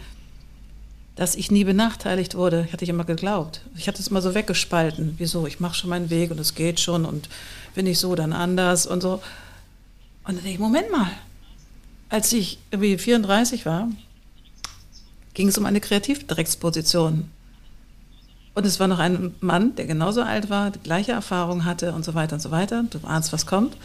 dass 1.17 1.35
ich 1.35 1.49
nie 1.49 1.63
benachteiligt 1.63 2.35
wurde, 2.35 2.71
hatte 2.71 2.83
ich 2.83 2.89
immer 2.89 3.03
geglaubt. 3.03 3.61
Ich 3.75 3.87
hatte 3.87 3.99
es 3.99 4.07
immer 4.07 4.21
so 4.21 4.35
weggespalten. 4.35 5.15
Wieso? 5.17 5.47
Ich 5.47 5.59
mache 5.59 5.73
schon 5.73 5.89
meinen 5.89 6.11
Weg 6.11 6.29
und 6.29 6.39
es 6.39 6.53
geht 6.53 6.79
schon 6.79 7.05
und 7.05 7.27
bin 7.73 7.87
ich 7.87 7.97
so, 7.97 8.13
dann 8.13 8.33
anders 8.33 8.85
und 8.85 9.01
so. 9.01 9.13
Und 9.13 9.21
dann 10.25 10.35
denke 10.35 10.51
ich, 10.51 10.59
Moment 10.59 10.91
mal. 10.91 11.09
Als 12.09 12.31
ich 12.31 12.59
irgendwie 12.69 12.97
34 12.99 13.65
war, 13.65 13.89
ging 15.33 15.47
es 15.47 15.57
um 15.57 15.65
eine 15.65 15.81
Kreativdirektsposition. 15.81 17.29
Und 18.53 18.65
es 18.65 18.79
war 18.79 18.87
noch 18.87 18.99
ein 18.99 19.33
Mann, 19.41 19.75
der 19.75 19.87
genauso 19.87 20.21
alt 20.21 20.51
war, 20.51 20.69
die 20.69 20.79
gleiche 20.79 21.13
Erfahrung 21.13 21.65
hatte 21.65 21.93
und 21.93 22.05
so 22.05 22.13
weiter 22.13 22.35
und 22.35 22.41
so 22.41 22.51
weiter. 22.51 22.83
Du 22.83 22.99
ahnst, 23.05 23.33
was 23.33 23.47
kommt. 23.47 23.75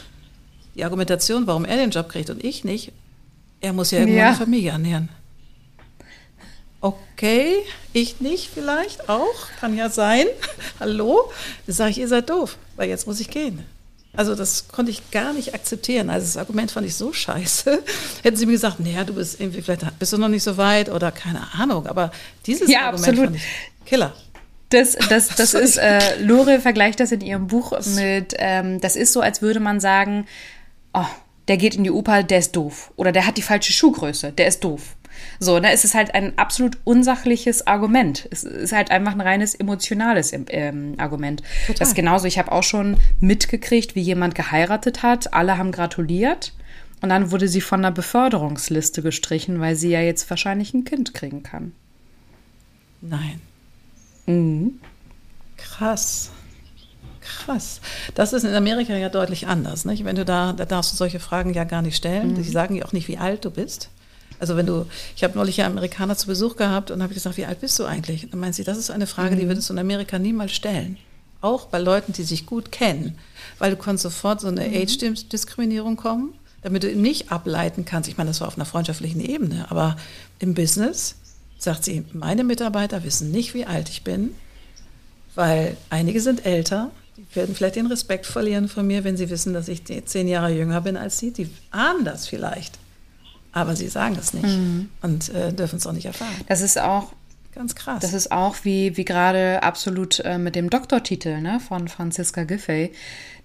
Die 0.75 0.85
Argumentation, 0.85 1.47
warum 1.47 1.65
er 1.65 1.77
den 1.77 1.91
Job 1.91 2.11
kriegt 2.11 2.29
und 2.29 2.45
ich 2.45 2.63
nicht, 2.63 2.93
er 3.63 3.73
muss 3.73 3.91
ja 3.91 4.01
irgendwann 4.01 4.19
ja. 4.19 4.29
eine 4.29 4.37
Familie 4.37 4.71
ernähren. 4.71 5.09
Okay, 6.83 7.59
ich 7.93 8.21
nicht 8.21 8.51
vielleicht 8.53 9.09
auch, 9.09 9.49
kann 9.61 9.77
ja 9.77 9.89
sein. 9.89 10.27
Hallo? 10.81 11.31
Dann 11.65 11.77
sage 11.77 11.93
ich, 11.93 11.99
ihr 11.99 12.09
seid 12.09 12.29
doof, 12.29 12.59
weil 12.75 12.89
jetzt 12.89 13.07
muss 13.07 13.21
ich 13.21 13.31
gehen. 13.31 13.65
Also 14.15 14.35
das 14.35 14.67
konnte 14.67 14.91
ich 14.91 15.13
gar 15.13 15.33
nicht 15.33 15.55
akzeptieren. 15.55 16.11
Also 16.11 16.27
das 16.27 16.37
Argument 16.37 16.73
fand 16.73 16.85
ich 16.85 16.97
so 16.97 17.13
scheiße. 17.13 17.85
Hätten 18.25 18.37
sie 18.37 18.47
mir 18.47 18.53
gesagt, 18.53 18.81
naja, 18.81 19.05
du 19.05 19.15
bist 19.15 19.41
irgendwie, 19.41 19.63
vielleicht 19.63 19.97
bist 20.01 20.13
du 20.13 20.19
noch 20.19 20.27
nicht 20.27 20.43
so 20.43 20.57
weit 20.57 20.89
oder 20.89 21.13
keine 21.13 21.55
Ahnung. 21.55 21.87
Aber 21.87 22.11
dieses 22.47 22.69
ja, 22.69 22.87
Argument 22.87 23.09
absolut. 23.09 23.25
fand 23.27 23.37
ich 23.37 23.87
Killer. 23.87 24.13
Das, 24.71 24.97
das, 25.09 25.29
das 25.37 25.55
ist, 25.55 25.77
äh, 25.77 26.19
Lore 26.21 26.61
vergleicht 26.61 26.99
das 26.99 27.13
in 27.13 27.21
ihrem 27.21 27.47
Buch 27.47 27.79
mit, 27.95 28.35
ähm, 28.39 28.81
das 28.81 28.97
ist 28.97 29.13
so, 29.13 29.21
als 29.21 29.41
würde 29.41 29.61
man 29.61 29.79
sagen, 29.79 30.27
oh, 30.95 31.07
der 31.49 31.57
geht 31.57 31.75
in 31.75 31.85
die 31.85 31.91
Oper, 31.91 32.23
der 32.23 32.39
ist 32.39 32.57
doof. 32.57 32.93
Oder 32.97 33.13
der 33.13 33.27
hat 33.27 33.37
die 33.37 33.43
falsche 33.43 33.73
Schuhgröße, 33.73 34.33
der 34.33 34.47
ist 34.47 34.63
doof. 34.65 34.97
So, 35.39 35.59
ne, 35.59 35.73
es 35.73 35.85
ist 35.85 35.95
halt 35.95 36.15
ein 36.15 36.39
absolut 36.39 36.79
unsachliches 36.85 37.67
Argument. 37.67 38.29
Es 38.31 38.45
ist 38.45 38.73
halt 38.73 38.91
einfach 38.91 39.13
ein 39.13 39.21
reines 39.21 39.55
emotionales 39.55 40.33
ähm, 40.33 40.95
Argument. 40.99 41.43
Total. 41.67 41.79
Das 41.79 41.89
ist 41.89 41.95
genauso, 41.95 42.27
ich 42.27 42.39
habe 42.39 42.53
auch 42.53 42.63
schon 42.63 42.97
mitgekriegt, 43.21 43.95
wie 43.95 44.01
jemand 44.01 44.35
geheiratet 44.35 45.03
hat. 45.03 45.35
Alle 45.35 45.59
haben 45.59 45.73
gratuliert. 45.73 46.55
Und 47.03 47.09
dann 47.09 47.33
wurde 47.33 47.49
sie 47.49 47.61
von 47.61 47.83
der 47.83 47.91
Beförderungsliste 47.91 49.03
gestrichen, 49.03 49.61
weil 49.61 49.75
sie 49.75 49.91
ja 49.91 50.01
jetzt 50.01 50.31
wahrscheinlich 50.31 50.73
ein 50.73 50.85
Kind 50.85 51.15
kriegen 51.15 51.43
kann. 51.43 51.73
Nein. 53.01 53.41
Mhm. 54.27 54.81
Krass. 55.57 56.31
Krass. 57.23 57.81
Das 58.15 58.33
ist 58.33 58.45
in 58.45 58.55
Amerika 58.55 58.95
ja 58.95 59.09
deutlich 59.09 59.47
anders. 59.47 59.85
Nicht? 59.85 60.05
Wenn 60.05 60.17
du 60.17 60.25
da, 60.25 60.53
da 60.53 60.65
darfst 60.65 60.93
du 60.93 60.97
solche 60.97 61.21
Fragen 61.21 61.55
ja 61.55 61.65
gar 61.65 61.83
nicht 61.83 61.97
stellen. 61.97 62.33
Mhm. 62.33 62.43
Die 62.43 62.51
sagen 62.51 62.75
ja 62.75 62.85
auch 62.85 62.93
nicht, 62.93 63.09
wie 63.09 63.19
alt 63.19 63.45
du 63.45 63.51
bist. 63.51 63.89
Also 64.41 64.57
wenn 64.57 64.67
du, 64.67 64.87
ich 65.15 65.23
habe 65.23 65.37
neulich 65.37 65.59
ja 65.59 65.67
Amerikaner 65.67 66.17
zu 66.17 66.27
Besuch 66.27 66.57
gehabt 66.57 66.91
und 66.91 67.03
habe 67.03 67.15
gesagt, 67.15 67.37
wie 67.37 67.47
alt 67.47 67.61
bist 67.61 67.79
du 67.79 67.85
eigentlich? 67.85 68.25
Und 68.25 68.33
dann 68.33 68.41
meint 68.41 68.57
sie, 68.57 68.65
das 68.65 68.77
ist 68.77 68.91
eine 68.91 69.07
Frage, 69.07 69.37
die 69.37 69.45
mhm. 69.45 69.49
würdest 69.49 69.69
du 69.69 69.75
in 69.75 69.79
Amerika 69.79 70.19
niemals 70.19 70.53
stellen. 70.53 70.99
Auch 71.41 71.67
bei 71.67 71.79
Leuten, 71.79 72.13
die 72.13 72.25
sich 72.25 72.45
gut 72.47 72.73
kennen. 72.73 73.17
Weil 73.59 73.71
du 73.71 73.77
kannst 73.77 74.03
sofort 74.03 74.41
so 74.41 74.49
eine 74.49 74.69
mhm. 74.69 74.75
Age-Diskriminierung 74.75 75.97
kommen, 75.97 76.33
damit 76.63 76.83
du 76.83 76.91
eben 76.91 77.03
nicht 77.03 77.31
ableiten 77.31 77.85
kannst. 77.85 78.09
Ich 78.09 78.17
meine, 78.17 78.31
das 78.31 78.41
war 78.41 78.49
auf 78.49 78.57
einer 78.57 78.65
freundschaftlichen 78.65 79.21
Ebene, 79.21 79.67
aber 79.71 79.97
im 80.41 80.55
Business 80.55 81.17
sagt 81.59 81.85
sie, 81.85 82.05
meine 82.13 82.43
Mitarbeiter 82.43 83.05
wissen 83.05 83.31
nicht, 83.31 83.55
wie 83.55 83.67
alt 83.67 83.89
ich 83.89 84.03
bin, 84.03 84.35
weil 85.35 85.77
einige 85.91 86.21
sind 86.21 86.45
älter, 86.45 86.91
die 87.17 87.27
werden 87.35 87.55
vielleicht 87.55 87.77
den 87.77 87.87
Respekt 87.87 88.27
verlieren 88.27 88.69
von 88.69 88.87
mir, 88.87 89.05
wenn 89.05 89.17
sie 89.17 89.31
wissen, 89.31 89.53
dass 89.53 89.69
ich 89.69 89.83
zehn 89.85 90.29
Jahre 90.29 90.53
jünger 90.53 90.81
bin 90.81 90.97
als 90.97 91.19
sie. 91.19 91.33
Die 91.33 91.51
ahnen 91.71 92.05
das 92.05 92.27
vielleicht 92.27 92.79
aber 93.53 93.77
sie 93.77 93.89
sagen 93.89 94.17
es 94.19 94.33
nicht 94.33 94.47
mhm. 94.47 94.89
und 95.03 95.29
äh, 95.29 95.53
dürfen 95.53 95.77
es 95.77 95.87
auch 95.87 95.93
nicht 95.93 96.07
erfahren. 96.07 96.33
Das 96.49 96.63
ist 96.63 96.81
auch 96.81 97.13
ganz 97.55 97.75
krass. 97.75 98.01
Das 98.01 98.15
ist 98.15 98.33
auch 98.33 98.57
wie, 98.63 98.97
wie 98.97 99.05
gerade 99.05 99.63
absolut 99.63 100.21
äh, 100.21 100.39
mit 100.39 100.57
dem 100.57 100.71
Doktortitel 100.71 101.41
ne, 101.41 101.61
von 101.61 101.89
Franziska 101.89 102.45
Giffey 102.45 102.93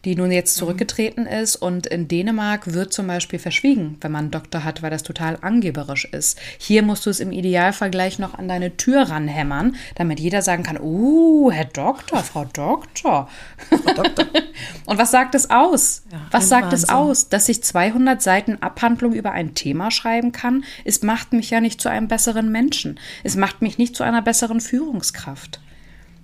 die 0.06 0.16
nun 0.16 0.32
jetzt 0.32 0.56
mhm. 0.56 0.60
zurückgetreten 0.60 1.24
mhm. 1.24 1.30
ist. 1.30 1.56
Und 1.56 1.88
in 1.88 2.08
Dänemark 2.08 2.74
wird 2.74 2.94
zum 2.94 3.08
Beispiel 3.08 3.40
verschwiegen, 3.40 3.98
wenn 4.02 4.12
man 4.12 4.26
einen 4.26 4.32
Doktor 4.32 4.64
hat, 4.64 4.82
weil 4.82 4.92
das 4.92 5.04
total 5.04 5.38
angeberisch 5.42 6.06
ist. 6.06 6.40
Hier 6.58 6.84
musst 6.84 7.06
du 7.06 7.10
es 7.10 7.20
im 7.20 7.32
Idealfall 7.32 7.90
gleich 7.90 8.20
noch 8.20 8.34
an 8.34 8.48
deine 8.48 8.78
Tür 8.78 9.04
ranhämmern, 9.04 9.76
damit 9.96 10.20
jeder 10.20 10.42
sagen 10.42 10.64
kann, 10.64 10.80
uh, 10.80 11.52
Herr 11.52 11.66
Doktor, 11.66 12.24
Frau 12.24 12.46
Doktor. 12.46 13.30
Frau 13.58 13.94
Doktor. 13.94 14.26
Und 14.86 14.98
was 14.98 15.12
sagt 15.12 15.36
es 15.36 15.50
aus? 15.50 16.04
Ja, 16.12 16.20
was 16.32 16.50
sagt 16.50 16.72
Wahnsinn. 16.72 16.84
es 16.84 16.90
aus? 16.90 17.30
Dass 17.30 17.50
ich 17.50 17.64
200 17.64 18.22
Seiten 18.22 18.62
Abhandlung 18.62 19.14
über 19.14 19.32
ein 19.32 19.54
Thema 19.54 19.92
schreiben 19.92 20.32
kann, 20.32 20.64
es 20.86 21.02
macht 21.02 21.34
mich 21.34 21.50
ja 21.50 21.62
nicht 21.62 21.82
zu 21.82 21.90
einem 21.90 22.08
besseren 22.08 22.52
Menschen. 22.52 23.00
Es 23.24 23.36
macht 23.36 23.62
mich 23.62 23.78
nicht 23.78 23.96
zu 23.96 24.04
einer 24.04 24.22
besseren 24.22 24.62
Führungskraft. 24.62 25.60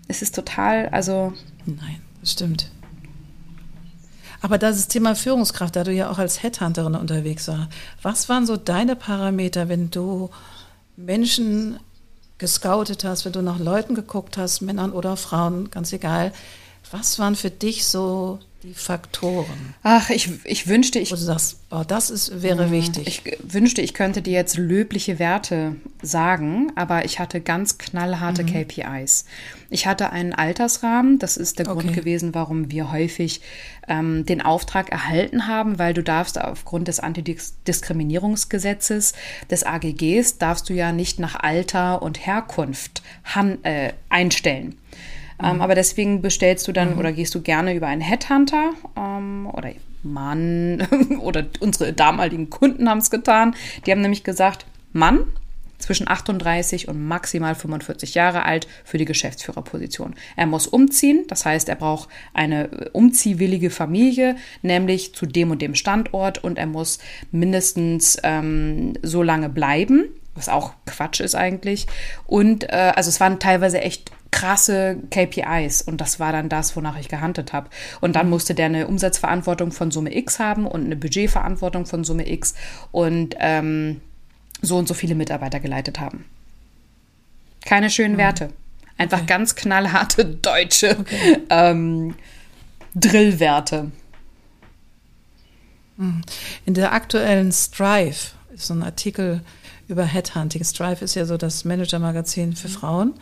Es 0.07 0.21
ist 0.21 0.35
total, 0.35 0.89
also. 0.89 1.33
Nein, 1.65 2.01
das 2.21 2.33
stimmt. 2.33 2.71
Aber 4.43 4.57
das 4.57 4.89
Thema 4.89 5.15
Führungskraft, 5.15 5.77
da 5.77 5.85
du 5.85 5.93
ja 5.93 6.11
auch 6.11 6.17
als 6.17 6.43
Headhunterin 6.43 6.95
unterwegs 6.95 7.47
warst, 7.47 7.69
was 8.01 8.27
waren 8.27 8.45
so 8.45 8.57
deine 8.57 8.97
Parameter, 8.97 9.69
wenn 9.69 9.89
du 9.89 10.31
Menschen 10.97 11.79
gescoutet 12.39 13.05
hast, 13.05 13.23
wenn 13.23 13.31
du 13.31 13.41
nach 13.41 13.57
Leuten 13.57 13.95
geguckt 13.95 14.35
hast, 14.35 14.59
Männern 14.59 14.91
oder 14.91 15.15
Frauen, 15.15 15.71
ganz 15.71 15.93
egal, 15.93 16.33
was 16.91 17.19
waren 17.19 17.37
für 17.37 17.51
dich 17.51 17.87
so 17.87 18.39
die 18.63 18.73
Faktoren? 18.73 19.75
Ach, 19.83 20.09
ich, 20.09 20.29
ich 20.45 20.67
wünschte, 20.67 20.99
ich. 20.99 21.11
Wo 21.11 21.15
du 21.15 21.21
sagst, 21.21 21.59
oh, 21.69 21.83
das 21.85 22.09
ist, 22.09 22.41
wäre 22.41 22.71
wichtig. 22.71 23.07
Ich 23.07 23.21
wünschte, 23.43 23.81
ich 23.81 23.93
könnte 23.93 24.21
dir 24.21 24.33
jetzt 24.33 24.57
löbliche 24.57 25.19
Werte 25.19 25.75
sagen, 26.01 26.71
aber 26.75 27.03
ich 27.03 27.19
hatte 27.19 27.41
ganz 27.41 27.77
knallharte 27.77 28.43
mhm. 28.43 28.47
KPIs. 28.47 29.25
Ich 29.69 29.85
hatte 29.85 30.11
einen 30.11 30.33
Altersrahmen. 30.33 31.19
Das 31.19 31.35
ist 31.35 31.59
der 31.59 31.67
okay. 31.67 31.81
Grund 31.81 31.93
gewesen, 31.93 32.33
warum 32.33 32.71
wir 32.71 32.91
häufig 32.91 33.41
ähm, 33.89 34.25
den 34.25 34.41
Auftrag 34.41 34.91
erhalten 34.91 35.47
haben, 35.47 35.77
weil 35.77 35.93
du 35.93 36.01
darfst 36.01 36.39
aufgrund 36.39 36.87
des 36.87 37.01
Antidiskriminierungsgesetzes 37.01 39.13
des 39.51 39.63
AGGs 39.63 40.37
darfst 40.37 40.69
du 40.69 40.73
ja 40.73 40.93
nicht 40.93 41.19
nach 41.19 41.35
Alter 41.35 42.01
und 42.01 42.25
Herkunft 42.25 43.03
han, 43.25 43.61
äh, 43.65 43.91
einstellen. 44.09 44.77
Ähm, 45.41 45.55
mhm. 45.55 45.61
aber 45.61 45.75
deswegen 45.75 46.21
bestellst 46.21 46.67
du 46.67 46.71
dann 46.71 46.93
mhm. 46.93 46.99
oder 46.99 47.11
gehst 47.11 47.33
du 47.35 47.41
gerne 47.41 47.75
über 47.75 47.87
einen 47.87 48.01
Headhunter 48.01 48.71
ähm, 48.97 49.49
oder 49.51 49.71
Mann 50.03 50.85
oder 51.21 51.45
unsere 51.59 51.93
damaligen 51.93 52.49
Kunden 52.49 52.89
haben 52.89 52.99
es 52.99 53.09
getan. 53.09 53.55
Die 53.85 53.91
haben 53.91 54.01
nämlich 54.01 54.23
gesagt, 54.23 54.65
Mann 54.91 55.25
zwischen 55.83 56.07
38 56.07 56.87
und 56.87 57.05
maximal 57.05 57.55
45 57.55 58.15
Jahre 58.15 58.43
alt 58.45 58.67
für 58.83 58.97
die 58.97 59.05
Geschäftsführerposition. 59.05 60.15
Er 60.35 60.47
muss 60.47 60.65
umziehen, 60.65 61.25
das 61.27 61.45
heißt, 61.45 61.69
er 61.69 61.75
braucht 61.75 62.09
eine 62.33 62.89
umziehwillige 62.93 63.69
Familie, 63.69 64.37
nämlich 64.61 65.13
zu 65.13 65.25
dem 65.25 65.51
und 65.51 65.61
dem 65.61 65.75
Standort 65.75 66.43
und 66.43 66.57
er 66.57 66.67
muss 66.67 66.99
mindestens 67.31 68.17
ähm, 68.23 68.93
so 69.01 69.21
lange 69.23 69.49
bleiben, 69.49 70.05
was 70.35 70.49
auch 70.49 70.73
Quatsch 70.85 71.19
ist 71.19 71.35
eigentlich. 71.35 71.85
Und 72.25 72.63
äh, 72.63 72.93
also 72.95 73.09
es 73.09 73.19
waren 73.19 73.39
teilweise 73.39 73.81
echt 73.81 74.11
krasse 74.33 74.97
KPIs 75.11 75.83
und 75.83 76.01
das 76.01 76.19
war 76.19 76.31
dann 76.31 76.49
das, 76.49 76.75
wonach 76.75 76.97
ich 76.99 77.07
gehandelt 77.07 77.53
habe. 77.53 77.69
Und 78.01 78.15
dann 78.15 78.29
musste 78.29 78.55
der 78.55 78.65
eine 78.65 78.87
Umsatzverantwortung 78.87 79.71
von 79.71 79.91
Summe 79.91 80.15
X 80.17 80.39
haben 80.39 80.65
und 80.65 80.83
eine 80.83 80.95
Budgetverantwortung 80.95 81.85
von 81.85 82.03
Summe 82.03 82.27
X 82.27 82.55
und 82.91 83.35
ähm, 83.39 84.01
so 84.61 84.77
und 84.77 84.87
so 84.87 84.95
viele 84.95 85.13
Mitarbeiter 85.13 85.59
geleitet 85.59 85.99
haben. 85.99 86.25
Keine 87.63 87.91
schönen 87.91 88.15
mhm. 88.15 88.19
Werte. 88.19 88.49
Einfach 88.97 89.19
okay. 89.19 89.27
ganz 89.27 89.55
knallharte 89.55 90.25
deutsche 90.25 90.97
okay. 90.99 91.37
ähm, 91.49 92.15
Drillwerte. 92.95 93.91
Mhm. 95.97 96.23
In 96.65 96.73
der 96.73 96.91
aktuellen 96.91 97.51
Strive 97.51 98.31
ist 98.55 98.65
so 98.65 98.73
ein 98.73 98.81
Artikel 98.81 99.41
über 99.87 100.05
Headhunting. 100.05 100.63
Strive 100.63 101.05
ist 101.05 101.13
ja 101.13 101.25
so 101.25 101.37
das 101.37 101.65
Manager-Magazin 101.65 102.55
für 102.55 102.67
Frauen. 102.69 103.13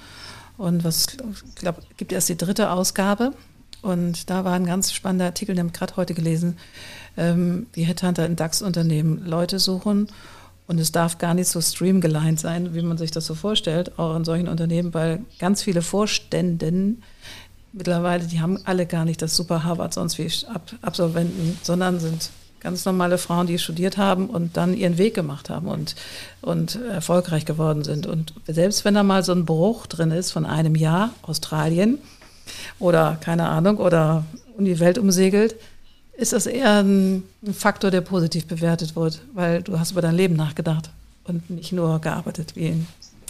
Und 0.62 0.84
was, 0.84 1.08
ich 1.08 1.56
glaube, 1.56 1.82
gibt 1.98 2.12
erst 2.12 2.30
die 2.30 2.38
dritte 2.38 2.70
Ausgabe. 2.70 3.34
Und 3.82 4.30
da 4.30 4.46
war 4.46 4.54
ein 4.54 4.68
ganz 4.68 4.94
spannender 4.94 5.26
Artikel, 5.26 5.56
den 5.56 5.66
habe 5.66 5.70
ich 5.74 5.80
gerade 5.80 5.96
heute 5.96 6.14
gelesen, 6.14 6.58
ähm, 7.18 7.66
wie 7.74 7.82
Headhunter 7.82 8.28
in 8.28 8.36
DAX-Unternehmen 8.36 9.26
Leute 9.26 9.58
suchen. 9.58 10.08
Und 10.68 10.80
es 10.80 10.92
darf 10.92 11.18
gar 11.18 11.34
nicht 11.34 11.48
so 11.48 11.60
streamgelined 11.60 12.40
sein, 12.40 12.76
wie 12.76 12.84
man 12.84 13.00
sich 13.00 13.10
das 13.10 13.26
so 13.26 13.34
vorstellt, 13.34 13.98
auch 13.98 14.16
in 14.16 14.24
solchen 14.24 14.48
Unternehmen, 14.48 14.94
weil 14.94 15.22
ganz 15.40 15.64
viele 15.64 15.82
Vorständen 15.82 17.02
mittlerweile, 17.74 18.28
die 18.28 18.40
haben 18.40 18.60
alle 18.64 18.86
gar 18.86 19.04
nicht 19.04 19.24
das 19.24 19.36
super 19.36 19.64
Harvard 19.64 19.96
sonst 19.96 20.20
wie 20.20 20.30
Absolventen, 20.84 21.58
sondern 21.64 22.00
sind 22.00 22.30
ganz 22.62 22.86
normale 22.86 23.18
Frauen, 23.18 23.48
die 23.48 23.60
studiert 23.60 23.98
haben 23.98 24.28
und 24.28 24.56
dann 24.56 24.74
ihren 24.74 24.98
Weg 24.98 25.16
gemacht 25.16 25.50
haben 25.50 25.68
und, 25.68 25.96
und 26.42 26.76
erfolgreich 26.76 27.46
geworden 27.46 27.84
sind. 27.84 28.06
Und 28.06 28.34
selbst 28.48 28.86
wenn 28.86 28.94
da 28.94 29.04
mal 29.04 29.24
so 29.24 29.34
ein 29.34 29.46
Bruch 29.46 29.88
drin 29.88 30.12
ist 30.12 30.32
von 30.32 30.46
einem 30.46 30.76
Jahr, 30.76 31.10
Australien 31.24 31.98
oder 32.80 33.18
keine 33.20 33.50
Ahnung, 33.50 33.78
oder 33.78 34.24
um 34.58 34.66
die 34.66 34.80
Welt 34.80 34.98
umsegelt, 34.98 35.56
ist 36.14 36.34
das 36.34 36.46
eher 36.46 36.84
ein, 36.84 37.24
Faktor, 37.52 37.90
der 37.90 38.02
positiv 38.02 38.46
bewertet 38.46 38.96
wird, 38.96 39.22
weil 39.34 39.64
du 39.64 39.80
hast 39.80 39.92
über 39.92 40.02
dein 40.02 40.16
Leben 40.16 40.36
nachgedacht 40.36 40.92
und 41.24 41.50
nicht 41.50 41.72
nur 41.72 42.00
gearbeitet 42.00 42.56
wie 42.56 42.68
ein 42.68 42.88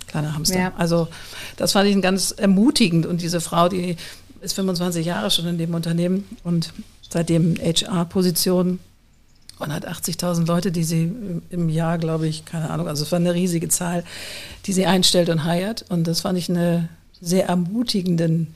kleiner 0.08 0.36
Hamster. 0.36 0.60
Ja. 0.60 0.74
Also 0.78 1.08
das 1.56 1.72
fand 1.72 1.90
ich 1.90 2.02
ganz 2.02 2.32
ermutigend. 2.32 3.06
Und 3.06 3.22
diese 3.22 3.40
Frau, 3.40 3.70
die 3.70 3.96
ist 4.42 4.54
25 4.54 5.06
Jahre 5.06 5.32
schon 5.32 5.48
in 5.48 5.58
dem 5.58 5.74
Unternehmen 5.74 6.28
und 6.44 6.74
seitdem 7.10 7.56
HR-Position 7.56 8.80
und 9.62 9.74
hat 9.74 9.88
80.000 9.88 10.46
Leute, 10.46 10.72
die 10.72 10.84
sie 10.84 11.12
im 11.50 11.70
Jahr, 11.70 11.98
glaube 11.98 12.28
ich, 12.28 12.46
keine 12.46 12.70
Ahnung, 12.70 12.88
also 12.88 13.04
es 13.04 13.12
war 13.12 13.20
eine 13.20 13.34
riesige 13.34 13.70
Zahl, 13.70 14.04
die 14.66 14.74
sie 14.74 14.86
einstellt 14.86 15.30
und 15.30 15.44
heiert. 15.44 15.86
Und 15.90 16.08
das 16.08 16.22
fand 16.22 16.38
ich 16.38 16.50
einen 16.50 16.90
sehr 17.20 17.48
ermutigenden 17.48 18.56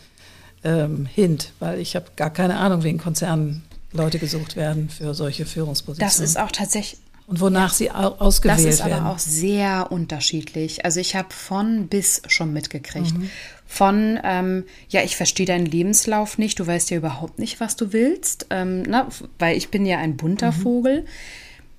ähm, 0.64 1.06
Hint, 1.06 1.52
weil 1.60 1.80
ich 1.80 1.96
habe 1.96 2.08
gar 2.16 2.32
keine 2.32 2.58
Ahnung, 2.58 2.84
wie 2.84 2.90
in 2.90 2.98
Konzernen 2.98 3.64
Leute 3.94 4.20
gesucht 4.20 4.56
werden 4.56 4.90
für 4.90 5.14
solche 5.14 5.46
Führungspositionen. 5.46 6.10
Das 6.10 6.20
ist 6.20 6.38
auch 6.38 6.52
tatsächlich 6.52 7.00
und 7.28 7.40
wonach 7.40 7.74
sie 7.74 7.90
ausgewählt 7.90 8.60
werden. 8.60 8.66
Das 8.66 8.76
ist 8.76 8.86
werden. 8.86 8.94
aber 8.94 9.12
auch 9.12 9.20
sehr 9.20 9.92
unterschiedlich. 9.92 10.86
Also 10.86 11.00
ich 11.00 11.16
habe 11.16 11.34
von 11.34 11.88
bis 11.88 12.22
schon 12.28 12.54
mitgekriegt. 12.54 13.18
Mhm. 13.18 13.30
Von, 13.68 14.20
ähm, 14.24 14.66
ja, 14.90 15.02
ich 15.04 15.18
verstehe 15.18 15.46
deinen 15.46 15.66
Lebenslauf 15.66 16.38
nicht, 16.38 16.60
du 16.60 16.68
weißt 16.68 16.92
ja 16.92 16.98
überhaupt 16.98 17.40
nicht, 17.40 17.60
was 17.60 17.76
du 17.76 17.94
willst, 17.94 18.48
ähm, 18.52 18.84
na, 18.88 19.08
weil 19.40 19.58
ich 19.58 19.70
bin 19.70 19.86
ja 19.86 19.98
ein 19.98 20.18
bunter 20.18 20.52
mhm. 20.52 20.56
Vogel. 20.56 21.06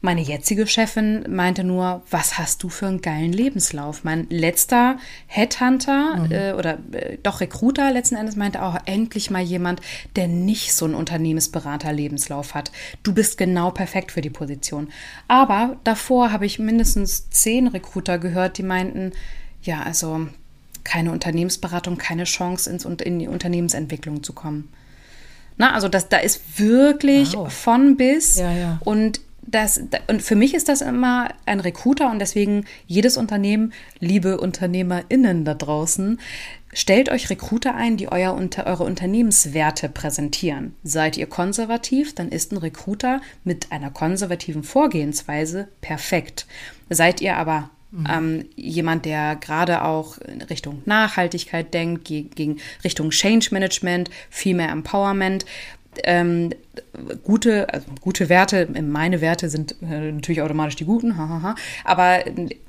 Meine 0.02 0.20
jetzige 0.20 0.66
Chefin 0.66 1.24
meinte 1.28 1.64
nur, 1.64 2.02
was 2.10 2.38
hast 2.38 2.62
du 2.62 2.68
für 2.68 2.86
einen 2.86 3.00
geilen 3.00 3.32
Lebenslauf? 3.32 4.04
Mein 4.04 4.26
letzter 4.28 4.98
Headhunter 5.26 6.16
mhm. 6.16 6.32
äh, 6.32 6.52
oder 6.52 6.78
äh, 6.92 7.16
doch 7.22 7.40
Recruiter 7.40 7.90
letzten 7.90 8.16
Endes 8.16 8.36
meinte 8.36 8.62
auch, 8.62 8.76
endlich 8.84 9.30
mal 9.30 9.42
jemand, 9.42 9.80
der 10.14 10.28
nicht 10.28 10.74
so 10.74 10.84
einen 10.84 10.94
Unternehmensberater-Lebenslauf 10.94 12.54
hat. 12.54 12.72
Du 13.02 13.14
bist 13.14 13.38
genau 13.38 13.70
perfekt 13.70 14.12
für 14.12 14.20
die 14.20 14.30
Position. 14.30 14.90
Aber 15.28 15.76
davor 15.82 16.30
habe 16.30 16.46
ich 16.46 16.58
mindestens 16.58 17.30
zehn 17.30 17.66
Recruiter 17.66 18.18
gehört, 18.18 18.58
die 18.58 18.64
meinten, 18.64 19.12
ja, 19.62 19.82
also 19.82 20.28
keine 20.86 21.12
Unternehmensberatung, 21.12 21.98
keine 21.98 22.24
Chance 22.24 22.70
ins, 22.70 22.84
in 22.84 23.18
die 23.18 23.28
Unternehmensentwicklung 23.28 24.22
zu 24.22 24.32
kommen. 24.32 24.72
Na, 25.58 25.72
also 25.74 25.88
das, 25.88 26.08
da 26.08 26.18
ist 26.18 26.58
wirklich 26.58 27.34
wow. 27.34 27.52
von 27.52 27.96
bis. 27.96 28.36
Ja, 28.36 28.52
ja. 28.52 28.78
Und 28.84 29.20
das, 29.46 29.80
und 30.08 30.22
für 30.22 30.34
mich 30.34 30.54
ist 30.54 30.68
das 30.68 30.80
immer 30.80 31.28
ein 31.44 31.60
Recruiter 31.60 32.10
und 32.10 32.18
deswegen 32.18 32.64
jedes 32.86 33.16
Unternehmen, 33.16 33.72
liebe 34.00 34.40
UnternehmerInnen 34.40 35.44
da 35.44 35.54
draußen, 35.54 36.18
stellt 36.72 37.10
euch 37.10 37.30
Recruiter 37.30 37.74
ein, 37.74 37.96
die 37.96 38.10
euer, 38.10 38.34
unter, 38.34 38.66
eure 38.66 38.84
Unternehmenswerte 38.84 39.88
präsentieren. 39.88 40.74
Seid 40.82 41.16
ihr 41.16 41.26
konservativ, 41.26 42.14
dann 42.14 42.28
ist 42.28 42.52
ein 42.52 42.58
Recruiter 42.58 43.20
mit 43.44 43.72
einer 43.72 43.90
konservativen 43.90 44.64
Vorgehensweise 44.64 45.68
perfekt. 45.80 46.46
Seid 46.90 47.20
ihr 47.20 47.36
aber 47.36 47.70
Mhm. 47.90 48.06
Ähm, 48.10 48.44
jemand, 48.56 49.04
der 49.04 49.36
gerade 49.36 49.82
auch 49.84 50.18
in 50.18 50.42
Richtung 50.42 50.82
Nachhaltigkeit 50.84 51.72
denkt, 51.72 52.04
gegen 52.04 52.58
Richtung 52.84 53.10
Change 53.10 53.48
Management, 53.52 54.10
viel 54.30 54.54
mehr 54.54 54.70
Empowerment, 54.70 55.44
ähm, 56.04 56.50
gute, 57.24 57.72
also 57.72 57.86
gute 58.00 58.28
Werte, 58.28 58.68
meine 58.82 59.20
Werte 59.20 59.48
sind 59.48 59.76
äh, 59.82 60.12
natürlich 60.12 60.42
automatisch 60.42 60.76
die 60.76 60.84
guten, 60.84 61.16
hahaha, 61.16 61.54
aber 61.84 62.24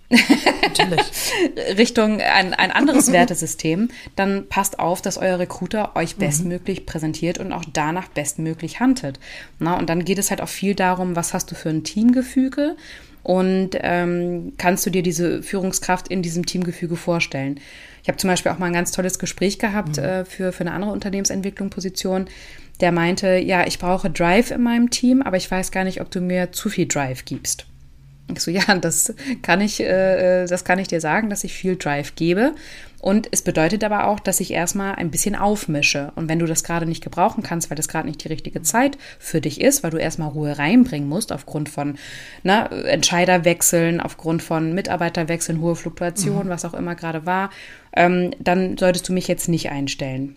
Richtung 1.78 2.22
ein, 2.22 2.53
ein 2.53 2.72
anderes 2.72 3.11
Wertesystem, 3.11 3.89
dann 4.15 4.47
passt 4.47 4.80
auf, 4.80 5.01
dass 5.01 5.18
euer 5.18 5.38
Recruiter 5.39 5.97
euch 5.97 6.15
mhm. 6.15 6.22
bestmöglich 6.22 6.82
mhm. 6.82 6.86
präsentiert 6.86 7.39
und 7.39 7.51
auch 7.51 7.65
danach 7.74 8.07
bestmöglich 8.07 8.80
handelt. 8.80 9.20
Na, 9.59 9.78
und 9.78 9.89
dann 9.89 10.05
geht 10.05 10.20
es 10.20 10.30
halt 10.30 10.39
auch 10.41 10.47
viel 10.47 10.76
darum, 10.76 11.18
was 11.18 11.34
hast 11.34 11.51
du 11.51 11.55
für 11.55 11.70
ein 11.70 11.84
Teamgefüge 11.84 12.78
und 13.28 13.72
ähm, 13.74 14.54
kannst 14.58 14.86
du 14.86 14.90
dir 14.90 15.04
diese 15.04 15.44
Führungskraft 15.44 16.08
in 16.08 16.22
diesem 16.22 16.46
Teamgefüge 16.46 16.96
vorstellen. 16.96 17.60
Ich 18.02 18.08
habe 18.08 18.18
zum 18.18 18.30
Beispiel 18.30 18.54
auch 18.54 18.58
mal 18.58 18.68
ein 18.68 18.74
ganz 18.74 18.94
tolles 18.94 19.20
Gespräch 19.20 19.60
gehabt 19.60 19.98
mhm. 19.98 20.04
äh, 20.04 20.26
für, 20.26 20.54
für 20.54 20.62
eine 20.62 20.72
andere 20.72 20.92
Unternehmensentwicklung, 20.92 21.70
Position 21.70 22.28
der 22.80 22.92
meinte, 22.92 23.38
ja, 23.38 23.66
ich 23.66 23.80
brauche 23.80 24.10
Drive 24.10 24.52
in 24.52 24.62
meinem 24.62 24.90
Team, 24.90 25.22
aber 25.22 25.38
ich 25.38 25.50
weiß 25.50 25.72
gar 25.72 25.84
nicht, 25.84 26.00
ob 26.00 26.12
du 26.12 26.22
mir 26.22 26.52
zu 26.52 26.70
viel 26.70 26.88
Drive 26.88 27.26
gibst. 27.26 27.66
Ich 28.34 28.42
so, 28.42 28.52
ja, 28.52 28.76
das 28.76 29.14
kann 29.42 29.62
ich, 29.62 29.80
äh, 29.80 30.46
das 30.46 30.66
kann 30.66 30.80
ich 30.80 30.88
dir 30.88 31.02
sagen, 31.02 31.30
dass 31.30 31.44
ich 31.44 31.54
viel 31.54 31.76
Drive 31.76 32.16
gebe. 32.16 32.54
Und 33.00 33.28
es 33.32 33.44
bedeutet 33.44 33.84
aber 33.84 34.08
auch, 34.08 34.20
dass 34.20 34.40
ich 34.40 34.52
erstmal 34.52 34.96
ein 34.96 35.12
bisschen 35.12 35.36
aufmische. 35.36 36.12
Und 36.16 36.30
wenn 36.30 36.40
du 36.40 36.48
das 36.48 36.64
gerade 36.64 36.88
nicht 36.88 37.04
gebrauchen 37.04 37.44
kannst, 37.44 37.70
weil 37.70 37.78
das 37.78 37.88
gerade 37.88 38.08
nicht 38.08 38.24
die 38.24 38.28
richtige 38.28 38.64
Zeit 38.64 38.98
für 39.20 39.40
dich 39.40 39.62
ist, 39.62 39.84
weil 39.84 39.92
du 39.92 39.98
erstmal 39.98 40.30
Ruhe 40.30 40.58
reinbringen 40.58 41.08
musst, 41.08 41.32
aufgrund 41.32 41.70
von 41.70 41.98
ne, 42.44 42.70
Entscheiderwechseln, 42.86 44.02
aufgrund 44.02 44.42
von 44.42 44.74
Mitarbeiterwechseln, 44.74 45.62
hohe 45.62 45.76
Fluktuation, 45.76 46.48
mhm. 46.48 46.50
was 46.50 46.66
auch 46.66 46.74
immer 46.74 46.96
gerade 46.96 47.26
war, 47.26 47.52
ähm, 47.96 48.32
dann 48.40 48.78
solltest 48.78 49.08
du 49.08 49.14
mich 49.14 49.28
jetzt 49.28 49.48
nicht 49.48 49.70
einstellen. 49.70 50.36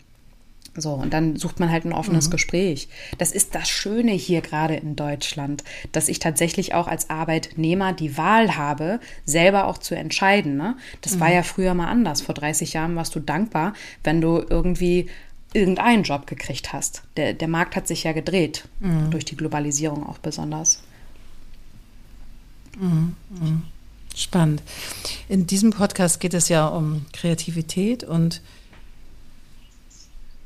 So, 0.76 0.92
und 0.92 1.12
dann 1.12 1.36
sucht 1.36 1.58
man 1.58 1.70
halt 1.70 1.84
ein 1.84 1.92
offenes 1.92 2.28
mhm. 2.28 2.32
Gespräch. 2.32 2.88
Das 3.18 3.32
ist 3.32 3.54
das 3.54 3.68
Schöne 3.68 4.12
hier 4.12 4.40
gerade 4.40 4.76
in 4.76 4.94
Deutschland, 4.94 5.64
dass 5.90 6.08
ich 6.08 6.20
tatsächlich 6.20 6.74
auch 6.74 6.86
als 6.86 7.10
Arbeitnehmer 7.10 7.92
die 7.92 8.16
Wahl 8.16 8.56
habe, 8.56 9.00
selber 9.26 9.66
auch 9.66 9.78
zu 9.78 9.96
entscheiden. 9.96 10.56
Ne? 10.56 10.76
Das 11.00 11.16
mhm. 11.16 11.20
war 11.20 11.32
ja 11.32 11.42
früher 11.42 11.74
mal 11.74 11.88
anders. 11.88 12.22
Vor 12.22 12.34
30 12.34 12.72
Jahren 12.72 12.94
warst 12.94 13.14
du 13.16 13.20
dankbar, 13.20 13.74
wenn 14.04 14.20
du 14.20 14.44
irgendwie 14.48 15.08
irgendeinen 15.52 16.04
Job 16.04 16.28
gekriegt 16.28 16.72
hast. 16.72 17.02
Der, 17.16 17.34
der 17.34 17.48
Markt 17.48 17.74
hat 17.74 17.88
sich 17.88 18.04
ja 18.04 18.12
gedreht, 18.12 18.68
mhm. 18.78 19.10
durch 19.10 19.24
die 19.24 19.36
Globalisierung 19.36 20.06
auch 20.06 20.18
besonders. 20.18 20.82
Mhm. 22.78 23.16
Mhm. 23.30 23.62
Spannend. 24.14 24.62
In 25.28 25.46
diesem 25.46 25.70
Podcast 25.70 26.20
geht 26.20 26.34
es 26.34 26.48
ja 26.48 26.66
um 26.68 27.06
Kreativität 27.12 28.04
und 28.04 28.40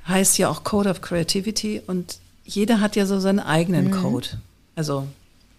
heißt 0.06 0.38
ja 0.38 0.48
auch 0.48 0.64
Code 0.64 0.90
of 0.90 1.00
Creativity 1.00 1.80
und 1.86 2.18
jeder 2.44 2.80
hat 2.80 2.96
ja 2.96 3.06
so 3.06 3.18
seinen 3.20 3.40
eigenen 3.40 3.86
mhm. 3.86 4.02
Code. 4.02 4.28
Also 4.76 5.06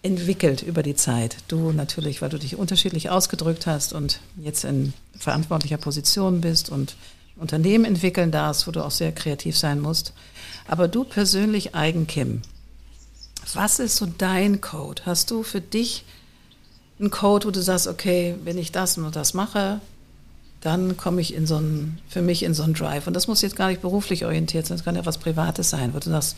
entwickelt 0.02 0.62
über 0.62 0.82
die 0.82 0.94
Zeit. 0.94 1.38
Du 1.48 1.72
natürlich, 1.72 2.22
weil 2.22 2.28
du 2.28 2.38
dich 2.38 2.56
unterschiedlich 2.56 3.10
ausgedrückt 3.10 3.66
hast 3.66 3.92
und 3.92 4.20
jetzt 4.40 4.64
in 4.64 4.92
verantwortlicher 5.18 5.78
Position 5.78 6.40
bist 6.40 6.70
und 6.70 6.96
Unternehmen 7.36 7.84
entwickeln 7.84 8.30
darfst, 8.30 8.66
wo 8.66 8.70
du 8.70 8.84
auch 8.84 8.90
sehr 8.90 9.12
kreativ 9.12 9.58
sein 9.58 9.80
musst. 9.80 10.12
Aber 10.68 10.88
du 10.88 11.04
persönlich, 11.04 11.74
Eigen 11.74 12.06
Kim, 12.06 12.42
was 13.52 13.78
ist 13.78 13.96
so 13.96 14.06
dein 14.06 14.60
Code? 14.60 15.02
Hast 15.04 15.30
du 15.30 15.42
für 15.42 15.60
dich 15.60 16.04
einen 16.98 17.10
Code, 17.10 17.46
wo 17.46 17.50
du 17.50 17.62
sagst, 17.62 17.88
okay, 17.88 18.36
wenn 18.44 18.58
ich 18.58 18.72
das 18.72 18.96
und 18.96 19.14
das 19.16 19.34
mache, 19.34 19.80
dann 20.66 20.96
komme 20.96 21.20
ich 21.20 21.32
in 21.32 21.46
so 21.46 21.56
einen, 21.56 21.98
für 22.08 22.22
mich 22.22 22.42
in 22.42 22.52
so 22.52 22.64
einen 22.64 22.74
Drive. 22.74 23.06
Und 23.06 23.14
das 23.14 23.28
muss 23.28 23.40
jetzt 23.40 23.54
gar 23.54 23.68
nicht 23.68 23.82
beruflich 23.82 24.24
orientiert 24.24 24.66
sein, 24.66 24.76
das 24.76 24.84
kann 24.84 24.96
ja 24.96 25.06
was 25.06 25.18
Privates 25.18 25.70
sein, 25.70 25.94
wo 25.94 26.00
du 26.00 26.10
sagst, 26.10 26.36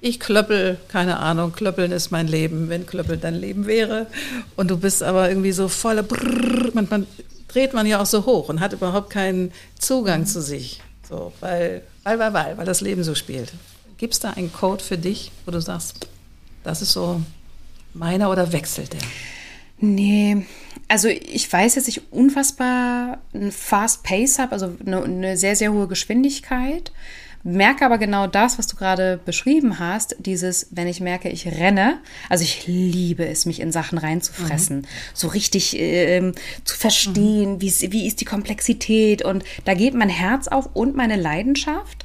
ich 0.00 0.18
klöppel, 0.18 0.76
keine 0.88 1.18
Ahnung, 1.18 1.52
klöppeln 1.52 1.92
ist 1.92 2.10
mein 2.10 2.26
Leben, 2.26 2.68
wenn 2.68 2.84
klöppeln 2.84 3.20
dein 3.20 3.34
Leben 3.34 3.66
wäre. 3.66 4.08
Und 4.56 4.70
du 4.70 4.76
bist 4.76 5.04
aber 5.04 5.28
irgendwie 5.28 5.52
so 5.52 5.68
voller 5.68 6.02
Brrr, 6.02 6.70
man, 6.74 6.88
man 6.90 7.06
dreht 7.46 7.74
man 7.74 7.86
ja 7.86 8.00
auch 8.00 8.06
so 8.06 8.26
hoch 8.26 8.48
und 8.48 8.60
hat 8.60 8.72
überhaupt 8.72 9.10
keinen 9.10 9.52
Zugang 9.78 10.26
zu 10.26 10.42
sich. 10.42 10.82
So, 11.08 11.32
weil, 11.40 11.82
weil, 12.02 12.18
weil, 12.18 12.32
weil, 12.32 12.58
weil 12.58 12.66
das 12.66 12.80
Leben 12.80 13.04
so 13.04 13.14
spielt. 13.14 13.52
Gibt 13.98 14.14
es 14.14 14.20
da 14.20 14.30
einen 14.30 14.52
Code 14.52 14.82
für 14.82 14.98
dich, 14.98 15.30
wo 15.46 15.52
du 15.52 15.60
sagst, 15.60 16.08
das 16.64 16.82
ist 16.82 16.92
so 16.92 17.20
meiner 17.94 18.30
oder 18.30 18.52
wechselt 18.52 18.92
der? 18.92 19.00
Nee, 19.80 20.44
also 20.88 21.08
ich 21.08 21.52
weiß, 21.52 21.74
dass 21.74 21.88
ich 21.88 22.12
unfassbar 22.12 23.18
ein 23.34 23.52
Fast 23.52 24.02
Pace 24.02 24.38
habe, 24.38 24.52
also 24.52 24.74
eine, 24.84 25.02
eine 25.02 25.36
sehr, 25.36 25.54
sehr 25.54 25.72
hohe 25.72 25.86
Geschwindigkeit 25.86 26.92
merke 27.44 27.84
aber 27.84 27.98
genau 27.98 28.26
das, 28.26 28.58
was 28.58 28.66
du 28.66 28.76
gerade 28.76 29.18
beschrieben 29.24 29.78
hast, 29.78 30.16
dieses, 30.18 30.68
wenn 30.70 30.86
ich 30.86 31.00
merke, 31.00 31.28
ich 31.28 31.46
renne, 31.46 31.98
also 32.28 32.44
ich 32.44 32.66
liebe 32.66 33.26
es, 33.26 33.46
mich 33.46 33.60
in 33.60 33.72
Sachen 33.72 33.98
reinzufressen, 33.98 34.78
mhm. 34.78 34.86
so 35.14 35.28
richtig 35.28 35.78
äh, 35.78 36.32
zu 36.64 36.76
verstehen, 36.76 37.54
mhm. 37.54 37.60
wie, 37.60 37.92
wie 37.92 38.06
ist 38.06 38.20
die 38.20 38.24
Komplexität 38.24 39.24
und 39.24 39.44
da 39.64 39.74
geht 39.74 39.94
mein 39.94 40.08
Herz 40.08 40.48
auf 40.48 40.70
und 40.74 40.96
meine 40.96 41.16
Leidenschaft. 41.16 42.04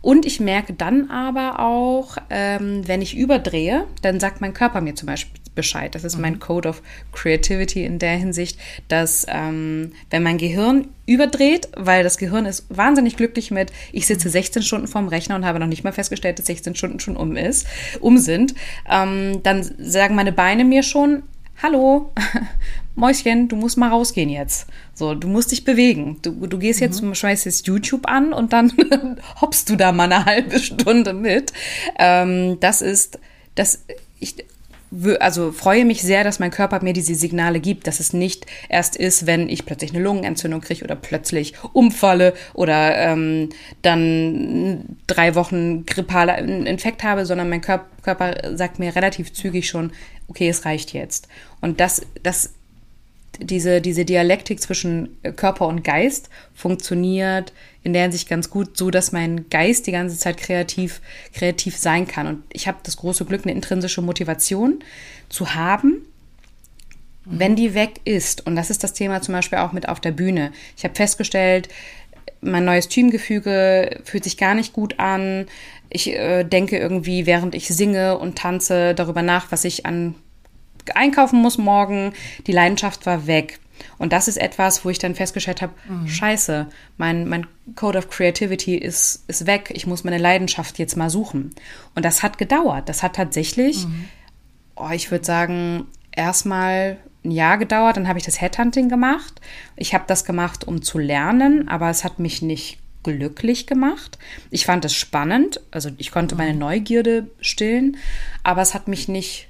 Und 0.00 0.26
ich 0.26 0.40
merke 0.40 0.72
dann 0.72 1.10
aber 1.10 1.60
auch, 1.60 2.16
ähm, 2.28 2.82
wenn 2.88 3.02
ich 3.02 3.16
überdrehe, 3.16 3.86
dann 4.02 4.18
sagt 4.18 4.40
mein 4.40 4.52
Körper 4.52 4.80
mir 4.80 4.96
zum 4.96 5.06
Beispiel 5.06 5.41
Bescheid. 5.54 5.94
Das 5.94 6.04
ist 6.04 6.18
mein 6.18 6.34
mhm. 6.34 6.40
Code 6.40 6.68
of 6.68 6.82
Creativity 7.12 7.84
in 7.84 7.98
der 7.98 8.16
Hinsicht, 8.16 8.58
dass 8.88 9.26
ähm, 9.28 9.92
wenn 10.10 10.22
mein 10.22 10.38
Gehirn 10.38 10.88
überdreht, 11.06 11.68
weil 11.76 12.02
das 12.02 12.18
Gehirn 12.18 12.46
ist 12.46 12.64
wahnsinnig 12.68 13.16
glücklich 13.16 13.50
mit, 13.50 13.72
ich 13.92 14.06
sitze 14.06 14.30
16 14.30 14.60
mhm. 14.60 14.64
Stunden 14.64 14.88
vorm 14.88 15.08
Rechner 15.08 15.36
und 15.36 15.44
habe 15.44 15.58
noch 15.58 15.66
nicht 15.66 15.84
mal 15.84 15.92
festgestellt, 15.92 16.38
dass 16.38 16.46
16 16.46 16.74
Stunden 16.74 17.00
schon 17.00 17.16
um 17.16 17.36
ist, 17.36 17.66
um 18.00 18.18
sind, 18.18 18.54
ähm, 18.90 19.42
dann 19.42 19.62
sagen 19.78 20.14
meine 20.14 20.32
Beine 20.32 20.64
mir 20.64 20.82
schon, 20.82 21.22
hallo, 21.62 22.12
Mäuschen, 22.94 23.48
du 23.48 23.56
musst 23.56 23.78
mal 23.78 23.88
rausgehen 23.88 24.28
jetzt. 24.28 24.66
So, 24.94 25.14
du 25.14 25.28
musst 25.28 25.50
dich 25.52 25.64
bewegen. 25.64 26.18
Du, 26.22 26.46
du 26.46 26.58
gehst 26.58 26.80
jetzt, 26.80 27.02
mhm. 27.02 27.14
schmeißt 27.14 27.46
jetzt 27.46 27.66
YouTube 27.66 28.06
an 28.06 28.32
und 28.32 28.52
dann 28.52 28.72
hoppst 29.40 29.70
du 29.70 29.76
da 29.76 29.92
mal 29.92 30.12
eine 30.12 30.24
halbe 30.24 30.58
Stunde 30.58 31.14
mit. 31.14 31.52
Ähm, 31.98 32.58
das 32.60 32.82
ist, 32.82 33.18
das, 33.54 33.84
ich, 34.18 34.44
also 35.20 35.52
freue 35.52 35.84
mich 35.84 36.02
sehr, 36.02 36.24
dass 36.24 36.38
mein 36.38 36.50
Körper 36.50 36.82
mir 36.82 36.92
diese 36.92 37.14
Signale 37.14 37.60
gibt, 37.60 37.86
dass 37.86 38.00
es 38.00 38.12
nicht 38.12 38.46
erst 38.68 38.96
ist, 38.96 39.26
wenn 39.26 39.48
ich 39.48 39.64
plötzlich 39.64 39.94
eine 39.94 40.02
Lungenentzündung 40.02 40.60
kriege 40.60 40.84
oder 40.84 40.96
plötzlich 40.96 41.54
umfalle 41.72 42.34
oder 42.54 42.96
ähm, 42.96 43.48
dann 43.82 44.96
drei 45.06 45.34
Wochen 45.34 45.86
grippaler 45.86 46.38
Infekt 46.38 47.02
habe, 47.02 47.26
sondern 47.26 47.48
mein 47.48 47.62
Körper 47.62 48.56
sagt 48.56 48.78
mir 48.78 48.94
relativ 48.94 49.32
zügig 49.32 49.68
schon, 49.68 49.92
okay, 50.28 50.48
es 50.48 50.64
reicht 50.64 50.92
jetzt. 50.92 51.28
Und 51.60 51.80
das, 51.80 52.02
das 52.22 52.54
diese, 53.40 53.80
diese 53.80 54.04
Dialektik 54.04 54.60
zwischen 54.60 55.16
Körper 55.36 55.66
und 55.66 55.84
Geist 55.84 56.28
funktioniert 56.54 57.52
in 57.82 57.92
der 57.92 58.02
Hinsicht 58.02 58.28
ganz 58.28 58.50
gut, 58.50 58.76
so 58.76 58.90
dass 58.90 59.12
mein 59.12 59.48
Geist 59.50 59.86
die 59.86 59.92
ganze 59.92 60.16
Zeit 60.16 60.36
kreativ, 60.36 61.00
kreativ 61.32 61.76
sein 61.76 62.06
kann. 62.06 62.26
Und 62.26 62.42
ich 62.52 62.68
habe 62.68 62.78
das 62.82 62.96
große 62.96 63.24
Glück, 63.24 63.44
eine 63.44 63.54
intrinsische 63.54 64.02
Motivation 64.02 64.80
zu 65.28 65.54
haben, 65.54 66.06
wenn 67.24 67.56
die 67.56 67.74
weg 67.74 68.00
ist. 68.04 68.46
Und 68.46 68.56
das 68.56 68.70
ist 68.70 68.84
das 68.84 68.92
Thema 68.92 69.22
zum 69.22 69.34
Beispiel 69.34 69.58
auch 69.58 69.72
mit 69.72 69.88
auf 69.88 70.00
der 70.00 70.12
Bühne. 70.12 70.52
Ich 70.76 70.84
habe 70.84 70.94
festgestellt, 70.94 71.68
mein 72.40 72.64
neues 72.64 72.88
Teamgefüge 72.88 74.00
fühlt 74.04 74.24
sich 74.24 74.36
gar 74.36 74.54
nicht 74.54 74.72
gut 74.72 74.98
an. 74.98 75.46
Ich 75.90 76.08
äh, 76.08 76.44
denke 76.44 76.78
irgendwie, 76.78 77.26
während 77.26 77.54
ich 77.54 77.68
singe 77.68 78.18
und 78.18 78.36
tanze, 78.36 78.94
darüber 78.94 79.22
nach, 79.22 79.50
was 79.50 79.64
ich 79.64 79.86
an 79.86 80.14
einkaufen 80.94 81.40
muss 81.40 81.58
morgen. 81.58 82.12
Die 82.46 82.52
Leidenschaft 82.52 83.06
war 83.06 83.26
weg. 83.26 83.60
Und 83.98 84.12
das 84.12 84.28
ist 84.28 84.36
etwas, 84.36 84.84
wo 84.84 84.90
ich 84.90 84.98
dann 84.98 85.14
festgestellt 85.14 85.62
habe, 85.62 85.72
mhm. 85.88 86.06
scheiße, 86.06 86.68
mein, 86.96 87.28
mein 87.28 87.46
Code 87.74 87.98
of 87.98 88.10
Creativity 88.10 88.76
ist, 88.76 89.24
ist 89.28 89.46
weg. 89.46 89.72
Ich 89.74 89.86
muss 89.86 90.04
meine 90.04 90.18
Leidenschaft 90.18 90.78
jetzt 90.78 90.96
mal 90.96 91.10
suchen. 91.10 91.54
Und 91.94 92.04
das 92.04 92.22
hat 92.22 92.38
gedauert. 92.38 92.88
Das 92.88 93.02
hat 93.02 93.16
tatsächlich, 93.16 93.86
mhm. 93.86 94.08
oh, 94.76 94.90
ich 94.92 95.10
würde 95.10 95.24
sagen, 95.24 95.86
erstmal 96.12 96.98
ein 97.24 97.30
Jahr 97.30 97.58
gedauert. 97.58 97.96
Dann 97.96 98.08
habe 98.08 98.18
ich 98.18 98.24
das 98.24 98.40
Headhunting 98.40 98.88
gemacht. 98.88 99.40
Ich 99.76 99.94
habe 99.94 100.04
das 100.06 100.24
gemacht, 100.24 100.64
um 100.64 100.82
zu 100.82 100.98
lernen, 100.98 101.68
aber 101.68 101.90
es 101.90 102.04
hat 102.04 102.18
mich 102.18 102.42
nicht 102.42 102.78
glücklich 103.02 103.66
gemacht. 103.66 104.18
Ich 104.50 104.64
fand 104.64 104.84
es 104.84 104.94
spannend, 104.94 105.60
also 105.70 105.90
ich 105.98 106.12
konnte 106.12 106.36
meine 106.36 106.52
mhm. 106.52 106.60
Neugierde 106.60 107.30
stillen, 107.40 107.96
aber 108.44 108.62
es 108.62 108.74
hat 108.74 108.86
mich 108.86 109.08
nicht 109.08 109.48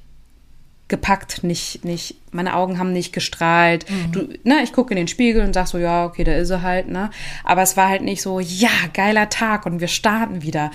gepackt, 0.92 1.42
nicht, 1.42 1.84
nicht, 1.84 2.16
meine 2.30 2.54
Augen 2.54 2.78
haben 2.78 2.92
nicht 2.92 3.12
gestrahlt. 3.12 3.86
Mhm. 3.90 4.12
Du, 4.12 4.28
ne, 4.44 4.62
ich 4.62 4.72
gucke 4.72 4.92
in 4.92 4.98
den 4.98 5.08
Spiegel 5.08 5.42
und 5.42 5.54
sag 5.54 5.66
so, 5.66 5.78
ja, 5.78 6.04
okay, 6.04 6.22
da 6.22 6.34
ist 6.34 6.50
er 6.50 6.60
halt, 6.62 6.88
ne? 6.88 7.10
Aber 7.42 7.62
es 7.62 7.76
war 7.76 7.88
halt 7.88 8.02
nicht 8.02 8.20
so, 8.20 8.38
ja, 8.38 8.68
geiler 8.92 9.30
Tag 9.30 9.64
und 9.64 9.80
wir 9.80 9.88
starten 9.88 10.42
wieder. 10.42 10.70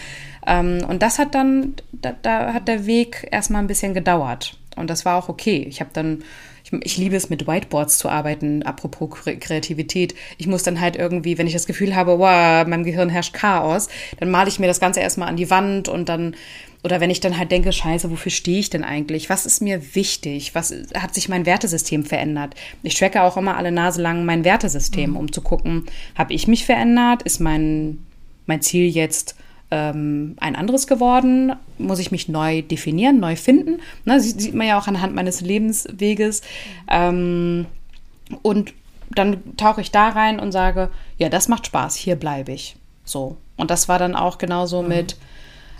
Ähm, 0.45 0.84
und 0.88 1.03
das 1.03 1.20
hat 1.20 1.36
dann, 1.36 1.76
da, 1.91 2.15
da 2.22 2.53
hat 2.53 2.68
der 2.68 2.88
Weg 2.88 3.28
erstmal 3.32 3.61
ein 3.61 3.68
bisschen 3.68 3.93
gedauert. 3.93 4.57
Und 4.76 4.89
das 4.89 5.05
war 5.05 5.18
auch 5.18 5.30
okay. 5.30 5.65
Ich 5.70 5.80
habe 5.80 5.91
dann 5.93 6.24
ich, 6.72 6.82
ich, 6.84 6.97
liebe 6.97 7.15
es, 7.15 7.30
mit 7.30 7.47
Whiteboards 7.47 7.97
zu 7.97 8.09
arbeiten, 8.09 8.63
apropos 8.63 9.09
Kreativität. 9.39 10.15
Ich 10.38 10.47
muss 10.47 10.63
dann 10.63 10.82
halt 10.82 10.95
irgendwie, 10.95 11.38
wenn 11.38 11.47
ich 11.47 11.53
das 11.53 11.65
Gefühl 11.65 11.95
habe, 11.95 12.20
wow, 12.20 12.68
meinem 12.68 12.84
Gehirn 12.84 13.09
herrscht 13.09 13.34
Chaos, 13.34 13.88
dann 14.20 14.30
male 14.30 14.49
ich 14.49 14.59
mir 14.59 14.68
das 14.68 14.80
Ganze 14.80 14.99
erstmal 14.99 15.30
an 15.30 15.38
die 15.38 15.49
Wand 15.49 15.88
und 15.88 16.09
dann, 16.09 16.36
oder 16.84 17.02
wenn 17.02 17.10
ich 17.10 17.20
dann 17.20 17.38
halt 17.38 17.52
denke, 17.52 17.72
scheiße, 17.72 18.12
wofür 18.12 18.32
stehe 18.32 18.60
ich 18.60 18.70
denn 18.70 18.84
eigentlich? 18.84 19.30
Was 19.30 19.46
ist 19.46 19.62
mir 19.62 19.96
wichtig? 19.96 20.54
Was 20.56 20.74
hat 20.96 21.14
sich 21.14 21.28
mein 21.28 21.46
Wertesystem 21.46 22.06
verändert? 22.06 22.56
Ich 22.84 22.96
tracke 22.96 23.24
auch 23.24 23.38
immer 23.38 23.58
alle 23.58 23.72
Nase 23.72 24.02
lang 24.02 24.26
mein 24.26 24.44
Wertesystem, 24.44 25.12
mhm. 25.12 25.18
um 25.18 25.32
zu 25.32 25.42
gucken, 25.42 25.86
habe 26.16 26.34
ich 26.34 26.48
mich 26.48 26.66
verändert? 26.66 27.24
Ist 27.24 27.40
mein, 27.40 28.00
mein 28.46 28.62
Ziel 28.62 28.88
jetzt 28.88 29.36
ähm, 29.72 30.36
ein 30.40 30.56
anderes 30.56 30.88
geworden? 30.88 31.54
Muss 31.78 32.00
ich 32.00 32.12
mich 32.12 32.30
neu 32.30 32.62
definieren, 32.62 33.20
neu 33.20 33.36
finden? 33.36 33.82
Ne, 34.06 34.20
sieht, 34.20 34.40
sieht 34.40 34.54
man 34.54 34.68
ja 34.68 34.80
auch 34.80 34.88
anhand 34.88 35.16
meines 35.16 35.42
Lebensweges. 35.42 36.42
Ähm, 36.90 37.66
und 38.44 38.74
dann 39.10 39.58
tauche 39.58 39.82
ich 39.82 39.92
da 39.92 40.10
rein 40.10 40.40
und 40.40 40.52
sage, 40.52 40.90
ja, 41.18 41.30
das 41.30 41.48
macht 41.48 41.66
Spaß, 41.66 41.96
hier 41.96 42.16
bleibe 42.16 42.52
ich. 42.52 42.76
So. 43.04 43.38
Und 43.56 43.72
das 43.72 43.90
war 43.90 44.00
dann 44.00 44.16
auch 44.16 44.38
genauso 44.38 44.82
mhm. 44.82 44.90
mit, 44.90 45.18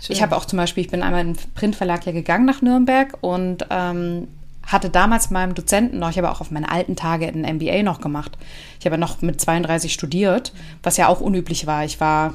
Schön. 0.00 0.14
ich 0.14 0.22
habe 0.22 0.36
auch 0.36 0.44
zum 0.44 0.56
Beispiel, 0.56 0.84
ich 0.84 0.90
bin 0.90 1.02
einmal 1.02 1.22
in 1.22 1.34
den 1.34 1.52
Printverlag 1.54 2.06
ja 2.06 2.12
gegangen 2.12 2.44
nach 2.44 2.62
Nürnberg 2.62 3.16
und 3.20 3.66
ähm, 3.70 4.28
hatte 4.66 4.90
damals 4.90 5.30
meinem 5.30 5.54
Dozenten 5.54 5.98
noch, 5.98 6.10
ich 6.10 6.18
habe 6.18 6.30
auch 6.30 6.40
auf 6.40 6.50
meine 6.50 6.70
alten 6.70 6.94
Tage 6.94 7.26
ein 7.26 7.56
MBA 7.56 7.82
noch 7.82 8.00
gemacht. 8.00 8.36
Ich 8.78 8.86
habe 8.86 8.98
noch 8.98 9.22
mit 9.22 9.40
32 9.40 9.92
studiert, 9.92 10.52
was 10.82 10.98
ja 10.98 11.08
auch 11.08 11.20
unüblich 11.20 11.66
war. 11.66 11.84
Ich 11.84 12.00
war 12.00 12.34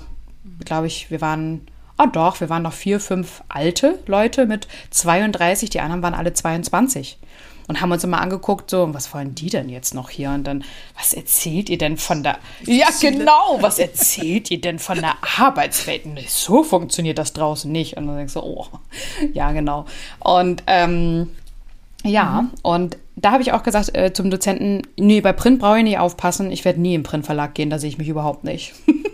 glaube 0.66 0.88
ich, 0.88 1.12
wir 1.12 1.22
waren, 1.22 1.62
oh 1.98 2.06
doch, 2.06 2.40
wir 2.40 2.50
waren 2.50 2.64
noch 2.64 2.74
vier, 2.74 3.00
fünf 3.00 3.44
alte 3.50 4.00
Leute 4.08 4.46
mit 4.46 4.68
32, 4.92 5.70
die 5.70 5.80
anderen 5.80 6.02
waren 6.02 6.14
alle 6.14 6.34
22 6.34 7.18
und 7.68 7.82
haben 7.82 7.92
uns 7.92 8.04
immer 8.04 8.22
angeguckt, 8.22 8.70
so, 8.70 8.94
was 8.94 9.14
wollen 9.14 9.36
die 9.36 9.50
denn 9.50 9.70
jetzt 9.70 9.94
noch 9.94 10.10
hier? 10.10 10.32
Und 10.32 10.46
dann, 10.46 10.64
was 10.98 11.14
erzählt 11.14 11.70
ihr 11.70 11.78
denn 11.78 11.98
von 11.98 12.24
der, 12.24 12.38
ja 12.66 12.88
genau, 13.00 13.58
was 13.62 13.80
erzählt 13.80 14.52
ihr 14.52 14.62
denn 14.62 14.80
von 14.80 15.00
der 15.00 15.16
Arbeitswelt? 15.38 16.04
So 16.28 16.64
funktioniert 16.64 17.18
das 17.18 17.34
draußen 17.34 17.72
nicht. 17.72 17.98
Und 17.98 18.08
dann 18.08 18.18
denkst 18.18 18.34
du, 18.34 18.42
oh, 18.42 18.68
ja 19.34 19.52
genau. 19.52 19.86
Und 20.20 20.64
ähm, 20.68 21.30
ja, 22.04 22.42
mhm. 22.42 22.52
und 22.62 22.98
da 23.16 23.32
habe 23.32 23.44
ich 23.44 23.52
auch 23.54 23.64
gesagt 23.64 23.96
äh, 23.96 24.12
zum 24.12 24.30
Dozenten, 24.30 24.82
nee, 24.98 25.22
bei 25.22 25.34
Print 25.34 25.60
brauche 25.60 25.78
ich 25.78 25.84
nicht 25.84 26.00
aufpassen, 26.00 26.52
ich 26.52 26.66
werde 26.66 26.82
nie 26.82 26.96
im 26.96 27.04
Printverlag 27.04 27.54
gehen, 27.54 27.70
da 27.70 27.80
sehe 27.80 27.90
ich 27.90 27.98
mich 27.98 28.10
überhaupt 28.10 28.44
nicht. 28.44 28.74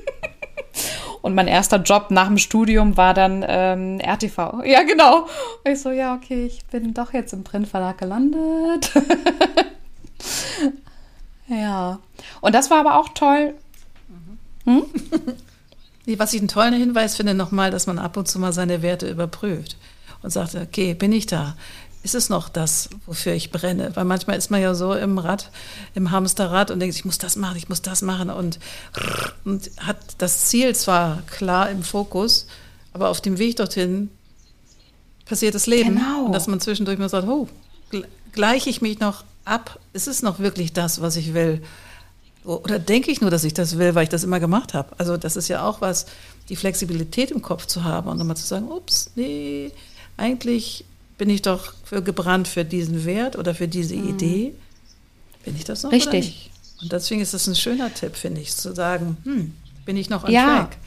Und 1.30 1.36
mein 1.36 1.48
erster 1.48 1.78
Job 1.78 2.10
nach 2.10 2.26
dem 2.26 2.40
Studium 2.40 2.98
war 2.98 3.14
dann 3.14 3.46
ähm, 3.48 4.00
RTV. 4.00 4.62
Ja, 4.66 4.82
genau. 4.82 5.28
Und 5.64 5.72
ich 5.72 5.80
so, 5.80 5.92
ja, 5.92 6.16
okay, 6.16 6.48
ich 6.48 6.66
bin 6.66 6.96
doch 6.96 7.14
jetzt 7.14 7.34
im 7.34 7.44
Printverlag 7.44 8.00
gelandet. 8.00 8.92
ja. 11.48 12.00
Und 12.42 12.56
das 12.56 12.72
war 12.72 12.80
aber 12.80 12.98
auch 12.98 13.10
toll. 13.10 13.54
Hm? 14.66 14.86
Was 16.18 16.34
ich 16.34 16.40
einen 16.40 16.48
tollen 16.48 16.74
Hinweis 16.74 17.16
finde, 17.16 17.36
nochmal, 17.36 17.70
dass 17.70 17.86
man 17.86 18.00
ab 18.00 18.18
und 18.18 18.28
zu 18.28 18.40
mal 18.40 18.52
seine 18.52 18.82
Werte 18.82 19.08
überprüft 19.08 19.78
und 20.24 20.32
sagt, 20.32 20.56
okay, 20.56 20.96
bin 20.96 21.12
ich 21.12 21.28
da? 21.28 21.56
Ist 22.02 22.16
es 22.16 22.30
noch 22.30 22.48
das, 22.48 22.90
wofür 23.06 23.34
ich 23.34 23.52
brenne? 23.52 23.92
Weil 23.96 24.06
manchmal 24.06 24.38
ist 24.38 24.50
man 24.50 24.62
ja 24.62 24.74
so 24.74 24.94
im 24.94 25.18
Rad, 25.18 25.52
im 25.96 26.12
Hamsterrad 26.12 26.72
und 26.72 26.80
denkt, 26.80 26.96
ich 26.96 27.04
muss 27.04 27.18
das 27.18 27.36
machen, 27.36 27.58
ich 27.58 27.68
muss 27.68 27.82
das 27.82 28.02
machen 28.02 28.30
und, 28.30 28.60
und 29.44 29.70
hat 29.80 29.98
das 30.18 30.46
Ziel 30.46 30.74
zwar 30.76 31.22
klar 31.24 31.70
im 31.70 31.84
Fokus, 31.84 32.48
aber 32.94 33.10
auf 33.10 33.20
dem 33.20 33.38
Weg 33.38 33.58
dorthin 33.58 34.10
passiert 35.26 35.56
das 35.56 35.68
Leben. 35.68 35.96
Genau. 35.96 36.26
Und 36.26 36.32
dass 36.32 36.48
man 36.48 36.62
zwischendurch 36.62 36.98
mal 36.98 37.10
sagt, 37.10 37.28
oh, 37.28 37.50
gleiche 38.32 38.70
ich 38.70 38.82
mich 38.82 39.00
noch 39.00 39.26
ab? 39.44 39.80
Ist 39.92 40.08
es 40.08 40.22
noch 40.22 40.40
wirklich 40.40 40.72
das, 40.72 41.02
was 41.02 41.18
ich 41.18 41.34
will? 41.34 41.62
Oder 42.46 42.80
denke 42.80 43.12
ich 43.12 43.20
nur, 43.20 43.30
dass 43.30 43.44
ich 43.44 43.54
das 43.54 43.78
will, 43.78 43.94
weil 43.96 44.04
ich 44.04 44.10
das 44.10 44.24
immer 44.24 44.40
gemacht 44.40 44.74
habe? 44.74 44.90
Also 44.98 45.18
das 45.18 45.36
ist 45.36 45.50
ja 45.50 45.68
auch 45.68 45.82
was, 45.82 46.06
die 46.48 46.56
Flexibilität 46.56 47.32
im 47.32 47.42
Kopf 47.42 47.66
zu 47.66 47.84
haben 47.84 48.08
und 48.08 48.18
dann 48.18 48.28
mal 48.28 48.36
zu 48.36 48.48
sagen, 48.48 48.70
ups, 48.72 49.12
nee, 49.16 49.72
eigentlich 50.18 50.86
bin 51.20 51.30
ich 51.30 51.44
doch 51.44 51.74
für 51.84 52.02
gebrannt 52.02 52.48
für 52.48 52.66
diesen 52.66 53.06
Wert 53.06 53.36
oder 53.36 53.54
für 53.54 53.68
diese 53.68 53.96
mhm. 53.96 54.10
Idee. 54.10 54.56
Bin 55.44 55.56
ich 55.56 55.66
das 55.66 55.84
noch? 55.84 55.92
Richtig. 55.92 56.50
Und 56.82 56.92
deswegen 56.92 57.22
ist 57.22 57.34
das 57.34 57.46
ein 57.46 57.56
schöner 57.56 57.94
Tipp, 57.94 58.16
finde 58.16 58.42
ich, 58.42 58.56
zu 58.56 58.74
sagen, 58.74 59.18
hm, 59.26 59.54
bin 59.86 59.98
ich 59.98 60.10
noch 60.10 60.24
on 60.24 60.32
ja. 60.32 60.62
track? 60.62 60.78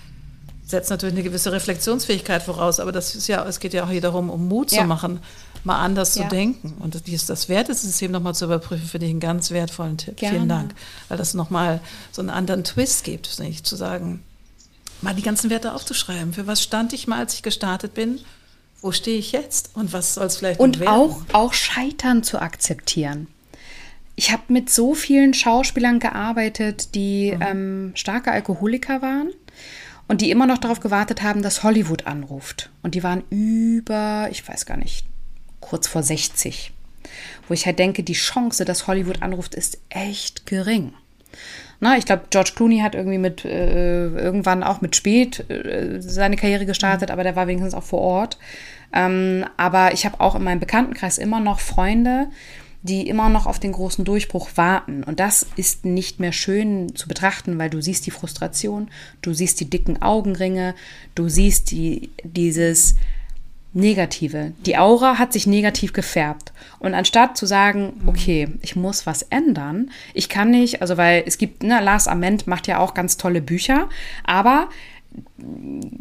Setzt 0.67 0.89
natürlich 0.89 1.15
eine 1.15 1.23
gewisse 1.23 1.53
Reflexionsfähigkeit 1.53 2.43
voraus, 2.43 2.81
aber 2.81 2.93
das 2.93 3.15
ist 3.15 3.29
ja, 3.29 3.47
es 3.47 3.61
geht 3.61 3.75
ja 3.75 3.85
auch 3.85 3.91
hier 3.91 4.01
darum, 4.01 4.31
um 4.31 4.49
Mut 4.49 4.73
ja. 4.73 4.81
zu 4.81 4.87
machen, 4.87 5.21
mal 5.65 5.79
anders 5.79 6.15
ja. 6.15 6.23
zu 6.23 6.29
denken. 6.31 6.77
Und 6.81 6.95
das, 6.95 7.27
das 7.27 7.49
Wertesystem 7.51 8.11
nochmal 8.11 8.35
zu 8.35 8.47
überprüfen, 8.47 8.87
finde 8.87 9.07
ich 9.07 9.11
einen 9.11 9.21
ganz 9.21 9.51
wertvollen 9.51 9.99
Tipp. 9.99 10.17
Gerne. 10.17 10.37
Vielen 10.37 10.49
Dank. 10.49 10.75
Weil 11.09 11.19
das 11.19 11.35
nochmal 11.35 11.81
so 12.11 12.23
einen 12.23 12.31
anderen 12.31 12.65
Twist 12.65 13.05
gibt, 13.05 13.39
nicht? 13.39 13.67
Zu 13.67 13.77
sagen, 13.77 14.23
mal 15.03 15.15
die 15.15 15.23
ganzen 15.23 15.51
Werte 15.51 15.75
aufzuschreiben. 15.75 16.33
Für 16.33 16.47
was 16.47 16.63
stand 16.63 16.95
ich 16.95 17.07
mal, 17.07 17.19
als 17.19 17.35
ich 17.35 17.43
gestartet 17.43 17.93
bin? 17.93 18.21
Wo 18.83 18.93
stehe 18.93 19.19
ich 19.19 19.33
jetzt 19.33 19.71
und 19.75 19.93
was 19.93 20.15
soll 20.15 20.27
es 20.27 20.37
vielleicht 20.37 20.61
und 20.61 20.81
werden? 20.81 20.93
auch 20.93 21.23
auch 21.33 21.53
Scheitern 21.55 22.23
zu 22.23 22.41
akzeptieren. 22.43 23.29
Ich 24.17 24.31
habe 24.31 24.43
mit 24.49 24.69
so 24.69 24.95
vielen 24.95 25.33
Schauspielern 25.33 26.01
gearbeitet, 26.01 26.95
die 26.95 27.33
mhm. 27.35 27.43
ähm, 27.43 27.93
starke 27.95 28.31
Alkoholiker 28.31 29.01
waren 29.01 29.31
und 30.09 30.21
die 30.21 30.31
immer 30.31 30.47
noch 30.47 30.59
darauf 30.59 30.81
gewartet 30.81 31.23
haben, 31.23 31.43
dass 31.43 31.63
Hollywood 31.63 32.07
anruft. 32.07 32.71
Und 32.83 32.95
die 32.95 33.03
waren 33.03 33.25
über, 33.31 34.29
ich 34.31 34.47
weiß 34.47 34.67
gar 34.67 34.77
nicht, 34.77 35.07
kurz 35.61 35.87
vor 35.87 36.03
60. 36.03 36.73
Wo 37.49 37.55
ich 37.55 37.65
halt 37.67 37.79
denke, 37.79 38.03
die 38.03 38.13
Chance, 38.13 38.65
dass 38.65 38.87
Hollywood 38.87 39.23
anruft, 39.23 39.55
ist 39.55 39.79
echt 39.89 40.45
gering. 40.45 40.93
Na, 41.83 41.99
ich 41.99 42.07
glaube, 42.07 42.27
George 42.31 42.53
Clooney 42.55 42.79
hat 42.79 42.95
irgendwie 42.95 43.19
mit 43.19 43.45
äh, 43.45 44.07
irgendwann 44.07 44.63
auch 44.63 44.83
mit 44.83 44.95
spät 44.95 45.51
äh, 45.51 46.01
seine 46.01 46.37
Karriere 46.37 46.65
gestartet, 46.65 47.09
mhm. 47.09 47.13
aber 47.13 47.25
der 47.25 47.35
war 47.35 47.49
wenigstens 47.49 47.75
auch 47.75 47.83
vor 47.83 48.01
Ort. 48.01 48.39
Ähm, 48.93 49.45
aber 49.57 49.93
ich 49.93 50.07
habe 50.07 50.21
auch 50.21 50.37
in 50.37 50.45
meinem 50.45 50.61
Bekanntenkreis 50.61 51.19
immer 51.19 51.41
noch 51.41 51.59
Freunde, 51.59 52.29
die 52.83 53.09
immer 53.09 53.29
noch 53.29 53.47
auf 53.47 53.59
den 53.59 53.73
großen 53.73 54.05
Durchbruch 54.05 54.51
warten. 54.55 55.03
Und 55.03 55.19
das 55.19 55.45
ist 55.57 55.85
nicht 55.85 56.21
mehr 56.21 56.31
schön 56.31 56.95
zu 56.95 57.09
betrachten, 57.09 57.59
weil 57.59 57.69
du 57.69 57.83
siehst 57.83 58.07
die 58.07 58.13
Frustration, 58.13 58.89
du 59.21 59.35
siehst 59.35 59.59
die 59.59 59.69
dicken 59.69 60.01
Augenringe, 60.03 60.77
du 61.17 61.29
siehst 61.29 61.73
die, 61.73 62.13
dieses 62.23 62.95
Negative. 63.75 64.53
Die 64.67 64.77
Aura 64.77 65.19
hat 65.19 65.33
sich 65.33 65.47
negativ 65.47 65.93
gefärbt. 65.93 66.53
Und 66.79 66.95
anstatt 66.95 67.37
zu 67.37 67.47
sagen, 67.47 67.95
mhm. 68.01 68.09
okay, 68.09 68.49
ich 68.61 68.77
muss 68.77 69.07
was 69.07 69.23
ändern, 69.23 69.91
ich 70.15 70.29
kann 70.29 70.51
nicht, 70.51 70.83
also 70.83 70.97
weil 70.97 71.25
es 71.27 71.39
gibt, 71.39 71.63
ne, 71.63 71.81
Lars 71.81 72.09
Ament 72.09 72.47
macht 72.47 72.67
ja 72.67 72.79
auch 72.79 72.95
ganz 72.95 73.17
tolle 73.17 73.41
Bücher, 73.41 73.89
aber 74.25 74.69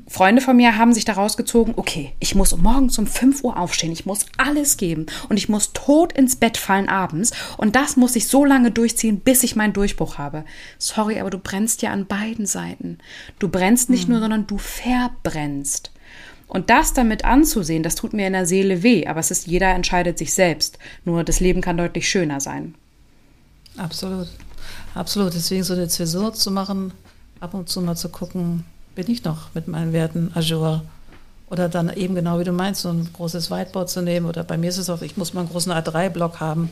Freunde 0.07 0.41
von 0.41 0.55
mir 0.55 0.78
haben 0.78 0.93
sich 0.93 1.03
daraus 1.03 1.36
gezogen, 1.36 1.74
okay, 1.76 2.13
ich 2.19 2.36
muss 2.36 2.55
morgens 2.55 2.97
um 2.97 3.07
5 3.07 3.43
Uhr 3.43 3.57
aufstehen, 3.57 3.91
ich 3.91 4.05
muss 4.05 4.26
alles 4.38 4.78
geben 4.78 5.07
und 5.30 5.38
ich 5.38 5.49
muss 5.49 5.74
tot 5.74 6.13
ins 6.13 6.36
Bett 6.36 6.57
fallen 6.57 6.88
abends 6.89 7.32
und 7.57 7.76
das 7.76 7.97
muss 7.97 8.15
ich 8.15 8.28
so 8.28 8.45
lange 8.45 8.72
durchziehen, 8.72 9.19
bis 9.19 9.43
ich 9.43 9.55
meinen 9.55 9.74
Durchbruch 9.74 10.17
habe. 10.17 10.45
Sorry, 10.78 11.19
aber 11.19 11.30
du 11.30 11.39
brennst 11.39 11.82
ja 11.82 11.91
an 11.91 12.05
beiden 12.05 12.45
Seiten. 12.45 12.99
Du 13.39 13.49
brennst 13.49 13.89
nicht 13.89 14.07
mhm. 14.07 14.13
nur, 14.13 14.22
sondern 14.22 14.47
du 14.47 14.57
verbrennst. 14.57 15.91
Und 16.53 16.69
das 16.69 16.91
damit 16.91 17.23
anzusehen, 17.23 17.81
das 17.81 17.95
tut 17.95 18.11
mir 18.11 18.27
in 18.27 18.33
der 18.33 18.45
Seele 18.45 18.83
weh, 18.83 19.07
aber 19.07 19.21
es 19.21 19.31
ist, 19.31 19.47
jeder 19.47 19.69
entscheidet 19.69 20.17
sich 20.17 20.33
selbst. 20.33 20.77
Nur 21.05 21.23
das 21.23 21.39
Leben 21.39 21.61
kann 21.61 21.77
deutlich 21.77 22.09
schöner 22.09 22.41
sein. 22.41 22.75
Absolut. 23.77 24.27
Absolut. 24.93 25.33
Deswegen 25.33 25.63
so 25.63 25.73
eine 25.73 25.87
Zäsur 25.87 26.33
zu 26.33 26.51
machen, 26.51 26.91
ab 27.39 27.53
und 27.53 27.69
zu 27.69 27.79
mal 27.79 27.95
zu 27.95 28.09
gucken, 28.09 28.65
bin 28.95 29.09
ich 29.09 29.23
noch 29.23 29.47
mit 29.53 29.69
meinen 29.69 29.93
Werten 29.93 30.29
Azure. 30.35 30.81
Oder 31.51 31.67
dann 31.67 31.91
eben 31.93 32.15
genau 32.15 32.39
wie 32.39 32.45
du 32.45 32.53
meinst, 32.53 32.81
so 32.81 32.89
ein 32.89 33.09
großes 33.11 33.51
Whiteboard 33.51 33.89
zu 33.89 34.01
nehmen. 34.01 34.25
Oder 34.25 34.45
bei 34.45 34.57
mir 34.57 34.69
ist 34.69 34.77
es 34.77 34.89
auch, 34.89 35.01
ich 35.01 35.17
muss 35.17 35.33
mal 35.33 35.41
einen 35.41 35.49
großen 35.49 35.71
A3-Block 35.71 36.39
haben. 36.39 36.69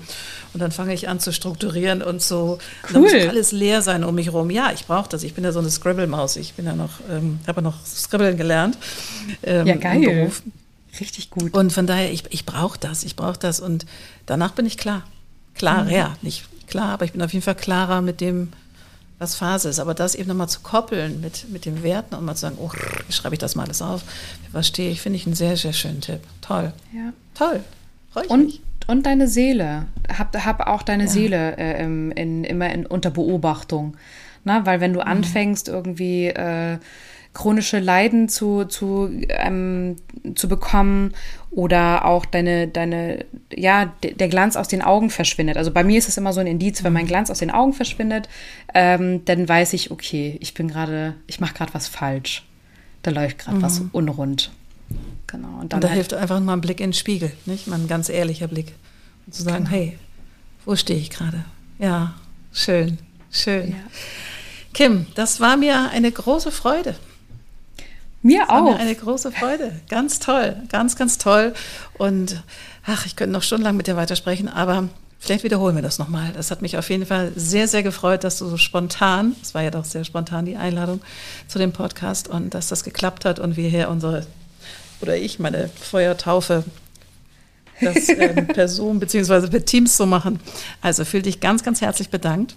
Und 0.53 0.61
dann 0.61 0.71
fange 0.71 0.93
ich 0.93 1.09
an 1.09 1.19
zu 1.19 1.33
strukturieren 1.33 2.01
und 2.01 2.21
so. 2.21 2.59
Cool. 2.83 2.93
Dann 2.93 3.01
muss 3.01 3.13
alles 3.13 3.51
leer 3.51 3.81
sein 3.81 4.05
um 4.05 4.15
mich 4.15 4.27
herum. 4.27 4.49
Ja, 4.49 4.71
ich 4.73 4.85
brauche 4.85 5.09
das. 5.09 5.23
Ich 5.23 5.33
bin 5.33 5.43
ja 5.43 5.51
so 5.51 5.59
eine 5.59 5.69
Scribble-Maus. 5.69 6.37
Ich 6.37 6.53
bin 6.53 6.65
ja 6.65 6.75
noch, 6.75 6.91
ähm, 7.11 7.39
habe 7.45 7.57
ja 7.57 7.61
noch 7.63 7.85
Scribbeln 7.85 8.37
gelernt. 8.37 8.77
Ähm, 9.43 9.67
ja, 9.67 9.75
geil. 9.75 10.31
Richtig 10.97 11.29
gut. 11.29 11.53
Und 11.53 11.73
von 11.73 11.85
daher, 11.85 12.11
ich, 12.11 12.23
ich 12.29 12.45
brauche 12.45 12.79
das. 12.79 13.03
Ich 13.03 13.17
brauche 13.17 13.37
das. 13.37 13.59
Und 13.59 13.85
danach 14.25 14.53
bin 14.53 14.65
ich 14.65 14.77
klar. 14.77 15.03
Klarer, 15.55 15.83
mhm. 15.83 15.91
ja, 15.91 16.15
nicht 16.21 16.45
klar, 16.67 16.93
aber 16.93 17.03
ich 17.03 17.11
bin 17.11 17.21
auf 17.21 17.33
jeden 17.33 17.43
Fall 17.43 17.55
klarer 17.55 18.01
mit 18.01 18.21
dem, 18.21 18.53
was 19.19 19.35
Phase 19.35 19.69
ist. 19.69 19.79
Aber 19.79 19.93
das 19.93 20.15
eben 20.15 20.29
nochmal 20.29 20.49
zu 20.49 20.61
koppeln 20.61 21.21
mit, 21.21 21.49
mit 21.49 21.65
den 21.65 21.83
Werten 21.83 22.15
und 22.15 22.25
mal 22.25 22.35
zu 22.35 22.41
sagen, 22.41 22.57
oh, 22.59 22.71
schreibe 23.09 23.35
ich 23.35 23.39
das 23.39 23.55
mal 23.55 23.63
alles 23.63 23.81
auf? 23.81 24.01
Was 24.51 24.67
stehe 24.67 24.89
ich? 24.89 25.01
Finde 25.01 25.17
ich 25.17 25.25
einen 25.25 25.35
sehr, 25.35 25.57
sehr 25.57 25.73
schönen 25.73 26.01
Tipp. 26.01 26.21
Toll. 26.41 26.73
Ja. 26.93 27.13
Toll. 27.35 27.63
Freue 28.11 28.25
ich 28.25 28.29
und, 28.31 28.45
mich. 28.45 28.61
Und 28.87 29.05
deine 29.05 29.27
Seele. 29.27 29.85
Hab, 30.17 30.35
hab 30.43 30.67
auch 30.67 30.81
deine 30.81 31.03
ja. 31.03 31.09
Seele 31.09 31.57
äh, 31.57 31.83
in, 31.83 32.11
in, 32.11 32.43
immer 32.43 32.71
in, 32.71 32.85
unter 32.85 33.11
Beobachtung. 33.11 33.95
Na, 34.45 34.65
weil 34.65 34.79
wenn 34.79 34.93
du 34.93 35.01
mhm. 35.01 35.07
anfängst, 35.07 35.67
irgendwie 35.67 36.27
äh, 36.27 36.79
chronische 37.33 37.79
Leiden 37.79 38.27
zu, 38.27 38.65
zu, 38.65 39.09
ähm, 39.29 39.97
zu 40.35 40.47
bekommen 40.47 41.13
oder 41.51 42.05
auch 42.05 42.25
deine, 42.25 42.67
deine, 42.67 43.25
ja, 43.53 43.93
der 44.03 44.27
Glanz 44.27 44.55
aus 44.55 44.67
den 44.67 44.81
Augen 44.81 45.09
verschwindet. 45.09 45.57
Also 45.57 45.71
bei 45.71 45.83
mir 45.83 45.97
ist 45.97 46.09
es 46.09 46.17
immer 46.17 46.33
so 46.33 46.39
ein 46.39 46.47
Indiz, 46.47 46.83
wenn 46.83 46.93
mein. 46.93 47.09
Glanz 47.09 47.31
aus 47.31 47.39
den 47.39 47.49
Augen 47.49 47.73
verschwindet, 47.73 48.29
ähm, 48.73 49.25
dann 49.25 49.47
weiß 49.49 49.73
ich, 49.73 49.89
okay, 49.89 50.37
ich 50.41 50.53
bin 50.53 50.67
gerade, 50.67 51.15
ich 51.25 51.39
mache 51.39 51.53
gerade 51.53 51.73
was 51.73 51.87
falsch. 51.87 52.45
Da 53.01 53.11
läuft 53.11 53.39
gerade 53.39 53.57
mhm. 53.57 53.61
was 53.63 53.81
unrund. 53.93 54.51
Genau. 55.25 55.59
Und, 55.59 55.73
dann 55.73 55.77
und 55.77 55.83
da 55.83 55.87
halt, 55.87 55.95
hilft 55.95 56.13
einfach 56.13 56.39
mal 56.39 56.53
ein 56.53 56.61
Blick 56.61 56.79
in 56.79 56.89
den 56.89 56.93
Spiegel, 56.93 57.31
nicht? 57.45 57.67
Mal 57.67 57.79
ein 57.79 57.87
ganz 57.87 58.09
ehrlicher 58.09 58.47
Blick. 58.47 58.73
Und 59.25 59.33
zu 59.33 59.43
sagen, 59.43 59.65
genau. 59.65 59.75
hey, 59.75 59.97
wo 60.65 60.75
stehe 60.75 60.99
ich 60.99 61.09
gerade? 61.09 61.45
Ja, 61.79 62.15
schön, 62.51 62.99
schön. 63.31 63.71
Ja. 63.71 63.77
Kim, 64.73 65.07
das 65.15 65.39
war 65.39 65.57
mir 65.57 65.89
eine 65.89 66.11
große 66.11 66.51
Freude. 66.51 66.95
Mir 68.21 68.41
das 68.41 68.49
auch. 68.49 68.53
War 68.53 68.63
mir 68.63 68.77
eine 68.77 68.95
große 68.95 69.31
Freude. 69.31 69.79
Ganz 69.89 70.19
toll, 70.19 70.55
ganz, 70.69 70.95
ganz 70.95 71.17
toll. 71.17 71.53
Und 71.97 72.43
ach, 72.85 73.05
ich 73.05 73.15
könnte 73.15 73.33
noch 73.33 73.43
stundenlang 73.43 73.77
mit 73.77 73.87
dir 73.87 73.95
weitersprechen, 73.95 74.49
aber 74.49 74.89
vielleicht 75.19 75.43
wiederholen 75.43 75.75
wir 75.75 75.81
das 75.81 75.99
nochmal. 75.99 76.31
Das 76.33 76.51
hat 76.51 76.61
mich 76.61 76.77
auf 76.77 76.89
jeden 76.89 77.05
Fall 77.05 77.31
sehr, 77.35 77.67
sehr 77.67 77.83
gefreut, 77.83 78.23
dass 78.23 78.37
du 78.37 78.47
so 78.47 78.57
spontan, 78.57 79.35
es 79.41 79.53
war 79.53 79.61
ja 79.61 79.71
doch 79.71 79.85
sehr 79.85 80.03
spontan 80.03 80.45
die 80.45 80.57
Einladung 80.57 81.01
zu 81.47 81.59
dem 81.59 81.71
Podcast 81.71 82.27
und 82.27 82.53
dass 82.53 82.67
das 82.67 82.83
geklappt 82.83 83.25
hat 83.25 83.39
und 83.39 83.55
wir 83.55 83.69
hier 83.69 83.89
unsere, 83.89 84.25
oder 85.01 85.15
ich, 85.15 85.39
meine 85.39 85.69
Feuertaufe 85.69 86.65
das 87.81 88.09
ähm, 88.09 88.47
per 88.47 88.67
Zoom 88.67 88.99
beziehungsweise 88.99 89.47
per 89.47 89.63
Teams 89.63 89.95
so 89.95 90.05
machen. 90.05 90.39
Also 90.81 91.05
fühl 91.05 91.21
dich 91.21 91.39
ganz, 91.39 91.63
ganz 91.63 91.81
herzlich 91.81 92.09
bedankt 92.09 92.55